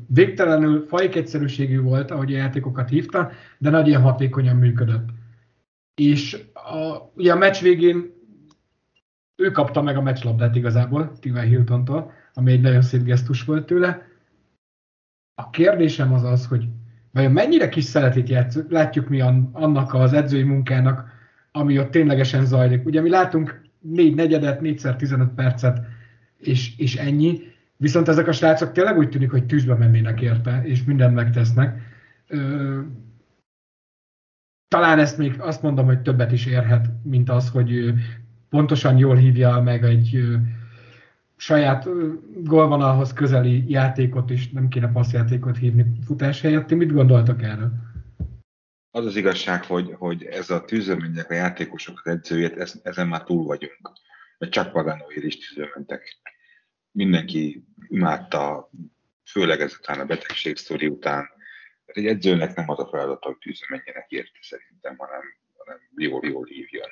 végtelenül 0.07 0.85
fajk 0.87 1.15
egyszerűségű 1.15 1.81
volt, 1.81 2.11
ahogy 2.11 2.33
a 2.33 2.37
játékokat 2.37 2.89
hívta, 2.89 3.31
de 3.57 3.69
nagyon 3.69 4.01
hatékonyan 4.01 4.55
működött. 4.55 5.09
És 5.95 6.43
a, 6.53 7.11
ugye 7.15 7.31
a 7.31 7.37
meccs 7.37 7.61
végén 7.61 8.15
ő 9.35 9.51
kapta 9.51 9.81
meg 9.81 9.97
a 9.97 10.01
meccslabdát 10.01 10.55
igazából, 10.55 11.11
Tiva 11.19 11.39
Hiltontól, 11.39 12.11
ami 12.33 12.51
egy 12.51 12.61
nagyon 12.61 12.81
szép 12.81 13.03
gesztus 13.03 13.43
volt 13.43 13.65
tőle. 13.65 14.07
A 15.35 15.49
kérdésem 15.49 16.13
az 16.13 16.23
az, 16.23 16.47
hogy 16.47 16.67
vajon 17.11 17.31
mennyire 17.31 17.69
kis 17.69 17.83
szeretét 17.83 18.29
játszunk, 18.29 18.71
látjuk 18.71 19.07
mi 19.07 19.21
annak 19.51 19.93
az 19.93 20.13
edzői 20.13 20.43
munkának, 20.43 21.09
ami 21.51 21.79
ott 21.79 21.91
ténylegesen 21.91 22.45
zajlik. 22.45 22.85
Ugye 22.85 23.01
mi 23.01 23.09
látunk 23.09 23.61
négy 23.79 24.15
negyedet, 24.15 24.61
négyszer 24.61 24.95
15 24.95 25.33
percet, 25.33 25.85
és, 26.37 26.77
és 26.77 26.95
ennyi, 26.95 27.41
viszont 27.77 28.07
ezek 28.07 28.27
a 28.27 28.31
srácok 28.31 28.71
tényleg 28.71 28.97
úgy 28.97 29.09
tűnik, 29.09 29.31
hogy 29.31 29.45
tűzbe 29.45 29.75
mennének 29.75 30.21
érte, 30.21 30.61
és 30.63 30.83
mindent 30.83 31.15
megtesznek. 31.15 31.81
Ö, 32.27 32.79
talán 34.67 34.99
ezt 34.99 35.17
még 35.17 35.39
azt 35.39 35.61
mondom, 35.61 35.85
hogy 35.85 36.01
többet 36.01 36.31
is 36.31 36.45
érhet, 36.45 36.87
mint 37.03 37.29
az, 37.29 37.49
hogy 37.49 37.93
pontosan 38.49 38.97
jól 38.97 39.15
hívja 39.15 39.61
meg 39.61 39.83
egy 39.83 40.25
saját 41.35 41.87
golvonalhoz 42.43 43.13
közeli 43.13 43.71
játékot 43.71 44.29
is, 44.29 44.49
nem 44.49 44.67
kéne 44.67 44.91
passzjátékot 44.91 45.57
hívni 45.57 45.85
futás 46.05 46.41
helyett. 46.41 46.67
Ti 46.67 46.75
mit 46.75 46.93
gondoltak 46.93 47.41
erről? 47.43 47.71
Az 48.91 49.05
az 49.05 49.15
igazság, 49.15 49.63
hogy, 49.63 49.93
hogy 49.97 50.23
ez 50.23 50.49
a 50.49 50.65
tűzölmények, 50.65 51.31
a 51.31 51.33
játékosok, 51.33 52.01
edzőjét, 52.03 52.79
ezen 52.83 53.07
már 53.07 53.23
túl 53.23 53.45
vagyunk. 53.45 53.91
Mert 54.37 54.51
csak 54.51 54.71
Paganoért 54.71 55.23
is 55.23 55.37
tűzölmentek. 55.37 56.17
Mindenki 56.97 57.63
imádta, 57.87 58.69
főleg 59.25 59.61
ezután 59.61 59.99
a 59.99 60.05
betegség 60.05 60.57
sztori 60.57 60.87
után. 60.87 61.29
Egy 61.85 62.07
edzőnek 62.07 62.55
nem 62.55 62.69
az 62.69 62.79
a 62.79 62.87
feladat, 62.87 63.23
hogy 63.23 63.37
tűzölményének 63.37 64.05
érte 64.09 64.39
szerintem, 64.41 64.97
hanem, 64.97 65.21
hanem 65.57 65.79
jól-jól 65.95 66.45
hívjon. 66.45 66.89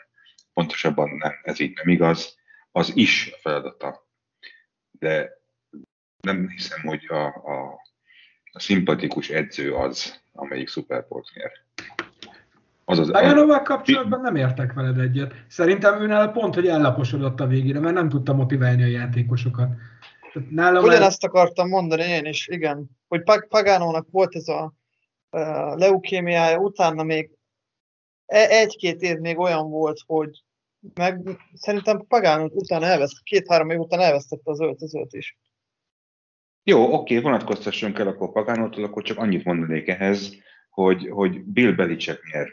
Pontosabban 0.53 1.09
nem, 1.09 1.33
ez 1.43 1.59
így 1.59 1.75
nem 1.75 1.87
igaz. 1.87 2.37
Az 2.71 2.91
is 2.95 3.31
a 3.33 3.37
feladata 3.41 4.05
de 4.99 5.41
nem 6.21 6.49
hiszem, 6.49 6.79
hogy 6.81 7.05
a, 7.07 7.25
a, 7.25 7.81
a 8.51 8.59
szimpatikus 8.59 9.29
edző 9.29 9.73
az, 9.73 10.21
amelyik 10.33 10.67
szuperpolt 10.67 11.27
nyer. 11.33 11.51
Az 12.85 12.99
az, 12.99 13.09
Dajanoval 13.09 13.61
kapcsolatban 13.61 14.21
nem 14.21 14.35
értek 14.35 14.73
veled 14.73 14.99
egyet. 14.99 15.33
Szerintem 15.47 16.01
őnál 16.01 16.31
pont, 16.31 16.53
hogy 16.53 16.67
ellaposodott 16.67 17.39
a 17.39 17.47
végére, 17.47 17.79
mert 17.79 17.95
nem 17.95 18.09
tudta 18.09 18.33
motiválni 18.33 18.83
a 18.83 18.87
játékosokat. 18.87 19.69
Nálam 20.49 20.83
Ugyanezt 20.83 21.23
el... 21.23 21.29
akartam 21.29 21.67
mondani 21.67 22.03
én 22.03 22.25
is, 22.25 22.47
igen. 22.47 22.89
Hogy 23.07 23.23
Pagánónak 23.47 24.07
volt 24.11 24.35
ez 24.35 24.47
a 24.47 24.73
uh, 25.31 25.77
leukémiája, 25.77 26.57
utána 26.57 27.03
még 27.03 27.29
e- 28.25 28.49
egy-két 28.49 29.01
év 29.01 29.17
még 29.17 29.37
olyan 29.37 29.69
volt, 29.69 29.99
hogy 30.05 30.43
meg 30.93 31.29
szerintem 31.53 32.05
Pagánot 32.07 32.53
utána 32.53 32.85
elveszt, 32.85 33.23
két-három 33.23 33.69
év 33.69 33.79
után 33.79 33.99
elvesztette 33.99 34.51
az 34.51 34.61
öltözőt 34.61 35.13
is. 35.13 35.37
Jó, 36.63 36.93
oké, 36.93 37.19
vonatkoztassunk 37.19 37.99
el 37.99 38.07
akkor 38.07 38.31
Pagánótól, 38.31 38.83
akkor 38.83 39.03
csak 39.03 39.17
annyit 39.17 39.43
mondanék 39.43 39.87
ehhez, 39.87 40.35
hogy, 40.69 41.09
hogy 41.09 41.43
Bill 41.43 41.71
Belichick 41.71 42.31
nyer 42.31 42.47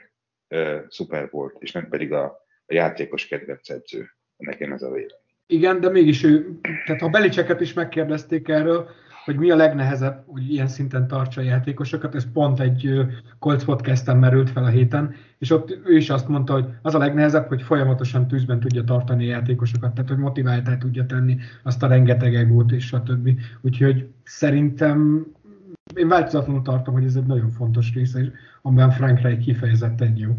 uh, 0.49 0.89
szuper 0.89 1.31
volt, 1.31 1.57
és 1.59 1.73
nem 1.73 1.89
pedig 1.89 2.13
a, 2.13 2.25
a 2.67 2.75
játékos 2.75 3.27
kedvenc 3.27 3.71
edző. 3.71 4.09
Nekem 4.37 4.73
ez 4.73 4.83
a 4.83 4.91
vélemény. 4.91 5.22
Igen, 5.53 5.81
de 5.81 5.91
mégis 5.91 6.25
ő, 6.25 6.59
tehát 6.87 7.01
ha 7.01 7.09
Belicseket 7.09 7.61
is 7.61 7.73
megkérdezték 7.73 8.49
erről, 8.49 8.89
hogy 9.25 9.37
mi 9.37 9.51
a 9.51 9.57
legnehezebb, 9.57 10.23
hogy 10.27 10.53
ilyen 10.53 10.67
szinten 10.67 11.07
tartsa 11.07 11.41
a 11.41 11.45
játékosokat, 11.45 12.15
ez 12.15 12.33
pont 12.33 12.61
egy 12.61 12.91
Colts 13.39 13.65
podcasten 13.65 14.17
merült 14.17 14.51
fel 14.51 14.65
a 14.65 14.69
héten, 14.69 15.15
és 15.39 15.51
ott 15.51 15.79
ő 15.85 15.97
is 15.97 16.11
azt 16.11 16.29
mondta, 16.29 16.53
hogy 16.53 16.65
az 16.83 16.95
a 16.95 16.99
legnehezebb, 16.99 17.49
hogy 17.49 17.63
folyamatosan 17.63 18.29
tűzben 18.29 18.61
tudja 18.61 18.85
tartani 18.85 19.27
a 19.27 19.31
játékosokat, 19.31 19.95
tehát 19.95 20.11
hogy 20.11 20.19
motiváltá 20.19 20.77
tudja 20.77 21.07
tenni 21.07 21.37
azt 21.63 21.83
a 21.83 21.87
rengeteg 21.87 22.35
egót 22.35 22.73
és 22.73 22.87
stb. 22.87 23.31
Úgyhogy 23.61 24.09
szerintem 24.23 25.27
én 25.95 26.09
változatlanul 26.09 26.63
tartom, 26.63 26.95
hogy 26.95 27.05
ez 27.05 27.17
egy 27.17 27.27
nagyon 27.27 27.51
fontos 27.51 27.95
része, 27.95 28.21
és 28.21 28.29
amiben 28.63 28.91
Frank 28.91 29.21
Reich 29.21 29.45
kifejezetten 29.45 30.17
jó. 30.17 30.37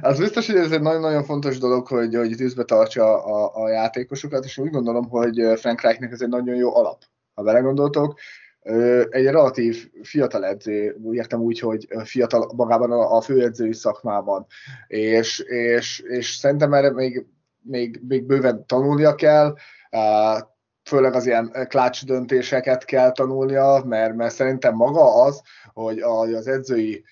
Az 0.00 0.18
biztos, 0.18 0.46
hogy 0.46 0.56
ez 0.56 0.72
egy 0.72 0.80
nagyon-nagyon 0.80 1.24
fontos 1.24 1.58
dolog, 1.58 1.86
hogy, 1.86 2.14
hogy 2.14 2.36
tűzbe 2.36 2.64
tartsa 2.64 3.24
a, 3.24 3.62
a 3.62 3.68
játékosokat, 3.68 4.44
és 4.44 4.58
úgy 4.58 4.70
gondolom, 4.70 5.08
hogy 5.08 5.42
Frank 5.56 5.80
Reichnek 5.80 6.12
ez 6.12 6.20
egy 6.20 6.28
nagyon 6.28 6.56
jó 6.56 6.76
alap 6.76 7.02
ha 7.40 7.46
belegondoltok, 7.46 8.18
egy 9.10 9.24
relatív 9.24 9.90
fiatal 10.02 10.44
edző, 10.44 10.96
értem 11.12 11.40
úgy, 11.40 11.58
hogy 11.58 11.88
fiatal 12.04 12.52
magában 12.56 12.92
a 12.92 13.20
főedzői 13.20 13.72
szakmában, 13.72 14.46
és, 14.86 15.38
és, 15.38 15.98
és 15.98 16.34
szerintem 16.34 16.72
erre 16.72 16.92
még, 16.92 17.26
még, 17.62 18.00
még 18.08 18.26
bőven 18.26 18.66
tanulnia 18.66 19.14
kell, 19.14 19.54
főleg 20.84 21.14
az 21.14 21.26
ilyen 21.26 21.66
klács 21.68 22.04
döntéseket 22.04 22.84
kell 22.84 23.12
tanulnia, 23.12 23.82
mert, 23.86 24.14
mert 24.14 24.34
szerintem 24.34 24.74
maga 24.74 25.22
az, 25.24 25.42
hogy 25.72 26.00
az 26.32 26.46
edzői 26.46 27.04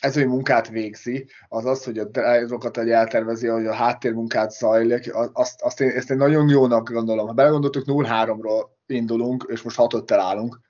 edzői 0.00 0.24
munkát 0.24 0.68
végzi, 0.68 1.26
az 1.48 1.64
az, 1.64 1.84
hogy 1.84 1.98
a 1.98 2.04
drive-okat 2.04 2.78
egy 2.78 2.90
eltervezi, 2.90 3.46
hogy 3.46 3.66
a 3.66 3.72
háttérmunkát 3.72 4.50
zajlik, 4.50 5.10
azt, 5.32 5.62
azt 5.62 5.80
én, 5.80 5.90
ezt 5.90 6.10
én 6.10 6.16
nagyon 6.16 6.48
jónak 6.48 6.90
gondolom. 6.90 7.26
Ha 7.26 7.32
belegondoltuk, 7.32 7.84
0-3-ról 7.86 8.66
indulunk, 8.86 9.46
és 9.48 9.62
most 9.62 9.76
6 9.76 10.10
állunk, 10.12 10.60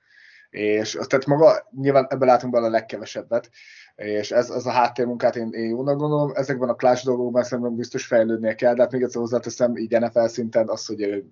és 0.49 0.91
tehát 0.91 1.25
maga, 1.25 1.67
nyilván 1.71 2.07
ebben 2.09 2.27
látunk 2.27 2.53
bele 2.53 2.67
a 2.67 2.69
legkevesebbet, 2.69 3.49
és 3.95 4.31
ez, 4.31 4.49
ez 4.49 4.65
a 4.65 4.71
háttérmunkát 4.71 5.35
én, 5.35 5.49
én 5.51 5.69
jónak 5.69 5.97
gondolom. 5.97 6.31
Ezekben 6.33 6.69
a 6.69 6.75
clash 6.75 7.05
dolgokban 7.05 7.43
szerintem 7.43 7.75
biztos 7.75 8.05
fejlődnie 8.05 8.55
kell, 8.55 8.73
de 8.73 8.81
hát 8.81 8.91
még 8.91 9.01
egyszer 9.01 9.21
hozzáteszem, 9.21 9.77
így 9.77 9.99
NFL 9.99 10.25
szinten 10.25 10.69
az, 10.69 10.85
hogy 10.85 11.23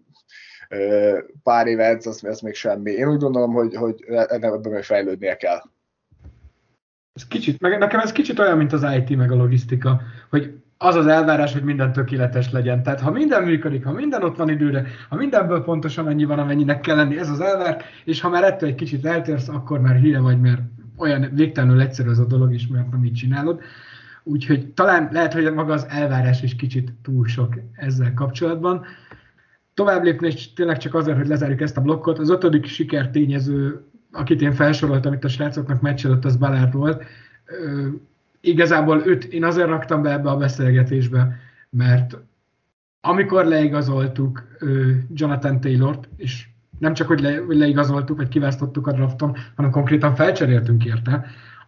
pár 1.43 1.67
éve 1.67 1.85
edz, 1.85 2.07
az, 2.07 2.23
az 2.23 2.39
még 2.39 2.53
semmi. 2.53 2.91
Én 2.91 3.07
úgy 3.07 3.19
gondolom, 3.19 3.53
hogy, 3.53 3.75
hogy 3.75 4.03
ebben 4.07 4.59
még 4.61 4.83
fejlődnie 4.83 5.35
kell. 5.35 5.61
Ez 7.17 7.27
kicsit, 7.27 7.61
meg 7.61 7.79
nekem 7.79 7.99
ez 7.99 8.11
kicsit 8.11 8.39
olyan, 8.39 8.57
mint 8.57 8.73
az 8.73 8.85
IT 8.97 9.17
meg 9.17 9.31
a 9.31 9.35
logisztika, 9.35 10.01
hogy 10.29 10.53
az 10.77 10.95
az 10.95 11.07
elvárás, 11.07 11.53
hogy 11.53 11.63
minden 11.63 11.91
tökéletes 11.91 12.51
legyen. 12.51 12.83
Tehát 12.83 12.99
ha 12.99 13.11
minden 13.11 13.43
működik, 13.43 13.85
ha 13.85 13.91
minden 13.91 14.23
ott 14.23 14.37
van 14.37 14.49
időre, 14.49 14.85
ha 15.09 15.15
mindenből 15.15 15.63
pontosan 15.63 16.07
annyi 16.07 16.25
van, 16.25 16.39
amennyinek 16.39 16.81
kell 16.81 16.95
lenni, 16.95 17.17
ez 17.17 17.29
az 17.29 17.39
elvár, 17.39 17.81
és 18.03 18.21
ha 18.21 18.29
már 18.29 18.43
ettől 18.43 18.69
egy 18.69 18.75
kicsit 18.75 19.05
eltérsz, 19.05 19.47
akkor 19.47 19.81
már 19.81 19.99
hülye 19.99 20.19
vagy, 20.19 20.39
mert 20.39 20.61
olyan 20.97 21.29
végtelenül 21.33 21.81
egyszerű 21.81 22.09
az 22.09 22.19
a 22.19 22.25
dolog 22.25 22.53
is, 22.53 22.67
mert 22.67 22.87
így 23.03 23.13
csinálod. 23.13 23.61
Úgyhogy 24.23 24.67
talán 24.67 25.09
lehet, 25.11 25.33
hogy 25.33 25.53
maga 25.53 25.73
az 25.73 25.85
elvárás 25.89 26.41
is 26.41 26.55
kicsit 26.55 26.93
túl 27.03 27.27
sok 27.27 27.55
ezzel 27.73 28.13
kapcsolatban. 28.13 28.85
Tovább 29.73 30.03
lépni, 30.03 30.27
és 30.27 30.53
tényleg 30.53 30.77
csak 30.77 30.93
azért, 30.93 31.17
hogy 31.17 31.27
lezárjuk 31.27 31.61
ezt 31.61 31.77
a 31.77 31.81
blokkot, 31.81 32.19
az 32.19 32.29
ötödik 32.29 32.65
sikertényező 32.65 33.85
akit 34.17 34.41
én 34.41 34.53
felsoroltam 34.53 35.13
itt 35.13 35.23
a 35.23 35.27
srácoknak 35.27 35.81
meccs 35.81 36.05
előtt, 36.05 36.25
az 36.25 36.35
Balázs 36.35 36.71
volt. 36.71 37.03
Igazából 38.41 39.01
őt 39.05 39.23
én 39.23 39.43
azért 39.43 39.67
raktam 39.67 40.01
be 40.01 40.11
ebbe 40.11 40.29
a 40.29 40.37
beszélgetésbe, 40.37 41.39
mert 41.69 42.17
amikor 43.01 43.45
leigazoltuk 43.45 44.47
Jonathan 45.13 45.59
Taylort, 45.59 46.09
és 46.15 46.47
nem 46.79 46.93
csak, 46.93 47.07
hogy, 47.07 47.21
le, 47.21 47.37
hogy 47.37 47.57
leigazoltuk, 47.57 48.17
vagy 48.17 48.27
kiválasztottuk 48.27 48.87
a 48.87 48.91
drafton, 48.91 49.35
hanem 49.55 49.71
konkrétan 49.71 50.15
felcseréltünk 50.15 50.85
érte, 50.85 51.25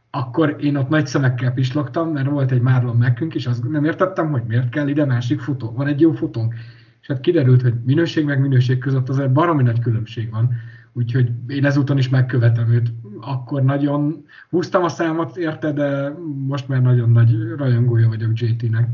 akkor 0.10 0.56
én 0.60 0.76
ott 0.76 0.90
nagy 0.90 1.08
szemekkel 1.08 1.52
pislogtam, 1.52 2.12
mert 2.12 2.30
volt 2.30 2.52
egy 2.52 2.62
Marlon 2.62 2.98
Mekkünk, 2.98 3.36
és 3.36 3.46
azt 3.46 3.70
nem 3.70 3.86
értettem, 3.86 4.32
hogy 4.32 4.44
miért 4.48 4.70
kell 4.70 4.88
ide 4.88 5.06
másik 5.06 5.40
futó. 5.40 5.72
Van 5.72 5.88
egy 5.88 6.00
jó 6.00 6.12
futónk. 6.12 6.54
És 7.02 7.08
hát 7.08 7.20
kiderült, 7.20 7.62
hogy 7.62 7.74
minőség 7.86 8.26
meg 8.26 8.40
minőség 8.40 8.78
között 8.78 9.10
azért 9.10 9.32
baromi 9.32 9.64
nagy 9.64 9.80
különbség 9.80 10.30
van. 10.32 10.52
Úgyhogy 11.00 11.32
én 11.48 11.66
ezúton 11.66 11.98
is 11.98 12.10
megkövetem 12.10 12.72
őt. 12.72 12.90
Akkor 13.22 13.64
nagyon 13.64 14.26
húztam 14.50 14.84
a 14.84 14.90
számot 14.90 15.38
érte, 15.38 15.72
de 15.72 16.14
most 16.48 16.68
már 16.68 16.82
nagyon 16.82 17.10
nagy 17.10 17.32
rajongója 17.58 18.08
vagyok 18.08 18.32
JT-nek. 18.34 18.88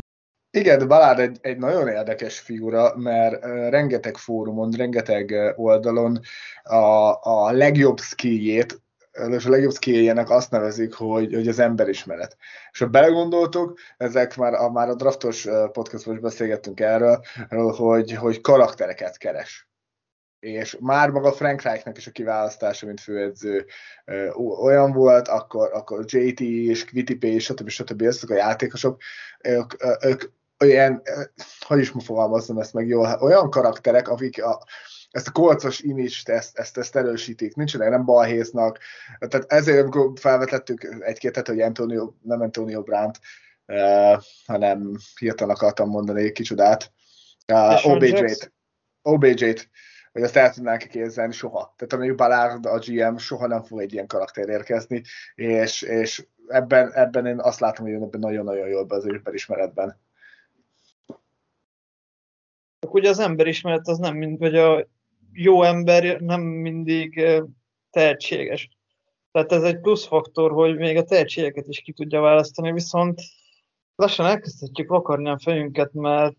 Igen, 0.57 0.87
Balád 0.87 1.19
egy, 1.19 1.37
egy 1.41 1.57
nagyon 1.57 1.87
érdekes 1.87 2.39
figura, 2.39 2.95
mert 2.97 3.43
rengeteg 3.69 4.17
fórumon, 4.17 4.71
rengeteg 4.71 5.53
oldalon 5.55 6.19
a, 6.63 7.11
a 7.21 7.51
legjobb 7.51 7.99
skijét, 7.99 8.81
és 9.29 9.45
a 9.45 9.49
legjobb 9.49 9.73
skilljének 9.73 10.29
azt 10.29 10.51
nevezik, 10.51 10.93
hogy, 10.93 11.33
hogy 11.33 11.47
az 11.47 11.59
emberismeret. 11.59 12.37
És 12.71 12.79
ha 12.79 12.87
belegondoltok, 12.87 13.79
ezek 13.97 14.37
már 14.37 14.53
a, 14.53 14.71
már 14.71 14.89
a 14.89 14.95
draftos 14.95 15.47
podcastban 15.71 16.15
is 16.15 16.21
beszélgettünk 16.21 16.79
erről, 16.79 17.19
hogy, 17.77 18.11
hogy 18.11 18.41
karaktereket 18.41 19.17
keres 19.17 19.67
és 20.39 20.77
már 20.79 21.09
maga 21.09 21.31
Frank 21.31 21.61
Reichnek 21.61 21.97
is 21.97 22.07
a 22.07 22.11
kiválasztása, 22.11 22.85
mint 22.85 22.99
főedző 22.99 23.65
olyan 24.61 24.91
volt, 24.91 25.27
akkor, 25.27 25.69
akkor 25.73 26.03
JT 26.07 26.39
és 26.39 26.85
P 27.19 27.23
és 27.23 27.43
stb. 27.43 27.69
stb. 27.69 28.01
ezek 28.01 28.29
a 28.29 28.35
játékosok, 28.35 29.01
ők, 29.43 29.73
ők 30.03 30.23
olyan, 30.59 31.01
hogy 31.59 31.79
is 31.79 31.91
fogalmazom 31.99 32.57
ezt 32.57 32.73
meg 32.73 32.87
jól, 32.87 33.17
olyan 33.21 33.49
karakterek, 33.49 34.07
akik 34.07 34.43
a, 34.43 34.63
ezt 35.11 35.27
a 35.27 35.31
kolcos 35.31 35.79
imist, 35.79 36.29
ezt, 36.29 36.57
ezt, 36.57 36.77
ezt 36.77 36.95
erősítik, 36.95 37.55
nincsenek, 37.55 37.89
nem 37.89 38.05
balhéznak. 38.05 38.79
Tehát 39.19 39.51
ezért, 39.51 39.81
amikor 39.81 40.11
felvetettük 40.19 40.97
egy-két, 40.99 41.47
hogy 41.47 41.61
Antonio, 41.61 42.13
nem 42.21 42.41
Antonio 42.41 42.81
Brandt, 42.81 43.19
uh, 43.67 44.21
hanem 44.45 44.97
hirtelen 45.19 45.55
akartam 45.55 45.89
mondani 45.89 46.23
egy 46.23 46.31
kicsodát, 46.31 46.91
uh, 47.53 47.85
OBJ-t, 47.85 48.53
OBJ-t, 49.01 49.69
hogy 50.15 50.23
azt 50.23 50.35
el 50.35 50.53
tudnánk 50.53 50.87
képzelni 50.87 51.33
soha. 51.33 51.73
Tehát 51.77 51.93
amíg 51.93 52.15
Ballard 52.15 52.65
a 52.65 52.79
GM 52.79 53.15
soha 53.15 53.47
nem 53.47 53.63
fog 53.63 53.81
egy 53.81 53.93
ilyen 53.93 54.07
karakter 54.07 54.49
érkezni, 54.49 55.01
és, 55.35 55.81
és 55.81 56.25
ebben, 56.47 56.93
ebben 56.93 57.25
én 57.25 57.39
azt 57.39 57.59
látom, 57.59 57.85
hogy 57.85 57.95
ebben 57.95 58.19
nagyon-nagyon 58.19 58.67
jól 58.67 58.83
be 58.83 58.95
az 58.95 59.07
ismeretben. 59.31 59.99
Ugye 62.87 63.09
az 63.09 63.19
emberismeret 63.19 63.87
az 63.87 63.97
nem 63.97 64.15
mind, 64.15 64.39
vagy 64.39 64.55
a 64.55 64.87
jó 65.33 65.63
ember 65.63 66.19
nem 66.21 66.41
mindig 66.41 67.25
tehetséges. 67.89 68.69
Tehát 69.31 69.51
ez 69.51 69.63
egy 69.63 69.79
plusz 69.79 70.05
faktor, 70.05 70.51
hogy 70.51 70.75
még 70.77 70.97
a 70.97 71.03
tehetségeket 71.03 71.67
is 71.67 71.79
ki 71.79 71.91
tudja 71.91 72.21
választani, 72.21 72.71
viszont 72.71 73.21
lassan 73.95 74.25
elkezdhetjük 74.25 74.89
vakarni 74.89 75.29
a 75.29 75.39
fejünket, 75.39 75.93
mert 75.93 76.37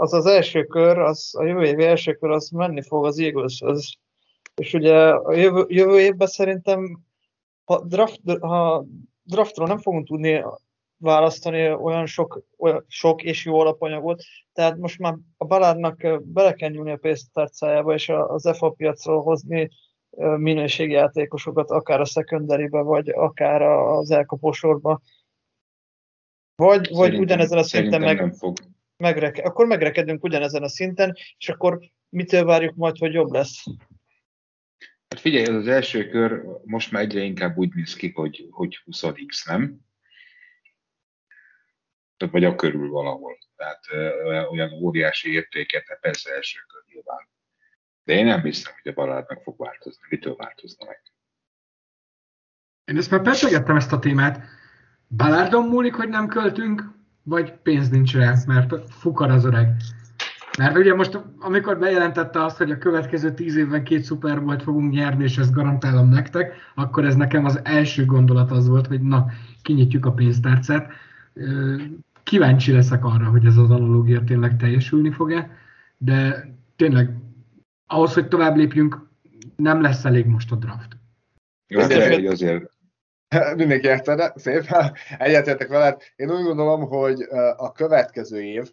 az 0.00 0.12
az 0.12 0.26
első 0.26 0.64
kör, 0.64 0.98
az 0.98 1.34
a 1.38 1.44
jövő 1.44 1.64
évi 1.64 1.84
első 1.84 2.12
kör, 2.14 2.30
az 2.30 2.48
menni 2.48 2.82
fog 2.82 3.06
az 3.06 3.18
eagles. 3.18 3.62
És 4.54 4.74
ugye 4.74 4.94
a 5.08 5.32
jövő, 5.32 5.64
jövő 5.68 6.00
évben 6.00 6.26
szerintem, 6.26 7.00
ha, 7.64 7.84
draft, 7.84 8.20
ha 8.40 8.84
draftról 9.22 9.66
nem 9.66 9.78
fogunk 9.78 10.06
tudni 10.06 10.44
választani 10.96 11.72
olyan 11.72 12.06
sok, 12.06 12.42
olyan 12.58 12.84
sok 12.88 13.22
és 13.22 13.44
jó 13.44 13.58
alapanyagot, 13.58 14.22
tehát 14.52 14.76
most 14.76 14.98
már 14.98 15.16
a 15.36 15.44
Baládnak 15.44 16.22
bele 16.22 16.52
kell 16.52 16.70
nyúlni 16.70 16.90
a 16.90 16.96
pénztárcájába, 16.96 17.94
és 17.94 18.08
az 18.08 18.56
FA 18.56 18.70
piacról 18.70 19.22
hozni 19.22 19.70
minőségi 20.36 20.92
játékosokat, 20.92 21.70
akár 21.70 22.00
a 22.00 22.04
secondary 22.04 22.68
vagy 22.68 23.08
akár 23.08 23.62
az 23.62 24.10
elkapósorba. 24.10 25.00
Vagy, 26.56 26.90
vagy 26.92 27.18
ugyanezen 27.18 27.58
a 27.58 27.62
szinten 27.62 28.00
meg, 28.00 28.16
nem 28.16 28.32
fog 28.32 28.56
megreke, 29.00 29.42
akkor 29.42 29.66
megrekedünk 29.66 30.24
ugyanezen 30.24 30.62
a 30.62 30.68
szinten, 30.68 31.16
és 31.38 31.48
akkor 31.48 31.80
mitől 32.08 32.44
várjuk 32.44 32.74
majd, 32.74 32.96
hogy 32.98 33.12
jobb 33.12 33.30
lesz? 33.30 33.64
Hát 35.08 35.20
figyelj, 35.20 35.42
ez 35.42 35.54
az 35.54 35.66
első 35.66 36.08
kör 36.08 36.42
most 36.64 36.92
már 36.92 37.02
egyre 37.02 37.20
inkább 37.20 37.56
úgy 37.56 37.74
néz 37.74 37.94
ki, 37.94 38.10
hogy, 38.10 38.46
hogy 38.50 38.82
20x, 38.86 39.46
nem? 39.46 39.78
Vagy 42.30 42.44
a 42.44 42.54
körül 42.54 42.90
valahol. 42.90 43.38
Tehát 43.56 43.84
olyan 44.50 44.72
óriási 44.72 45.32
értéket, 45.32 45.88
hát 45.88 46.00
persze 46.00 46.34
első 46.34 46.58
kör 46.66 46.82
nyilván. 46.86 47.28
De 48.04 48.12
én 48.12 48.24
nem 48.24 48.42
hiszem, 48.42 48.72
hogy 48.82 48.92
a 48.92 48.94
Balázs 48.94 49.24
meg 49.28 49.42
fog 49.42 49.58
változni. 49.58 50.06
Mitől 50.08 50.36
változna 50.36 50.86
meg? 50.86 51.02
Én 52.84 52.96
ezt 52.96 53.10
már 53.10 53.22
pessegettem 53.22 53.76
ezt 53.76 53.92
a 53.92 53.98
témát. 53.98 54.44
Balárdon 55.08 55.68
múlik, 55.68 55.94
hogy 55.94 56.08
nem 56.08 56.26
költünk, 56.26 56.99
vagy 57.30 57.52
pénz 57.62 57.88
nincs 57.88 58.14
rá, 58.14 58.34
mert 58.46 58.74
fukar 58.88 59.30
az 59.30 59.44
öreg. 59.44 59.76
Mert 60.58 60.76
ugye 60.76 60.94
most, 60.94 61.20
amikor 61.38 61.78
bejelentette 61.78 62.44
azt, 62.44 62.56
hogy 62.56 62.70
a 62.70 62.78
következő 62.78 63.34
tíz 63.34 63.56
évben 63.56 63.84
két 63.84 64.02
szuper 64.02 64.40
volt 64.40 64.62
fogunk 64.62 64.92
nyerni, 64.92 65.24
és 65.24 65.38
ezt 65.38 65.52
garantálom 65.52 66.08
nektek, 66.08 66.52
akkor 66.74 67.04
ez 67.04 67.14
nekem 67.14 67.44
az 67.44 67.60
első 67.62 68.04
gondolat 68.04 68.50
az 68.50 68.68
volt, 68.68 68.86
hogy 68.86 69.00
na, 69.00 69.26
kinyitjuk 69.62 70.06
a 70.06 70.12
pénztárcát. 70.12 70.92
Kíváncsi 72.22 72.72
leszek 72.72 73.04
arra, 73.04 73.24
hogy 73.24 73.46
ez 73.46 73.56
az 73.56 73.70
analógia 73.70 74.24
tényleg 74.24 74.56
teljesülni 74.56 75.10
fog-e, 75.10 75.50
de 75.96 76.48
tényleg 76.76 77.10
ahhoz, 77.86 78.14
hogy 78.14 78.28
tovább 78.28 78.56
lépjünk, 78.56 79.08
nem 79.56 79.80
lesz 79.80 80.04
elég 80.04 80.26
most 80.26 80.52
a 80.52 80.56
draft. 80.56 80.96
Jó, 81.66 81.80
azért, 81.80 82.26
azért 82.26 82.79
mindenki 83.56 83.86
érte, 83.86 84.32
szép, 84.36 84.64
egyetértek 85.18 85.68
veled. 85.68 86.02
Én 86.16 86.30
úgy 86.30 86.44
gondolom, 86.44 86.88
hogy 86.88 87.22
a 87.56 87.72
következő 87.72 88.42
év, 88.42 88.72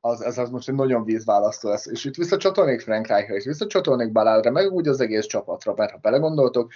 az, 0.00 0.20
ez 0.20 0.38
az 0.38 0.50
most 0.50 0.68
egy 0.68 0.74
nagyon 0.74 1.04
vízválasztó 1.04 1.68
lesz. 1.68 1.86
És 1.86 2.04
itt 2.04 2.14
visszacsatolnék 2.14 2.80
Frank 2.80 3.06
Reichra, 3.06 3.34
és 3.34 3.44
visszacsatolnék 3.44 4.12
Baládra, 4.12 4.50
meg 4.50 4.70
úgy 4.70 4.88
az 4.88 5.00
egész 5.00 5.26
csapatra, 5.26 5.74
mert 5.76 5.90
ha 5.90 5.98
belegondoltok, 5.98 6.72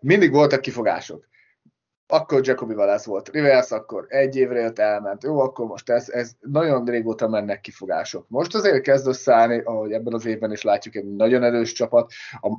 mindig 0.00 0.32
voltak 0.32 0.60
kifogások 0.60 1.28
akkor 2.10 2.46
Jacobi 2.46 2.74
Valász 2.74 3.04
volt 3.04 3.28
Rivers, 3.28 3.70
akkor 3.70 4.06
egy 4.08 4.36
évre 4.36 4.60
jött, 4.60 4.78
elment. 4.78 5.22
Jó, 5.22 5.40
akkor 5.40 5.66
most 5.66 5.90
ez, 5.90 6.08
ez 6.08 6.30
nagyon 6.40 6.84
régóta 6.84 7.28
mennek 7.28 7.60
kifogások. 7.60 8.24
Most 8.28 8.54
azért 8.54 8.82
kezd 8.82 9.06
összeállni, 9.06 9.60
ahogy 9.64 9.92
ebben 9.92 10.14
az 10.14 10.26
évben 10.26 10.52
is 10.52 10.62
látjuk, 10.62 10.94
egy 10.94 11.04
nagyon 11.04 11.42
erős 11.42 11.72
csapat, 11.72 12.12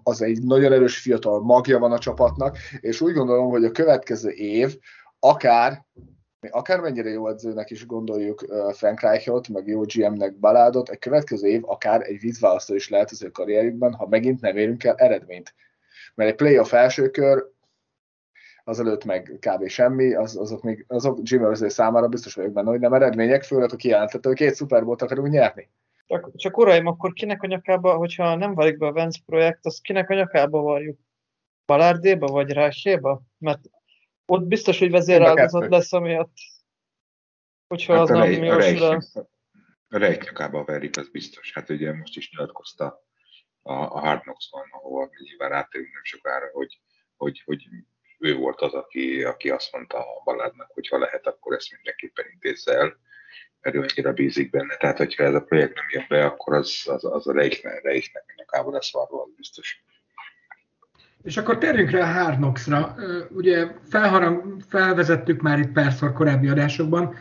az 0.04 0.22
egy 0.22 0.44
nagyon 0.44 0.72
erős 0.72 0.98
fiatal 0.98 1.42
magja 1.42 1.80
van 1.80 1.92
a 1.92 2.00
csapatnak, 2.00 2.58
és 2.80 3.02
úgy 3.02 3.14
gondolom, 3.14 3.50
hogy 3.50 3.64
a 3.64 3.72
következő 3.72 4.30
év 4.30 4.78
akár 5.20 5.86
akármennyire 6.52 7.10
jó 7.10 7.28
edzőnek 7.28 7.70
is 7.70 7.86
gondoljuk 7.86 8.46
Frank 8.72 9.02
Reichot, 9.02 9.48
meg 9.48 9.68
jó 9.68 9.82
GM-nek 9.82 10.40
Baládot, 10.40 10.90
egy 10.90 11.00
következő 11.00 11.48
év 11.48 11.62
akár 11.66 12.02
egy 12.02 12.20
vízválasztó 12.20 12.76
is 12.76 12.90
lehet 12.90 13.12
az 13.12 13.24
ő 13.24 13.30
karrierjükben, 13.30 13.94
ha 13.94 14.08
megint 14.08 14.42
nem 14.42 14.58
érünk 14.58 14.84
el 14.84 14.96
eredményt. 14.96 15.54
Mert 16.16 16.30
egy 16.30 16.36
playoff 16.36 16.74
első 16.74 17.10
kör 17.10 17.46
azelőtt 18.70 19.06
meg 19.06 19.38
kb. 19.40 19.68
semmi, 19.68 20.14
az, 20.14 20.38
azok 20.38 20.64
még 20.64 20.86
azok 20.88 21.20
Jimmy 21.24 21.70
számára 21.70 22.08
biztos 22.08 22.36
vagyok 22.36 22.52
benne, 22.52 22.70
hogy 22.70 22.80
nem 22.80 22.94
eredmények, 22.94 23.44
főleg 23.44 23.74
a 23.74 23.76
kijelentette, 23.76 24.28
hogy 24.28 24.38
két 24.38 24.54
szuperbót 24.56 25.02
akarunk 25.02 25.30
nyerni. 25.30 25.70
Csak, 26.08 26.36
csak 26.36 26.58
uraim, 26.58 26.86
akkor 26.86 27.14
kinek 27.14 27.44
a 27.44 27.48
nyakába, 27.48 27.96
hogyha 27.96 28.36
nem 28.36 28.56
válik 28.56 28.78
be 28.78 28.86
a 28.86 28.92
Vance 28.92 29.20
projekt, 29.26 29.66
az 29.66 29.80
kinek 29.80 30.10
a 30.10 30.14
nyakába 30.14 30.62
varjuk? 30.62 31.00
Balárdéba 31.66 32.28
vagy 32.28 32.52
Ráséba? 32.52 33.22
Mert 33.38 33.60
ott 34.26 34.44
biztos, 34.44 34.80
hogy 34.80 34.92
vezéráldozat 34.92 35.70
lesz, 35.70 35.94
amiatt, 35.94 36.34
hogyha 37.68 37.94
hát 37.94 38.02
az 38.02 38.10
nem. 38.10 39.00
A 39.92 39.98
rejt 39.98 40.24
nyakába 40.24 40.64
verik, 40.64 40.98
az 40.98 41.10
biztos. 41.10 41.54
Hát 41.54 41.70
ugye 41.70 41.94
most 41.94 42.18
is 42.18 42.32
nyilatkozta 42.32 43.04
a, 43.62 43.74
a 43.74 44.00
Hard 44.00 44.22
Knocks-ban, 44.22 44.68
ahol 44.72 45.10
nyilván 45.24 45.50
rátérünk 45.50 45.94
nem 45.94 46.04
sokára, 46.04 46.50
hogy, 46.54 46.82
hogy, 47.18 47.42
hogy 47.46 47.68
ő 48.20 48.36
volt 48.36 48.62
az, 48.62 48.74
aki, 48.74 49.24
aki 49.24 49.50
azt 49.50 49.72
mondta 49.72 49.98
a 49.98 50.22
Baládnak, 50.24 50.72
hogy 50.74 50.88
ha 50.88 50.98
lehet, 50.98 51.28
akkor 51.28 51.56
ezt 51.56 51.72
mindenképpen 51.72 52.26
intézze 52.34 52.74
el, 52.74 52.98
mert 53.62 53.76
ő 53.76 53.80
annyira 53.80 54.14
bízik 54.14 54.50
benne. 54.50 54.76
Tehát, 54.76 54.98
hogyha 54.98 55.24
ez 55.24 55.34
a 55.34 55.42
projekt 55.42 55.76
nem 55.76 55.86
jön 55.90 56.06
be, 56.10 56.26
akkor 56.26 56.54
az, 56.54 56.82
az, 56.86 57.06
az 57.06 57.28
a 57.28 57.34
Reichnek, 57.34 57.84
Reichnek 57.84 58.34
nyakába 58.36 58.72
lesz 58.72 58.96
az 58.96 59.08
biztos. 59.36 59.84
És 61.24 61.38
akkor 61.38 61.58
térjünk 61.58 61.90
rá 61.90 62.02
a 62.02 62.24
Hard 62.24 62.38
Knocks-ra. 62.38 62.96
Ugye 63.30 63.68
felharang, 63.90 64.62
felvezettük 64.70 65.42
már 65.42 65.60
itt 65.60 65.72
párszor 65.72 66.14
korábbi 66.14 66.48
adásokban. 66.48 67.16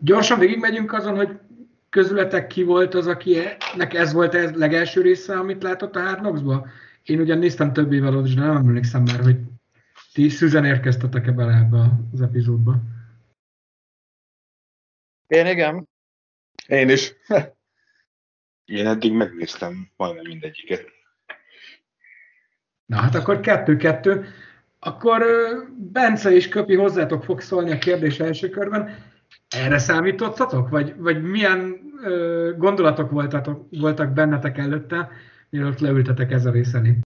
Gyorsan 0.00 0.38
végigmegyünk 0.38 0.92
azon, 0.92 1.16
hogy 1.16 1.38
közületek 1.90 2.46
ki 2.46 2.62
volt 2.62 2.94
az, 2.94 3.06
akinek 3.06 3.94
ez 3.94 4.12
volt 4.12 4.34
a 4.34 4.50
legelső 4.54 5.00
része, 5.00 5.38
amit 5.38 5.62
látott 5.62 5.96
a 5.96 6.00
Hard 6.00 6.18
Knocks-ba? 6.18 6.66
Én 7.02 7.20
ugyan 7.20 7.38
néztem 7.38 7.72
több 7.72 7.92
évvel 7.92 8.22
de 8.22 8.40
nem 8.40 8.56
emlékszem 8.56 9.02
már, 9.02 9.20
hogy 9.20 9.36
ti 10.16 10.28
szüzen 10.28 10.64
érkeztetek-e 10.64 11.32
bele 11.32 11.52
ebbe 11.52 11.90
az 12.12 12.20
epizódba? 12.20 12.80
Én 15.26 15.46
igen. 15.46 15.88
Én 16.66 16.88
is. 16.88 17.12
Én 18.78 18.86
eddig 18.86 19.12
megnéztem 19.12 19.88
majdnem 19.96 20.24
mindegyiket. 20.26 20.84
Na 22.86 22.96
hát 22.96 23.14
akkor 23.14 23.40
kettő-kettő. 23.40 24.26
Akkor 24.78 25.24
Bence 25.92 26.30
és 26.30 26.48
Köpi 26.48 26.74
hozzátok 26.74 27.24
fog 27.24 27.40
szólni 27.40 27.70
a 27.70 27.78
kérdés 27.78 28.20
első 28.20 28.48
körben. 28.48 29.04
Erre 29.48 29.78
számítottatok? 29.78 30.68
Vagy, 30.68 30.96
vagy 30.96 31.22
milyen 31.22 31.92
ö, 32.02 32.52
gondolatok 32.56 33.10
voltatok, 33.10 33.66
voltak 33.70 34.12
bennetek 34.12 34.58
előtte, 34.58 35.10
mielőtt 35.50 35.78
leültetek 35.78 36.32
ez 36.32 36.46
a 36.46 36.50
részeni? 36.50 37.05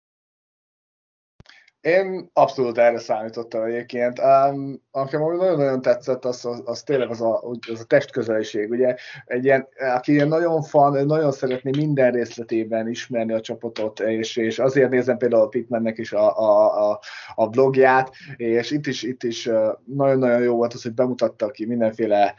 Én 1.83 2.29
abszolút 2.33 2.77
erre 2.77 2.99
számítottam 2.99 3.63
egyébként. 3.63 4.19
Um, 4.19 4.81
aki 4.91 5.15
nagyon-nagyon 5.15 5.81
tetszett, 5.81 6.25
az, 6.25 6.45
az, 6.45 6.61
az 6.65 6.83
tényleg 6.83 7.09
az 7.09 7.21
a, 7.21 7.41
az 7.71 7.79
a 7.79 7.83
testközeliség. 7.83 8.69
Ugye 8.69 8.95
egy 9.25 9.43
ilyen, 9.43 9.67
aki 9.95 10.11
ilyen 10.11 10.27
nagyon 10.27 10.61
fan, 10.61 11.05
nagyon 11.05 11.31
szeretné 11.31 11.71
minden 11.77 12.11
részletében 12.11 12.89
ismerni 12.89 13.33
a 13.33 13.41
csapatot, 13.41 13.99
és, 13.99 14.35
és 14.35 14.59
azért 14.59 14.89
nézem 14.89 15.17
például 15.17 15.41
a 15.41 15.47
Pitmannek 15.47 15.97
is 15.97 16.13
a, 16.13 16.39
a, 16.39 16.89
a, 16.91 16.99
a 17.35 17.47
blogját, 17.47 18.11
és 18.35 18.71
itt 18.71 18.87
is, 18.87 19.03
itt 19.03 19.23
is 19.23 19.49
nagyon-nagyon 19.85 20.41
jó 20.41 20.55
volt 20.55 20.73
az, 20.73 20.83
hogy 20.83 20.93
bemutatta 20.93 21.51
ki 21.51 21.65
mindenféle 21.65 22.35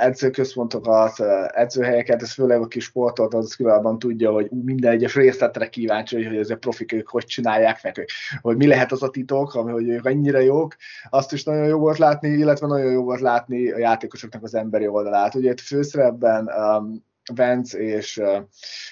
edzőközpontokat, 0.00 1.20
edzőhelyeket, 1.54 2.22
ez 2.22 2.32
főleg 2.32 2.60
a 2.60 2.66
kis 2.66 2.84
sportot, 2.84 3.34
az 3.34 3.54
különben 3.54 3.98
tudja, 3.98 4.30
hogy 4.30 4.48
minden 4.50 4.92
egyes 4.92 5.14
részletre 5.14 5.68
kíváncsi, 5.68 6.24
hogy 6.24 6.36
ezek 6.36 6.58
profik 6.58 6.92
ők 6.92 7.08
hogy 7.08 7.24
csinálják 7.24 7.82
meg, 7.82 8.08
hogy 8.40 8.56
mi 8.56 8.72
lehet 8.74 8.92
az 8.92 9.02
a 9.02 9.10
titok, 9.10 9.50
hogy 9.50 9.88
ők 9.88 10.06
annyira 10.06 10.38
jók, 10.38 10.76
azt 11.10 11.32
is 11.32 11.44
nagyon 11.44 11.66
jó 11.66 11.78
volt 11.78 11.98
látni, 11.98 12.28
illetve 12.28 12.66
nagyon 12.66 12.92
jó 12.92 13.02
volt 13.02 13.20
látni 13.20 13.70
a 13.70 13.78
játékosoknak 13.78 14.42
az 14.42 14.54
emberi 14.54 14.86
oldalát. 14.86 15.34
Ugye 15.34 15.50
itt 15.50 15.60
főszerepben 15.60 16.50
um, 16.56 17.04
Vance 17.34 17.78
és, 17.78 18.16
uh, 18.16 18.36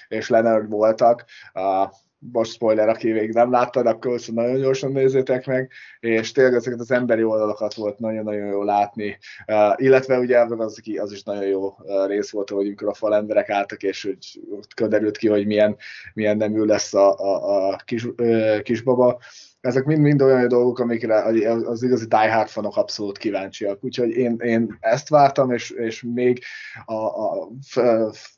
és 0.07 0.29
Leonard 0.29 0.69
voltak, 0.69 1.25
uh, 1.53 1.91
most 2.31 2.51
spoiler, 2.51 2.89
aki 2.89 3.11
még 3.11 3.33
nem 3.33 3.51
láttad, 3.51 3.85
akkor 3.85 4.19
nagyon 4.33 4.59
gyorsan 4.59 4.91
nézzétek 4.91 5.45
meg, 5.45 5.71
és 5.99 6.31
tényleg 6.31 6.53
ezeket 6.53 6.79
az 6.79 6.91
emberi 6.91 7.23
oldalakat 7.23 7.73
volt 7.73 7.99
nagyon-nagyon 7.99 8.47
jó 8.47 8.63
látni, 8.63 9.17
uh, 9.47 9.73
illetve 9.75 10.19
ugye 10.19 10.39
az, 10.39 10.79
az 10.97 11.11
is 11.11 11.23
nagyon 11.23 11.45
jó 11.45 11.65
uh, 11.65 12.07
rész 12.07 12.31
volt, 12.31 12.49
hogy 12.49 12.65
amikor 12.65 12.87
a 12.87 12.93
fal 12.93 13.15
emberek 13.15 13.49
álltak, 13.49 13.83
és 13.83 14.03
hogy 14.03 14.41
ott 14.49 14.89
derült 14.89 15.17
ki, 15.17 15.27
hogy 15.27 15.45
milyen, 15.45 15.75
milyen 16.13 16.37
nemű 16.37 16.63
lesz 16.63 16.93
a, 16.93 17.15
a, 17.17 17.69
a 17.69 17.75
kis, 17.85 18.03
uh, 18.03 18.61
kisbaba, 18.61 19.19
ezek 19.63 19.85
mind-mind 19.85 20.21
olyan 20.21 20.47
dolgok, 20.47 20.79
amikre 20.79 21.23
az 21.67 21.83
igazi 21.83 22.05
diehard 22.07 22.47
fanok 22.47 22.77
abszolút 22.77 23.17
kíváncsiak. 23.17 23.83
Úgyhogy 23.83 24.09
én, 24.09 24.35
én 24.39 24.77
ezt 24.79 25.09
vártam, 25.09 25.51
és, 25.51 25.69
és 25.69 26.01
még 26.01 26.43
a, 26.85 26.93
a, 26.93 27.49
f, 27.61 27.79
f, 28.11 28.35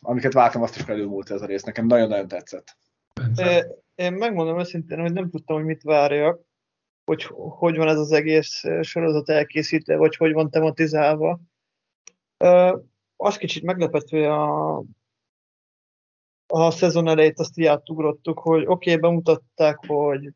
amiket 0.00 0.32
vártam, 0.32 0.62
azt 0.62 0.76
is 0.76 0.82
felülmúlt 0.82 1.30
ez 1.30 1.42
a 1.42 1.46
rész. 1.46 1.62
Nekem 1.62 1.86
nagyon-nagyon 1.86 2.28
tetszett. 2.28 2.76
Én 3.94 4.12
megmondom 4.12 4.58
őszintén, 4.58 5.00
hogy 5.00 5.12
nem 5.12 5.30
tudtam, 5.30 5.56
hogy 5.56 5.64
mit 5.64 5.82
várjak, 5.82 6.40
hogy 7.04 7.22
hogy 7.34 7.76
van 7.76 7.88
ez 7.88 7.98
az 7.98 8.12
egész 8.12 8.62
sorozat 8.80 9.28
elkészítve, 9.28 9.96
vagy 9.96 10.16
hogy 10.16 10.32
van 10.32 10.50
tematizálva. 10.50 11.40
Az 13.16 13.36
kicsit 13.36 13.62
meglepett, 13.62 14.08
hogy 14.08 14.24
a, 14.24 14.76
a 16.46 16.70
szezon 16.70 17.08
elejét 17.08 17.38
azt 17.38 17.58
így 17.58 17.66
átugrottuk, 17.66 18.38
hogy 18.38 18.66
oké, 18.66 18.90
okay, 18.90 18.96
bemutatták, 18.96 19.78
hogy 19.86 20.32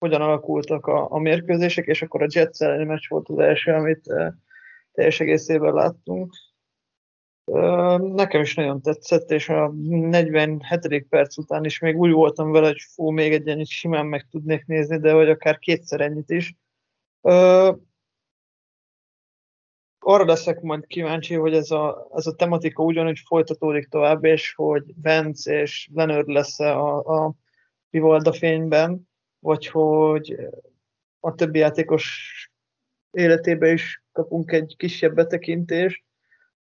hogyan 0.00 0.20
alakultak 0.20 0.86
a, 0.86 1.10
a 1.10 1.18
mérkőzések, 1.18 1.86
és 1.86 2.02
akkor 2.02 2.22
a 2.22 2.26
Jets 2.28 2.60
elleni 2.60 2.84
meccs 2.84 3.08
volt 3.08 3.28
az 3.28 3.38
első, 3.38 3.72
amit 3.72 4.06
uh, 4.06 4.32
teljes 4.92 5.20
egészében 5.20 5.74
láttunk. 5.74 6.32
Nekem 7.98 8.40
is 8.40 8.54
nagyon 8.54 8.82
tetszett, 8.82 9.30
és 9.30 9.48
a 9.48 9.68
47. 9.68 11.06
perc 11.08 11.38
után 11.38 11.64
is 11.64 11.78
még 11.78 11.96
úgy 11.96 12.10
voltam 12.10 12.50
vele, 12.50 12.66
hogy 12.66 12.80
fú, 12.94 13.10
még 13.10 13.32
egy 13.32 13.48
ennyit 13.48 13.66
simán 13.66 14.06
meg 14.06 14.26
tudnék 14.30 14.66
nézni, 14.66 14.98
de 14.98 15.12
vagy 15.12 15.28
akár 15.28 15.58
kétszer 15.58 16.00
ennyit 16.00 16.30
is. 16.30 16.54
Uh, 17.20 17.76
arra 19.98 20.24
leszek 20.24 20.60
majd 20.60 20.86
kíváncsi, 20.86 21.34
hogy 21.34 21.54
ez 21.54 21.70
a, 21.70 22.08
ez 22.14 22.26
a 22.26 22.34
tematika 22.34 22.82
ugyanúgy 22.82 23.18
folytatódik 23.26 23.88
tovább, 23.88 24.24
és 24.24 24.54
hogy 24.54 24.84
Vance 25.02 25.60
és 25.60 25.88
Leonard 25.94 26.28
lesz 26.28 26.60
a, 26.60 26.98
a 26.98 27.34
Vivalda 27.90 28.32
fényben, 28.32 29.09
vagy 29.40 29.66
hogy 29.66 30.36
a 31.20 31.34
többi 31.34 31.58
játékos 31.58 32.34
életébe 33.10 33.72
is 33.72 34.02
kapunk 34.12 34.52
egy 34.52 34.74
kisebb 34.78 35.14
betekintést, 35.14 36.04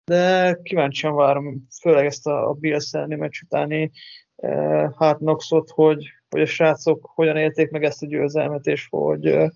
de 0.05 0.55
kíváncsian 0.63 1.15
várom, 1.15 1.67
főleg 1.81 2.05
ezt 2.05 2.27
a, 2.27 2.49
a 2.49 2.53
Bills 2.53 2.93
elleni 2.93 3.15
meccs 3.15 3.41
utáni 3.41 3.91
e, 4.35 4.49
hát 4.97 5.17
Knoxot, 5.17 5.69
hogy, 5.69 6.09
hogy 6.29 6.41
a 6.41 6.45
srácok 6.45 7.09
hogyan 7.13 7.37
élték 7.37 7.69
meg 7.69 7.83
ezt 7.83 8.03
a 8.03 8.07
győzelmet, 8.07 8.65
és 8.65 8.87
hogy, 8.89 9.25
e, 9.25 9.53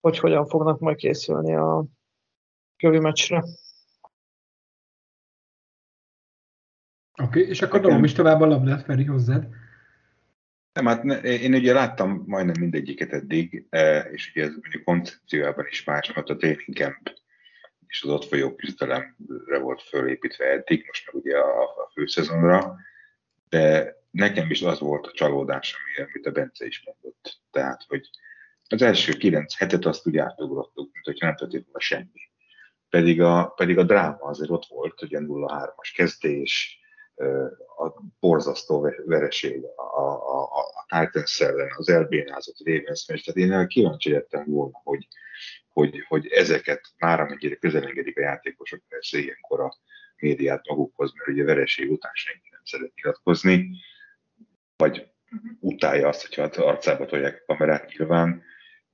hogy 0.00 0.18
hogyan 0.18 0.46
fognak 0.46 0.78
majd 0.78 0.96
készülni 0.96 1.54
a 1.54 1.84
kövi 2.76 2.98
meccsre. 2.98 3.36
Oké, 7.22 7.40
okay, 7.40 7.48
és 7.48 7.62
akkor 7.62 7.80
dobom 7.80 8.04
is 8.04 8.12
tovább 8.12 8.40
a 8.40 8.46
labdát, 8.46 8.82
Feri, 8.82 9.04
hozzád. 9.04 9.48
Nem, 10.82 10.86
hát 10.86 11.24
én 11.24 11.54
ugye 11.54 11.72
láttam 11.72 12.22
majdnem 12.26 12.60
mindegyiket 12.60 13.12
eddig, 13.12 13.66
e, 13.70 13.98
és 14.00 14.30
ugye 14.30 14.44
ez 14.44 14.50
mondjuk 14.50 14.84
koncepciójában 14.84 15.66
is 15.70 15.84
más, 15.84 16.12
mert 16.12 16.28
a 16.28 16.36
training 16.36 16.76
camp 16.76 17.18
és 17.88 18.02
az 18.02 18.10
ott 18.10 18.24
folyó 18.24 18.54
küzdelemre 18.54 19.58
volt 19.60 19.82
fölépítve 19.82 20.44
eddig, 20.44 20.84
most 20.86 21.06
meg 21.06 21.22
ugye 21.22 21.36
a, 21.36 21.62
a 21.62 21.90
főszezonra, 21.92 22.76
de 23.48 23.96
nekem 24.10 24.50
is 24.50 24.62
az 24.62 24.78
volt 24.78 25.06
a 25.06 25.12
csalódás, 25.12 25.76
amit 25.96 26.26
a 26.26 26.30
Bence 26.30 26.66
is 26.66 26.82
mondott. 26.84 27.40
Tehát, 27.50 27.84
hogy 27.88 28.10
az 28.68 28.82
első 28.82 29.12
kilenc 29.12 29.56
hetet 29.56 29.84
azt 29.84 30.06
úgy 30.06 30.16
átugrottuk, 30.16 30.92
mint 30.92 31.04
hogyha 31.04 31.26
nem 31.26 31.36
történt 31.36 31.64
volna 31.64 31.80
semmi. 31.80 32.30
Pedig 32.88 33.20
a, 33.20 33.52
pedig 33.56 33.78
a 33.78 33.84
dráma 33.84 34.24
azért 34.24 34.50
ott 34.50 34.66
volt, 34.66 35.02
ugye 35.02 35.18
0-3-as 35.22 35.92
kezdés, 35.94 36.80
a 37.76 38.02
borzasztó 38.20 38.92
vereség 39.04 39.64
a, 39.76 39.98
a, 40.00 40.42
a 40.42 40.86
Titans 40.88 41.40
ellen, 41.40 41.68
az 41.76 41.88
elbénázott 41.88 42.56
Ravens 42.64 43.06
meccs. 43.06 43.24
Tehát 43.24 43.50
én 43.50 43.66
kíváncsi 43.66 44.10
lettem 44.10 44.44
volna, 44.46 44.80
hogy, 44.82 45.08
hogy, 45.68 46.04
hogy 46.08 46.26
ezeket 46.26 46.80
már 46.98 47.20
amennyire 47.20 47.54
közelengedik 47.54 48.18
a 48.18 48.20
játékosok, 48.20 48.80
persze 48.88 49.18
ilyenkor 49.18 49.60
a 49.60 49.76
médiát 50.16 50.66
magukhoz, 50.68 51.12
mert 51.14 51.28
ugye 51.28 51.44
vereség 51.44 51.90
után 51.90 52.12
senki 52.14 52.48
nem 52.50 52.60
szeret 52.64 52.94
nyilatkozni, 52.94 53.70
vagy 54.76 55.10
utálja 55.60 56.08
azt, 56.08 56.26
hogyha 56.26 56.42
az 56.42 56.58
arcába 56.58 57.06
tolják 57.06 57.42
a 57.46 57.54
kamerát 57.54 57.88
nyilván, 57.88 58.42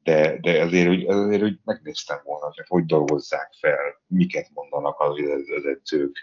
de, 0.02 0.38
de 0.40 0.62
azért, 0.62 0.86
hogy, 0.86 1.06
azért, 1.06 1.42
hogy 1.42 1.58
megnéztem 1.64 2.20
volna, 2.24 2.44
hogy 2.44 2.64
hogy 2.66 2.84
dolgozzák 2.84 3.52
fel, 3.60 4.02
miket 4.06 4.50
mondanak 4.52 5.00
az, 5.00 5.18
az 5.56 5.64
edzők, 5.64 6.16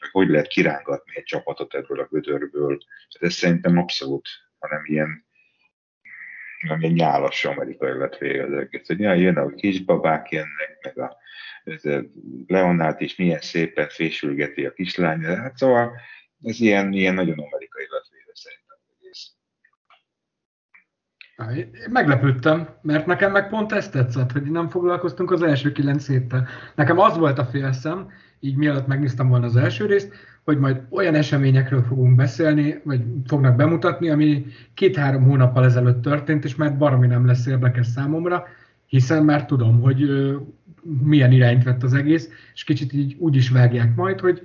meg 0.00 0.10
hogy 0.10 0.28
lehet 0.28 0.46
kirángatni 0.46 1.12
egy 1.14 1.24
csapatot 1.24 1.74
ebből 1.74 2.00
a 2.00 2.08
gödörből. 2.10 2.78
Tehát 2.78 3.28
ez 3.28 3.32
szerintem 3.32 3.78
abszolút, 3.78 4.28
hanem 4.58 4.82
ilyen 4.84 5.26
nem 6.60 6.80
ilyen 6.80 6.92
nyálas 6.92 7.44
amerikai 7.44 7.98
lett 7.98 8.16
vége 8.16 8.44
az 8.44 8.52
egész. 8.52 8.86
Hogy 8.86 9.00
jön 9.00 9.36
a 9.36 9.54
kisbabák 9.54 10.30
jönnek, 10.30 10.78
meg 10.82 10.98
a, 10.98 11.16
ez 11.64 11.82
Leonát 12.46 13.00
is 13.00 13.16
milyen 13.16 13.40
szépen 13.40 13.88
fésülgeti 13.88 14.66
a 14.66 14.72
kislány. 14.72 15.24
Hát 15.24 15.56
szóval 15.56 15.92
ez 16.42 16.60
ilyen, 16.60 16.92
ilyen 16.92 17.14
nagyon 17.14 17.38
amerikai 17.38 17.86
lett 17.88 18.08
vége 18.10 18.32
szerintem 18.34 18.78
egész. 18.98 19.32
Meglepődtem, 21.90 22.78
mert 22.82 23.06
nekem 23.06 23.32
meg 23.32 23.48
pont 23.48 23.72
ezt 23.72 23.92
tetszett, 23.92 24.32
hogy 24.32 24.42
nem 24.42 24.68
foglalkoztunk 24.68 25.30
az 25.30 25.42
első 25.42 25.72
kilenc 25.72 26.06
héttel. 26.06 26.48
Nekem 26.74 26.98
az 26.98 27.16
volt 27.16 27.38
a 27.38 27.44
félszem, 27.44 28.12
így 28.40 28.56
mielőtt 28.56 28.86
megnéztem 28.86 29.28
volna 29.28 29.46
az 29.46 29.56
első 29.56 29.86
részt, 29.86 30.12
hogy 30.44 30.58
majd 30.58 30.80
olyan 30.90 31.14
eseményekről 31.14 31.82
fogunk 31.82 32.16
beszélni, 32.16 32.80
vagy 32.84 33.00
fognak 33.26 33.56
bemutatni, 33.56 34.10
ami 34.10 34.46
két-három 34.74 35.24
hónappal 35.24 35.64
ezelőtt 35.64 36.02
történt, 36.02 36.44
és 36.44 36.54
már 36.54 36.78
baromi 36.78 37.06
nem 37.06 37.26
lesz 37.26 37.46
érdekes 37.46 37.86
számomra, 37.86 38.46
hiszen 38.86 39.24
már 39.24 39.46
tudom, 39.46 39.80
hogy 39.80 40.10
milyen 41.02 41.32
irányt 41.32 41.64
vett 41.64 41.82
az 41.82 41.94
egész, 41.94 42.28
és 42.54 42.64
kicsit 42.64 42.92
így 42.92 43.16
úgy 43.18 43.36
is 43.36 43.50
vágják 43.50 43.94
majd, 43.94 44.20
hogy 44.20 44.42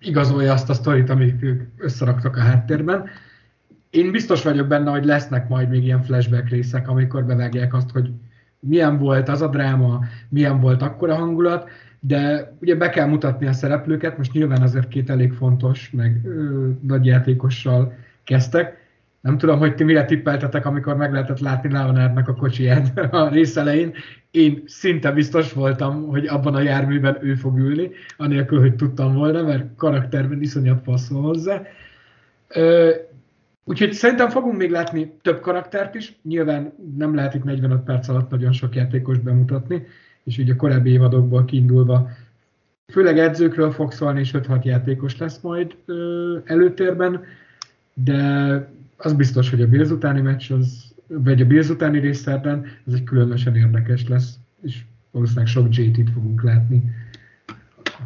igazolja 0.00 0.52
azt 0.52 0.70
a 0.70 0.74
sztorit, 0.74 1.10
amit 1.10 1.42
ők 1.42 1.62
összeraktak 1.76 2.36
a 2.36 2.40
háttérben. 2.40 3.04
Én 3.90 4.10
biztos 4.10 4.42
vagyok 4.42 4.66
benne, 4.66 4.90
hogy 4.90 5.04
lesznek 5.04 5.48
majd 5.48 5.68
még 5.68 5.84
ilyen 5.84 6.02
flashback 6.02 6.48
részek, 6.48 6.88
amikor 6.88 7.24
bevágják 7.24 7.74
azt, 7.74 7.90
hogy 7.90 8.10
milyen 8.60 8.98
volt 8.98 9.28
az 9.28 9.42
a 9.42 9.48
dráma, 9.48 10.04
milyen 10.28 10.60
volt 10.60 10.82
akkor 10.82 11.10
a 11.10 11.16
hangulat, 11.16 11.68
de 12.00 12.52
ugye 12.60 12.74
be 12.74 12.88
kell 12.88 13.06
mutatni 13.06 13.46
a 13.46 13.52
szereplőket, 13.52 14.16
most 14.16 14.32
nyilván 14.32 14.62
azért 14.62 14.88
két 14.88 15.10
elég 15.10 15.32
fontos, 15.32 15.90
meg 15.90 16.20
ö, 16.24 16.68
nagy 16.80 17.06
játékossal 17.06 17.94
kezdtek. 18.24 18.84
Nem 19.20 19.38
tudom, 19.38 19.58
hogy 19.58 19.74
ti 19.74 19.84
mire 19.84 20.04
tippeltetek, 20.04 20.66
amikor 20.66 20.96
meg 20.96 21.12
lehetett 21.12 21.38
látni 21.38 21.72
Leonardnak 21.72 22.28
a 22.28 22.34
kocsiját 22.34 22.98
a 23.12 23.28
rész 23.28 23.56
elején. 23.56 23.92
Én 24.30 24.62
szinte 24.66 25.12
biztos 25.12 25.52
voltam, 25.52 26.06
hogy 26.06 26.26
abban 26.26 26.54
a 26.54 26.60
járműben 26.60 27.18
ő 27.20 27.34
fog 27.34 27.58
ülni, 27.58 27.90
anélkül, 28.16 28.60
hogy 28.60 28.74
tudtam 28.74 29.14
volna, 29.14 29.42
mert 29.42 29.64
karakterben 29.76 30.42
iszonyat 30.42 30.82
passzol 30.82 31.22
hozzá. 31.22 31.62
Ö, 32.48 32.90
Úgyhogy 33.68 33.92
szerintem 33.92 34.28
fogunk 34.28 34.56
még 34.56 34.70
látni 34.70 35.12
több 35.22 35.40
karaktert 35.40 35.94
is. 35.94 36.18
Nyilván 36.22 36.72
nem 36.96 37.14
lehet 37.14 37.34
itt 37.34 37.44
45 37.44 37.80
perc 37.80 38.08
alatt 38.08 38.30
nagyon 38.30 38.52
sok 38.52 38.74
játékos 38.74 39.18
bemutatni, 39.18 39.86
és 40.26 40.38
ugye 40.38 40.52
a 40.52 40.56
korábbi 40.56 40.90
évadokból 40.90 41.44
kiindulva 41.44 42.10
főleg 42.92 43.18
edzőkről 43.18 43.70
fog 43.70 43.92
szólni, 43.92 44.20
és 44.20 44.30
5-6 44.34 44.62
játékos 44.62 45.18
lesz 45.18 45.40
majd 45.40 45.76
ö, 45.84 46.38
előtérben, 46.44 47.24
de 47.94 48.20
az 48.96 49.12
biztos, 49.12 49.50
hogy 49.50 49.62
a 49.62 49.68
Bills 49.68 49.90
utáni 49.90 50.20
meccs 50.20 50.52
az, 50.52 50.94
vagy 51.06 51.40
a 51.40 51.46
Bills 51.46 51.68
utáni 51.68 51.98
részszerben, 51.98 52.64
ez 52.86 52.92
egy 52.92 53.04
különösen 53.04 53.56
érdekes 53.56 54.08
lesz, 54.08 54.34
és 54.62 54.80
valószínűleg 55.10 55.48
sok 55.48 55.74
JT-t 55.76 56.10
fogunk 56.10 56.42
látni 56.42 56.82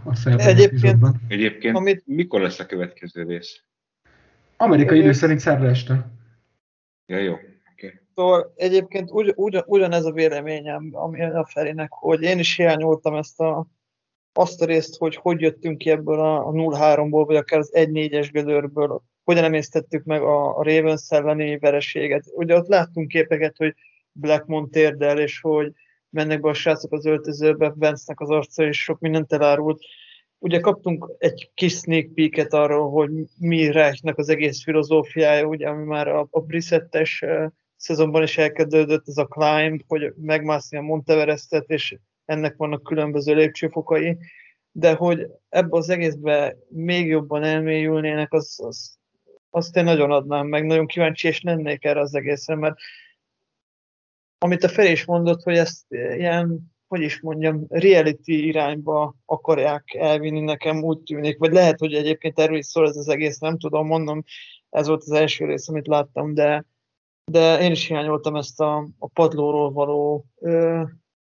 a 0.03 0.15
szerdai 0.15 0.47
egyébként, 0.47 1.05
Egyébként 1.29 1.77
amit... 1.77 2.03
mikor 2.07 2.41
lesz 2.41 2.59
a 2.59 2.67
következő 2.67 3.23
rész? 3.23 3.63
Amerikai 4.57 4.99
idő 4.99 5.13
szerint 5.13 5.41
szerda 5.41 5.69
este. 5.69 6.11
Ja, 7.07 7.19
jó. 7.19 7.39
Szóval 8.15 8.53
egyébként 8.57 9.11
ugy, 9.11 9.33
ugy, 9.37 9.63
ugyanez 9.67 10.05
a 10.05 10.13
véleményem 10.13 10.91
ami 10.93 11.23
a 11.23 11.47
Ferinek, 11.47 11.93
hogy 11.93 12.23
én 12.23 12.39
is 12.39 12.57
hiányoltam 12.57 13.15
ezt 13.15 13.41
a, 13.41 13.67
azt 14.33 14.63
a 14.63 14.65
részt, 14.65 14.97
hogy 14.97 15.17
hogy 15.17 15.41
jöttünk 15.41 15.79
ki 15.79 15.91
ebből 15.91 16.21
a, 16.21 16.47
a 16.47 16.51
0-3-ból, 16.51 17.23
vagy 17.27 17.37
akár 17.37 17.59
az 17.59 17.71
1-4-es 17.75 18.29
gödörből, 18.33 19.03
hogyan 19.25 19.45
emésztettük 19.45 20.05
meg 20.05 20.23
a, 20.23 20.59
a 20.59 20.63
Ravens 20.63 21.11
elleni 21.11 21.59
vereséget. 21.59 22.25
Ugye 22.35 22.57
ott 22.57 22.67
láttunk 22.67 23.09
képeket, 23.09 23.57
hogy 23.57 23.75
Blackmon 24.13 24.71
térdel, 24.71 25.19
és 25.19 25.41
hogy 25.41 25.73
mennek 26.11 26.41
be 26.41 26.49
a 26.49 26.55
srácok 26.55 26.93
az 26.93 27.07
öltözőbe, 27.07 27.73
Vance-nek 27.77 28.21
az 28.21 28.31
arca, 28.31 28.65
és 28.65 28.83
sok 28.83 28.99
mindent 28.99 29.33
elárult. 29.33 29.83
Ugye 30.39 30.61
kaptunk 30.61 31.11
egy 31.19 31.51
kis 31.55 31.73
sneak 31.73 32.15
peeket 32.15 32.53
arról, 32.53 32.91
hogy 32.91 33.11
mi 33.39 33.71
Reichnek 33.71 34.19
az 34.19 34.29
egész 34.29 34.63
filozófiája, 34.63 35.47
ugye, 35.47 35.69
ami 35.69 35.85
már 35.85 36.09
a, 36.09 36.27
a 36.31 36.41
Brissettes 36.41 37.25
szezonban 37.81 38.23
is 38.23 38.39
elkezdődött, 38.39 39.09
ez 39.09 39.17
a 39.17 39.27
climb, 39.27 39.83
hogy 39.87 40.13
megmászni 40.17 40.77
a 40.77 40.83
Monteverestet, 40.83 41.71
és 41.71 41.99
ennek 42.25 42.57
vannak 42.57 42.83
különböző 42.83 43.35
lépcsőfokai, 43.35 44.17
de 44.73 44.95
hogy 44.95 45.27
ebbe 45.49 45.77
az 45.77 45.89
egészbe 45.89 46.57
még 46.69 47.07
jobban 47.07 47.43
elmélyülnének, 47.43 48.33
az, 48.33 48.61
az, 48.63 48.99
azt 49.51 49.77
én 49.77 49.85
nagyon 49.85 50.11
adnám 50.11 50.47
meg, 50.47 50.67
nagyon 50.67 50.87
kíváncsi, 50.87 51.29
és 51.29 51.43
lennék 51.43 51.85
erre 51.85 52.01
az 52.01 52.15
egészre, 52.15 52.55
mert 52.55 52.77
amit 54.39 54.65
a 54.65 54.69
Feri 54.69 54.91
is 54.91 55.05
mondott, 55.05 55.43
hogy 55.43 55.57
ezt 55.57 55.85
ilyen, 55.91 56.73
hogy 56.89 57.01
is 57.01 57.21
mondjam, 57.21 57.65
reality 57.69 58.47
irányba 58.47 59.15
akarják 59.25 59.95
elvinni, 59.95 60.41
nekem 60.41 60.83
úgy 60.83 60.99
tűnik, 60.99 61.39
vagy 61.39 61.53
lehet, 61.53 61.79
hogy 61.79 61.95
egyébként 61.95 62.39
erről 62.39 62.57
is 62.57 62.67
szól 62.67 62.89
ez 62.89 62.97
az 62.97 63.09
egész, 63.09 63.39
nem 63.39 63.59
tudom, 63.59 63.87
mondom, 63.87 64.25
ez 64.71 64.87
volt 64.87 65.03
az 65.03 65.11
első 65.11 65.45
rész, 65.45 65.69
amit 65.69 65.87
láttam, 65.87 66.35
de, 66.35 66.65
de 67.25 67.61
én 67.61 67.71
is 67.71 67.87
hiányoltam 67.87 68.37
ezt 68.37 68.61
a, 68.61 68.89
a 68.99 69.09
padlóról 69.09 69.73
való 69.73 70.25
ö, 70.41 70.83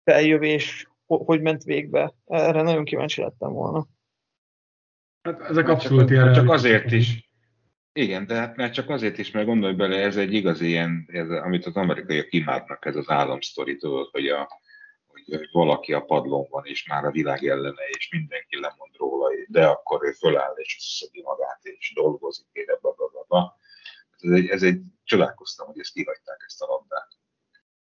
feljövés, 0.05 0.90
hogy 1.07 1.40
ment 1.40 1.62
végbe. 1.62 2.14
Erre 2.26 2.62
nagyon 2.62 2.84
kíváncsi 2.84 3.20
lettem 3.20 3.53
volna. 3.53 3.86
Hát 5.22 5.40
ezek 5.40 5.68
abszolút 5.68 6.11
ilyen. 6.11 6.32
Csak 6.32 6.51
azért 6.51 6.93
is, 6.93 7.32
igen, 7.93 8.26
de 8.26 8.34
hát 8.34 8.57
mert 8.57 8.72
csak 8.72 8.88
azért 8.88 9.18
is, 9.18 9.30
mert 9.30 9.47
gondolj 9.47 9.74
bele, 9.74 9.97
ez 9.97 10.16
egy 10.16 10.32
igazi 10.32 10.66
ilyen, 10.66 11.09
ez, 11.09 11.30
amit 11.30 11.66
az 11.66 11.76
amerikaiak 11.76 12.32
imádnak, 12.32 12.84
ez 12.84 12.97
az 12.97 13.11
államsztori, 13.11 13.76
tudod, 13.76 14.09
hogy, 14.11 14.26
a, 14.26 14.49
hogy, 15.07 15.24
hogy 15.26 15.49
valaki 15.53 15.93
a 15.93 16.01
padlón 16.01 16.47
van, 16.51 16.64
és 16.64 16.86
már 16.86 17.05
a 17.05 17.11
világ 17.11 17.45
ellene, 17.45 17.82
és 17.88 18.09
mindenki 18.11 18.61
lemond 18.61 18.97
róla, 18.97 19.28
de 19.49 19.66
akkor 19.66 20.05
ő 20.05 20.12
föláll, 20.12 20.55
és 20.57 20.76
összeszedi 20.78 21.22
magát, 21.22 21.61
és 21.62 21.93
dolgozik, 21.95 22.47
és 22.53 22.64
bla, 22.64 22.90
bla, 22.93 23.07
bla, 23.07 23.24
bla. 23.28 23.57
Ez 24.23 24.31
egy, 24.31 24.47
ez 24.47 24.62
egy, 24.62 24.81
csodálkoztam, 25.05 25.66
hogy 25.66 25.79
ezt 25.79 25.93
kihagyták 25.93 26.43
ezt 26.47 26.62
a 26.62 26.66
labdát. 26.66 27.09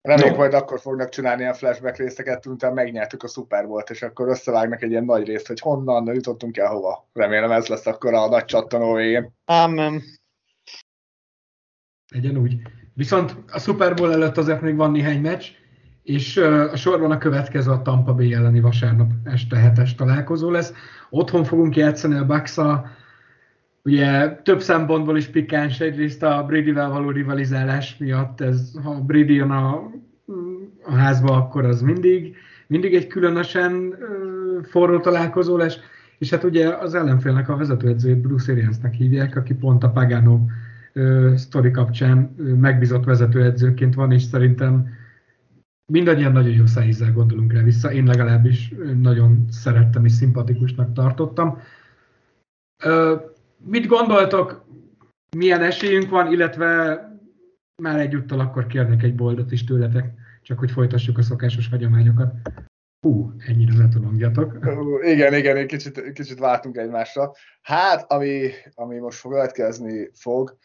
Reméljük 0.01 0.35
no. 0.35 0.41
majd 0.41 0.55
akkor 0.55 0.81
fognak 0.81 1.09
csinálni 1.09 1.41
ilyen 1.41 1.55
flashback 1.55 1.97
részeket, 1.97 2.47
utána 2.47 2.75
megnyertük 2.75 3.23
a 3.23 3.29
Super 3.29 3.67
Bowl-t, 3.67 3.91
és 3.91 4.03
akkor 4.03 4.29
összevágnak 4.29 4.83
egy 4.83 4.91
ilyen 4.91 5.05
nagy 5.05 5.27
részt, 5.27 5.47
hogy 5.47 5.61
honnan 5.61 6.15
jutottunk 6.15 6.57
el 6.57 6.69
hova. 6.69 7.09
Remélem 7.13 7.51
ez 7.51 7.67
lesz 7.67 7.87
akkor 7.87 8.15
a 8.15 8.29
nagy 8.29 8.45
csattanó 8.45 8.95
végén. 8.95 9.33
Amen. 9.45 10.03
Legyen 12.13 12.37
úgy. 12.37 12.57
Viszont 12.95 13.37
a 13.47 13.59
Super 13.59 13.95
Bowl 13.95 14.13
előtt 14.13 14.37
azért 14.37 14.61
még 14.61 14.77
van 14.77 14.91
néhány 14.91 15.21
meccs, 15.21 15.47
és 16.03 16.37
a 16.37 16.77
sorban 16.77 17.11
a 17.11 17.19
következő 17.19 17.71
a 17.71 17.83
Tampa 17.83 18.15
Bay 18.15 18.35
elleni 18.35 18.61
vasárnap 18.61 19.11
este 19.25 19.57
hetes 19.57 19.95
találkozó 19.95 20.51
lesz. 20.51 20.73
Otthon 21.11 21.45
fogunk 21.45 21.77
játszani 21.77 22.15
a 22.15 22.27
bucks 22.27 22.59
Ugye 23.87 24.35
több 24.43 24.61
szempontból 24.61 25.17
is 25.17 25.27
pikáns, 25.27 25.81
egyrészt 25.81 26.23
a 26.23 26.45
Brady-vel 26.47 26.91
való 26.91 27.11
rivalizálás 27.11 27.97
miatt, 27.97 28.41
ez, 28.41 28.73
ha 28.83 29.01
Brady 29.01 29.35
jön 29.35 29.51
a, 29.51 29.91
a 30.85 30.95
házba, 30.95 31.37
akkor 31.37 31.65
az 31.65 31.83
mindig, 31.83 32.37
mindig 32.67 32.95
egy 32.95 33.07
különösen 33.07 33.73
uh, 33.73 34.65
forró 34.65 35.01
találkozó 35.01 35.57
lesz, 35.57 35.79
és 36.19 36.31
hát 36.31 36.45
ugye 36.45 36.69
az 36.69 36.95
ellenfélnek 36.95 37.49
a 37.49 37.57
vezetőedzőjét 37.57 38.19
Bruce 38.19 38.53
Ariansnek 38.53 38.95
hívják, 38.95 39.37
aki 39.37 39.55
pont 39.55 39.85
a 39.85 39.91
Pagano 39.91 40.41
uh, 40.95 41.35
sztori 41.35 41.71
kapcsán 41.71 42.35
uh, 42.39 42.49
megbízott 42.49 43.05
vezetőedzőként 43.05 43.95
van, 43.95 44.13
és 44.13 44.23
szerintem 44.23 44.89
mindannyian 45.93 46.33
nagyon 46.33 46.53
jó 46.55 46.67
szájízzel 46.67 47.13
gondolunk 47.13 47.53
rá 47.53 47.63
vissza. 47.63 47.93
Én 47.93 48.05
legalábbis 48.05 48.75
nagyon 49.01 49.47
szerettem 49.51 50.05
és 50.05 50.13
szimpatikusnak 50.13 50.93
tartottam. 50.93 51.59
Uh, 52.85 53.35
mit 53.59 53.87
gondoltok, 53.87 54.65
milyen 55.37 55.63
esélyünk 55.63 56.11
van, 56.11 56.33
illetve 56.33 57.01
már 57.83 58.01
egyúttal 58.01 58.41
akkor 58.41 58.67
kérnék 58.67 59.03
egy 59.03 59.15
boldot 59.15 59.53
is 59.53 59.65
tőletek, 59.65 60.15
csak 60.43 60.59
hogy 60.59 60.71
folytassuk 60.71 61.19
a 61.19 61.23
szokásos 61.23 61.69
hagyományokat. 61.69 62.33
Hú, 63.01 63.33
ennyire 63.47 63.73
ne 63.77 63.89
tudongjatok. 63.89 64.59
Igen, 65.03 65.35
igen, 65.35 65.57
egy 65.57 65.67
kicsit, 65.67 66.13
kicsit 66.13 66.39
vártunk 66.39 66.77
egymásra. 66.77 67.33
Hát, 67.63 68.13
ami, 68.13 68.51
ami 68.75 68.99
most 68.99 69.23
következni 69.23 70.11
fog, 70.15 70.57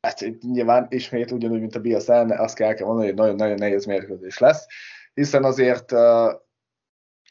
hát 0.00 0.24
nyilván 0.40 0.86
ismét 0.88 1.30
ugyanúgy, 1.30 1.60
mint 1.60 1.74
a 1.74 1.80
Biasz 1.80 2.08
azt 2.08 2.54
kell, 2.54 2.74
kell 2.74 2.86
mondani, 2.86 3.06
hogy 3.06 3.16
nagyon-nagyon 3.16 3.58
nehéz 3.58 3.84
mérkőzés 3.84 4.38
lesz, 4.38 4.66
hiszen 5.14 5.44
azért 5.44 5.92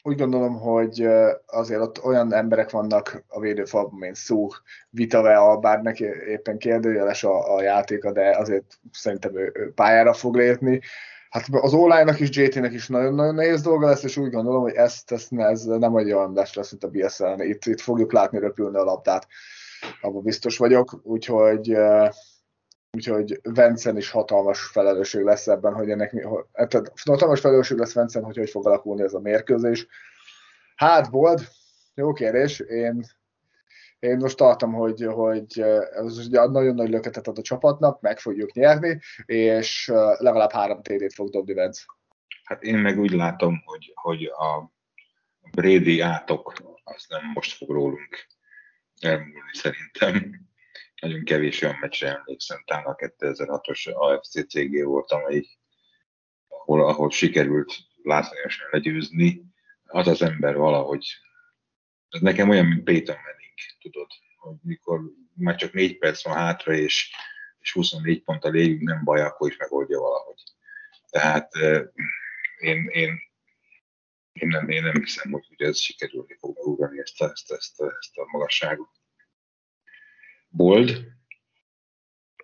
úgy 0.06 0.18
gondolom, 0.18 0.58
hogy 0.58 1.08
azért 1.46 1.80
ott 1.80 2.04
olyan 2.04 2.34
emberek 2.34 2.70
vannak 2.70 3.24
a 3.28 3.40
védőfalban, 3.40 3.98
mint 3.98 4.16
Szú, 4.16 4.48
Vitavea, 4.90 5.56
bár 5.56 5.82
neki 5.82 6.04
éppen 6.28 6.58
kérdőjeles 6.58 7.24
a, 7.24 7.54
a 7.54 7.62
játéka, 7.62 8.12
de 8.12 8.36
azért 8.36 8.78
szerintem 8.92 9.38
ő, 9.38 9.52
ő 9.54 9.72
pályára 9.72 10.12
fog 10.12 10.36
lépni. 10.36 10.80
Hát 11.30 11.44
az 11.50 11.74
online 11.74 12.14
is, 12.18 12.36
JT-nek 12.36 12.72
is 12.72 12.88
nagyon-nagyon 12.88 13.34
nehéz 13.34 13.62
dolga 13.62 13.86
lesz, 13.86 14.02
és 14.02 14.16
úgy 14.16 14.30
gondolom, 14.30 14.62
hogy 14.62 14.74
ezt, 14.74 15.12
ezt 15.12 15.32
ez 15.32 15.62
nem 15.64 15.96
egy 15.96 16.12
olyan 16.12 16.32
lesz, 16.34 16.54
lesz, 16.54 16.70
mint 16.70 16.84
a 16.84 16.88
BSL-n. 16.88 17.40
Itt, 17.40 17.64
itt 17.64 17.80
fogjuk 17.80 18.12
látni 18.12 18.38
röpülni 18.38 18.76
a 18.76 18.84
labdát, 18.84 19.26
abban 20.00 20.22
biztos 20.22 20.58
vagyok, 20.58 21.00
úgyhogy 21.02 21.76
Úgyhogy 22.94 23.40
Vencen 23.42 23.96
is 23.96 24.10
hatalmas 24.10 24.66
felelősség 24.66 25.22
lesz 25.22 25.46
ebben, 25.46 25.74
hogy 25.74 25.90
ennek, 25.90 26.10
tehát 26.52 26.92
hatalmas 27.04 27.40
felelősség 27.40 27.78
lesz 27.78 27.94
Vencen, 27.94 28.24
hogy 28.24 28.36
hogy 28.36 28.50
fog 28.50 28.66
alakulni 28.66 29.02
ez 29.02 29.14
a 29.14 29.20
mérkőzés. 29.20 29.86
Hát, 30.76 31.10
Bold, 31.10 31.48
jó 31.94 32.12
kérdés. 32.12 32.60
Én, 32.60 33.04
én 33.98 34.16
most 34.16 34.36
tartom, 34.36 34.72
hogy, 34.72 35.06
hogy 35.12 35.60
ez 35.94 36.26
ugye 36.26 36.46
nagyon 36.46 36.74
nagy 36.74 36.88
löketet 36.88 37.26
ad 37.26 37.38
a 37.38 37.42
csapatnak, 37.42 38.00
meg 38.00 38.18
fogjuk 38.18 38.52
nyerni, 38.52 39.00
és 39.24 39.92
legalább 40.18 40.52
három 40.52 40.82
TD-t 40.82 41.14
fog 41.14 41.30
dobni 41.30 41.54
Vence. 41.54 41.82
Hát 42.44 42.62
én 42.62 42.78
meg 42.78 42.98
úgy 42.98 43.12
látom, 43.12 43.62
hogy, 43.64 43.92
hogy 43.94 44.24
a 44.24 44.72
Brady 45.50 46.00
átok 46.00 46.52
az 46.84 47.06
nem 47.08 47.30
most 47.34 47.56
fog 47.56 47.70
rólunk 47.70 48.26
elmúlni 49.00 49.52
szerintem 49.52 50.46
nagyon 51.00 51.24
kevés 51.24 51.62
olyan 51.62 51.76
meccsre 51.80 52.16
emlékszem, 52.16 52.62
talán 52.64 52.84
a 52.84 52.94
2006-os 52.94 53.94
AFC 53.94 54.46
CG 54.46 54.84
volt, 54.84 55.10
amely, 55.10 55.46
ahol, 56.48 56.88
ahol 56.88 57.10
sikerült 57.10 57.74
látványosan 58.02 58.68
legyőzni, 58.70 59.42
az 59.84 60.06
az 60.06 60.22
ember 60.22 60.56
valahogy, 60.56 61.06
ez 62.08 62.20
nekem 62.20 62.48
olyan, 62.48 62.66
mint 62.66 62.84
Peyton 62.84 63.16
Manning, 63.16 63.54
tudod, 63.80 64.10
hogy 64.36 64.56
mikor 64.62 65.00
már 65.34 65.54
csak 65.56 65.72
négy 65.72 65.98
perc 65.98 66.24
van 66.24 66.34
hátra, 66.34 66.72
és, 66.72 67.14
és 67.58 67.72
24 67.72 68.22
pont 68.22 68.44
a 68.44 68.48
légünk, 68.48 68.82
nem 68.82 69.04
baj, 69.04 69.20
akkor 69.20 69.50
is 69.50 69.56
megoldja 69.56 70.00
valahogy. 70.00 70.42
Tehát 71.10 71.54
én, 72.58 72.88
én, 72.88 73.18
én, 74.32 74.48
nem, 74.48 74.68
én 74.68 74.82
nem 74.82 74.94
hiszem, 74.94 75.32
hogy, 75.32 75.46
ez 75.56 75.78
sikerülni 75.78 76.36
fog 76.38 76.66
ugrani 76.66 77.00
ezt 77.00 77.22
ezt, 77.22 77.52
ezt, 77.52 77.80
ezt 77.80 78.16
a 78.16 78.26
magasságot 78.30 78.90
bold. 80.56 80.90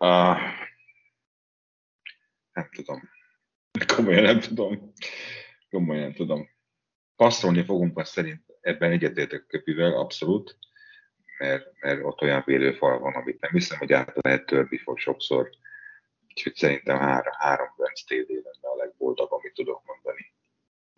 Uh, 0.00 0.38
nem 2.52 2.68
tudom. 2.70 3.00
Komolyan 3.86 4.22
nem 4.22 4.40
tudom. 4.40 4.92
Komolyan 5.70 6.02
nem 6.02 6.12
tudom. 6.12 6.48
Passzolni 7.16 7.64
fogunk 7.64 7.98
azt 7.98 8.12
szerint, 8.12 8.42
ebben 8.60 8.90
egyetértek 8.90 9.46
Köpivel, 9.46 9.92
abszolút, 9.92 10.58
mert, 11.38 11.80
mert 11.80 12.04
ott 12.04 12.20
olyan 12.20 12.42
védőfal 12.46 12.98
van, 12.98 13.14
amit 13.14 13.40
nem 13.40 13.50
hiszem, 13.50 13.78
hogy 13.78 13.92
át 13.92 14.12
lehet 14.20 14.46
törni 14.46 14.78
fog 14.78 14.98
sokszor. 14.98 15.50
Úgyhogy 16.28 16.54
szerintem 16.54 16.98
három, 16.98 17.32
három 17.38 17.74
Benz 17.76 18.04
TD 18.04 18.28
lenne 18.28 18.74
a 18.74 18.76
legboldabb, 18.76 19.30
amit 19.30 19.54
tudok 19.54 19.82
mondani. 19.84 20.32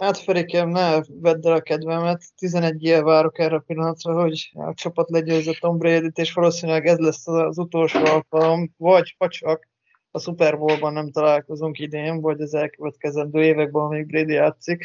Hát 0.03 0.19
Ferikem, 0.19 0.69
ne 0.69 1.01
vedd 1.09 1.47
el 1.47 1.53
a 1.53 1.61
kedvemet. 1.61 2.23
11 2.37 2.83
év 2.85 3.03
várok 3.03 3.39
erre 3.39 3.57
a 3.57 3.59
pillanatra, 3.67 4.23
hogy 4.23 4.51
a 4.55 4.75
csapat 4.75 5.11
legyőzött 5.11 5.57
Tom 5.57 5.79
brady 5.79 6.11
és 6.15 6.33
valószínűleg 6.33 6.87
ez 6.87 6.99
lesz 6.99 7.29
az 7.29 7.59
utolsó 7.59 8.05
alkalom, 8.05 8.75
vagy 8.77 9.15
ha 9.19 9.29
csak 9.29 9.69
a 10.11 10.19
Super 10.19 10.59
Bowl-ban 10.59 10.93
nem 10.93 11.11
találkozunk 11.11 11.79
idén, 11.79 12.21
vagy 12.21 12.41
az 12.41 12.55
elkövetkezendő 12.55 13.43
években, 13.45 13.83
amíg 13.83 14.07
Brady 14.07 14.33
játszik. 14.33 14.85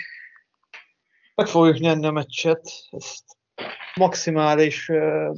Meg 1.35 1.47
fogjuk 1.47 1.77
nyerni 1.77 2.05
a 2.05 2.11
meccset, 2.11 2.71
ezt 2.89 3.23
maximális 3.95 4.89
uh, 4.89 5.35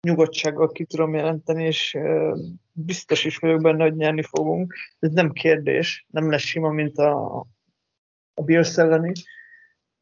nyugodtsággal 0.00 0.68
ki 0.68 0.84
tudom 0.84 1.14
jelenteni, 1.14 1.64
és 1.64 1.94
uh, 1.98 2.38
biztos 2.72 3.24
is 3.24 3.36
vagyok 3.36 3.62
benne, 3.62 3.82
hogy 3.82 3.96
nyerni 3.96 4.22
fogunk. 4.22 4.74
Ez 4.98 5.12
nem 5.12 5.32
kérdés, 5.32 6.06
nem 6.08 6.30
lesz 6.30 6.42
sima, 6.42 6.70
mint 6.70 6.98
a, 6.98 7.46
a 8.36 8.42
Bills 8.42 8.76
elleni. 8.78 9.12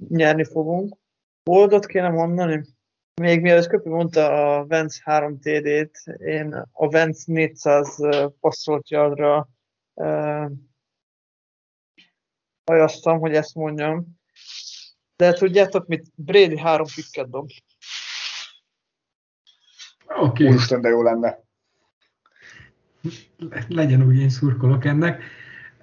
Nyerni 0.08 0.44
fogunk. 0.44 0.96
Boldot 1.42 1.86
kéne 1.86 2.08
mondani? 2.08 2.64
Még 3.20 3.40
mielőtt 3.40 3.66
Köpi 3.66 3.88
mondta 3.88 4.56
a 4.56 4.66
Vence 4.66 5.00
3 5.04 5.38
TD-t, 5.38 6.04
én 6.18 6.66
a 6.72 6.88
Vence 6.88 7.22
400 7.26 7.96
passzolt 8.40 8.88
yardra 8.88 9.48
uh, 9.94 10.50
ajasztam, 12.64 13.18
hogy 13.18 13.34
ezt 13.34 13.54
mondjam. 13.54 14.06
De 15.16 15.32
tudjátok 15.32 15.86
mit? 15.86 16.06
Brady 16.14 16.58
három 16.58 16.86
pikket 16.94 17.30
dob. 17.30 17.50
Oké. 20.06 20.16
Okay. 20.16 20.46
Úristen, 20.46 20.80
de 20.80 20.88
jó 20.88 21.02
lenne. 21.02 21.42
Legyen 23.68 24.06
úgy, 24.06 24.18
én 24.18 24.28
szurkolok 24.28 24.84
ennek. 24.84 25.22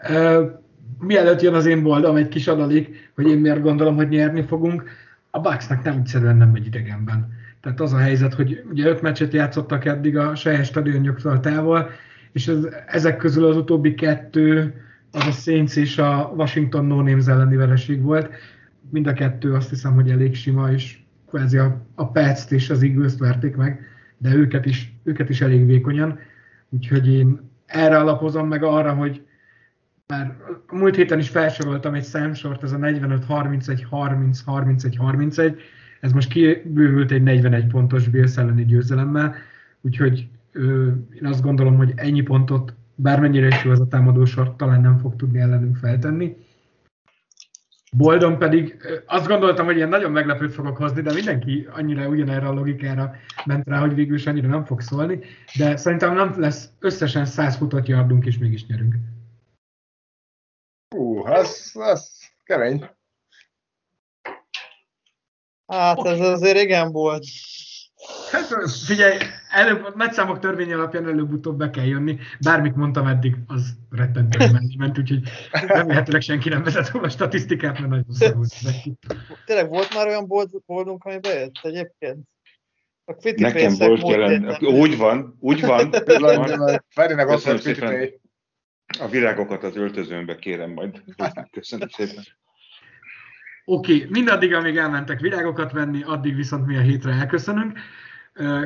Uh, 0.09 0.60
mielőtt 0.99 1.41
jön 1.41 1.53
az 1.53 1.65
én 1.65 1.83
boldom, 1.83 2.15
egy 2.15 2.27
kis 2.27 2.47
adalék, 2.47 3.11
hogy 3.15 3.27
én 3.27 3.37
miért 3.37 3.61
gondolom, 3.61 3.95
hogy 3.95 4.09
nyerni 4.09 4.41
fogunk 4.41 4.83
a 5.31 5.39
Bucksnak 5.39 5.83
nem 5.83 5.97
egyszerűen 5.97 6.37
nem 6.37 6.49
megy 6.49 6.65
idegenben. 6.65 7.33
Tehát 7.61 7.79
az 7.79 7.93
a 7.93 7.97
helyzet, 7.97 8.33
hogy 8.33 8.63
ugye 8.69 8.87
öt 8.87 9.01
meccset 9.01 9.33
játszottak 9.33 9.85
eddig 9.85 10.17
a 10.17 10.35
saját 10.35 10.65
stadionjuktól 10.65 11.39
távol, 11.39 11.89
és 12.31 12.47
ez, 12.47 12.67
ezek 12.87 13.17
közül 13.17 13.45
az 13.45 13.55
utóbbi 13.55 13.93
kettő 13.93 14.73
az 15.11 15.27
a 15.27 15.31
Saints 15.31 15.75
és 15.75 15.97
a 15.97 16.33
Washington 16.35 16.85
no 16.85 16.95
names 16.95 17.27
elleni 17.27 17.55
vereség 17.55 18.01
volt. 18.01 18.29
Mind 18.89 19.07
a 19.07 19.13
kettő 19.13 19.53
azt 19.53 19.69
hiszem, 19.69 19.93
hogy 19.93 20.09
elég 20.09 20.35
sima, 20.35 20.71
és 20.71 20.99
kvázi 21.29 21.57
a, 21.57 21.81
a 21.95 22.07
pets 22.07 22.51
és 22.51 22.69
az 22.69 22.83
eagles 22.83 23.13
verték 23.17 23.55
meg, 23.55 23.79
de 24.17 24.33
őket 24.33 24.65
is, 24.65 24.93
őket 25.03 25.29
is 25.29 25.41
elég 25.41 25.65
vékonyan. 25.65 26.19
Úgyhogy 26.69 27.07
én 27.07 27.49
erre 27.65 27.97
alapozom 27.97 28.47
meg 28.47 28.63
arra, 28.63 28.93
hogy 28.93 29.21
már 30.11 30.35
múlt 30.71 30.95
héten 30.95 31.19
is 31.19 31.29
felsoroltam 31.29 31.93
egy 31.93 32.03
számsort, 32.03 32.63
ez 32.63 32.71
a 32.71 32.77
45, 32.77 33.25
31, 33.25 33.85
30, 33.89 34.41
31, 34.41 34.95
31, 34.95 35.61
ez 35.99 36.11
most 36.11 36.29
kibővült 36.29 37.11
egy 37.11 37.23
41 37.23 37.67
pontos 37.67 38.07
Bills 38.07 38.37
elleni 38.37 38.65
győzelemmel, 38.65 39.35
úgyhogy 39.81 40.27
ö, 40.51 40.87
én 41.13 41.25
azt 41.25 41.41
gondolom, 41.41 41.75
hogy 41.77 41.93
ennyi 41.95 42.21
pontot, 42.21 42.73
bármennyire 42.95 43.47
is 43.47 43.63
jó 43.63 43.71
az 43.71 43.79
a 43.79 43.87
támadó 43.87 44.25
sor, 44.25 44.55
talán 44.55 44.81
nem 44.81 44.97
fog 44.97 45.15
tudni 45.15 45.39
ellenünk 45.39 45.77
feltenni. 45.77 46.35
Boldon 47.97 48.37
pedig 48.37 48.77
azt 49.05 49.27
gondoltam, 49.27 49.65
hogy 49.65 49.75
ilyen 49.75 49.89
nagyon 49.89 50.11
meglepőt 50.11 50.53
fogok 50.53 50.77
hozni, 50.77 51.01
de 51.01 51.13
mindenki 51.13 51.67
annyira 51.71 52.07
ugyanerre 52.07 52.47
a 52.47 52.53
logikára 52.53 53.15
ment 53.45 53.67
rá, 53.67 53.79
hogy 53.79 53.95
végül 53.95 54.15
is 54.15 54.27
annyira 54.27 54.47
nem 54.47 54.65
fog 54.65 54.81
szólni, 54.81 55.19
de 55.57 55.75
szerintem 55.75 56.13
nem 56.13 56.33
lesz 56.37 56.69
összesen 56.79 57.25
100 57.25 57.55
futott 57.55 57.87
yardunk, 57.87 58.25
és 58.25 58.37
mégis 58.37 58.65
nyerünk. 58.65 58.95
Hú, 60.95 61.25
az, 61.25 61.71
az 61.73 62.11
kemény. 62.43 62.89
Hát 65.67 66.05
ez 66.05 66.19
azért 66.19 66.57
igen 66.57 66.91
volt. 66.91 67.25
Hát, 68.31 68.71
figyelj, 68.85 69.17
előbb, 69.49 69.95
nagyszámok 69.95 70.39
törvény 70.39 70.73
alapján 70.73 71.07
előbb-utóbb 71.07 71.57
be 71.57 71.69
kell 71.69 71.85
jönni. 71.85 72.17
Bármit 72.43 72.75
mondtam 72.75 73.07
eddig, 73.07 73.35
az 73.47 73.73
rettentő 73.89 74.45
ment, 74.77 74.97
úgyhogy 74.97 75.21
remélhetőleg 75.51 76.21
senki 76.21 76.49
nem 76.49 76.63
vezet 76.63 76.95
a 76.95 77.09
statisztikát, 77.09 77.79
mert 77.79 77.89
nagyon 77.89 78.05
szorult 78.09 78.53
neki. 78.61 78.93
Tényleg 79.45 79.69
volt 79.69 79.93
már 79.93 80.07
olyan 80.07 80.27
bold, 80.27 80.49
boldunk, 80.65 81.03
ami 81.03 81.19
bejött 81.19 81.59
egyébként? 81.61 82.19
A 83.05 83.13
Nekem 83.35 83.75
volt 83.77 84.07
jelen. 84.07 84.57
Úgy 84.59 84.97
van, 84.97 85.37
úgy 85.39 85.61
van. 85.61 85.91
Ferinek 86.89 87.29
azt 87.29 87.45
mondja, 87.45 88.19
a 88.99 89.07
virágokat 89.07 89.63
az 89.63 89.75
öltözőmbe 89.75 90.35
kérem 90.35 90.71
majd. 90.71 91.03
Köszönöm 91.51 91.87
szépen. 91.89 92.23
Oké, 93.65 93.95
okay, 93.95 94.07
mindaddig, 94.09 94.53
amíg 94.53 94.77
elmentek 94.77 95.19
virágokat 95.19 95.71
venni, 95.71 96.03
addig 96.03 96.35
viszont 96.35 96.65
mi 96.65 96.77
a 96.77 96.81
hétre 96.81 97.11
elköszönünk. 97.11 97.79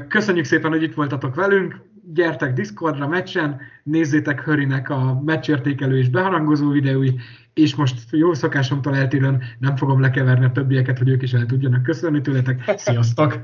Köszönjük 0.07 0.45
szépen, 0.45 0.71
hogy 0.71 0.83
itt 0.83 0.93
voltatok 0.93 1.35
velünk. 1.35 1.81
Gyertek 2.13 2.53
Discordra, 2.53 3.07
meccsen, 3.07 3.61
nézzétek 3.83 4.41
Hörinek 4.41 4.89
a 4.89 5.21
meccsértékelő 5.21 5.97
és 5.97 6.09
beharangozó 6.09 6.69
videói, 6.69 7.09
és 7.53 7.75
most 7.75 7.99
jó 8.11 8.33
szokásomtól 8.33 8.95
eltérően 8.95 9.43
nem 9.59 9.75
fogom 9.75 10.01
lekeverni 10.01 10.45
a 10.45 10.51
többieket, 10.51 10.97
hogy 10.97 11.09
ők 11.09 11.21
is 11.21 11.33
el 11.33 11.45
tudjanak 11.45 11.83
köszönni 11.83 12.21
tőletek. 12.21 12.63
Sziasztok! 12.77 13.37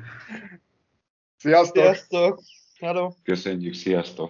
Sziasztok! 1.37 1.83
Sziasztok! 1.83 2.41
Hello. 2.79 3.11
Köszönjük, 3.23 3.73
sziasztok! 3.73 4.29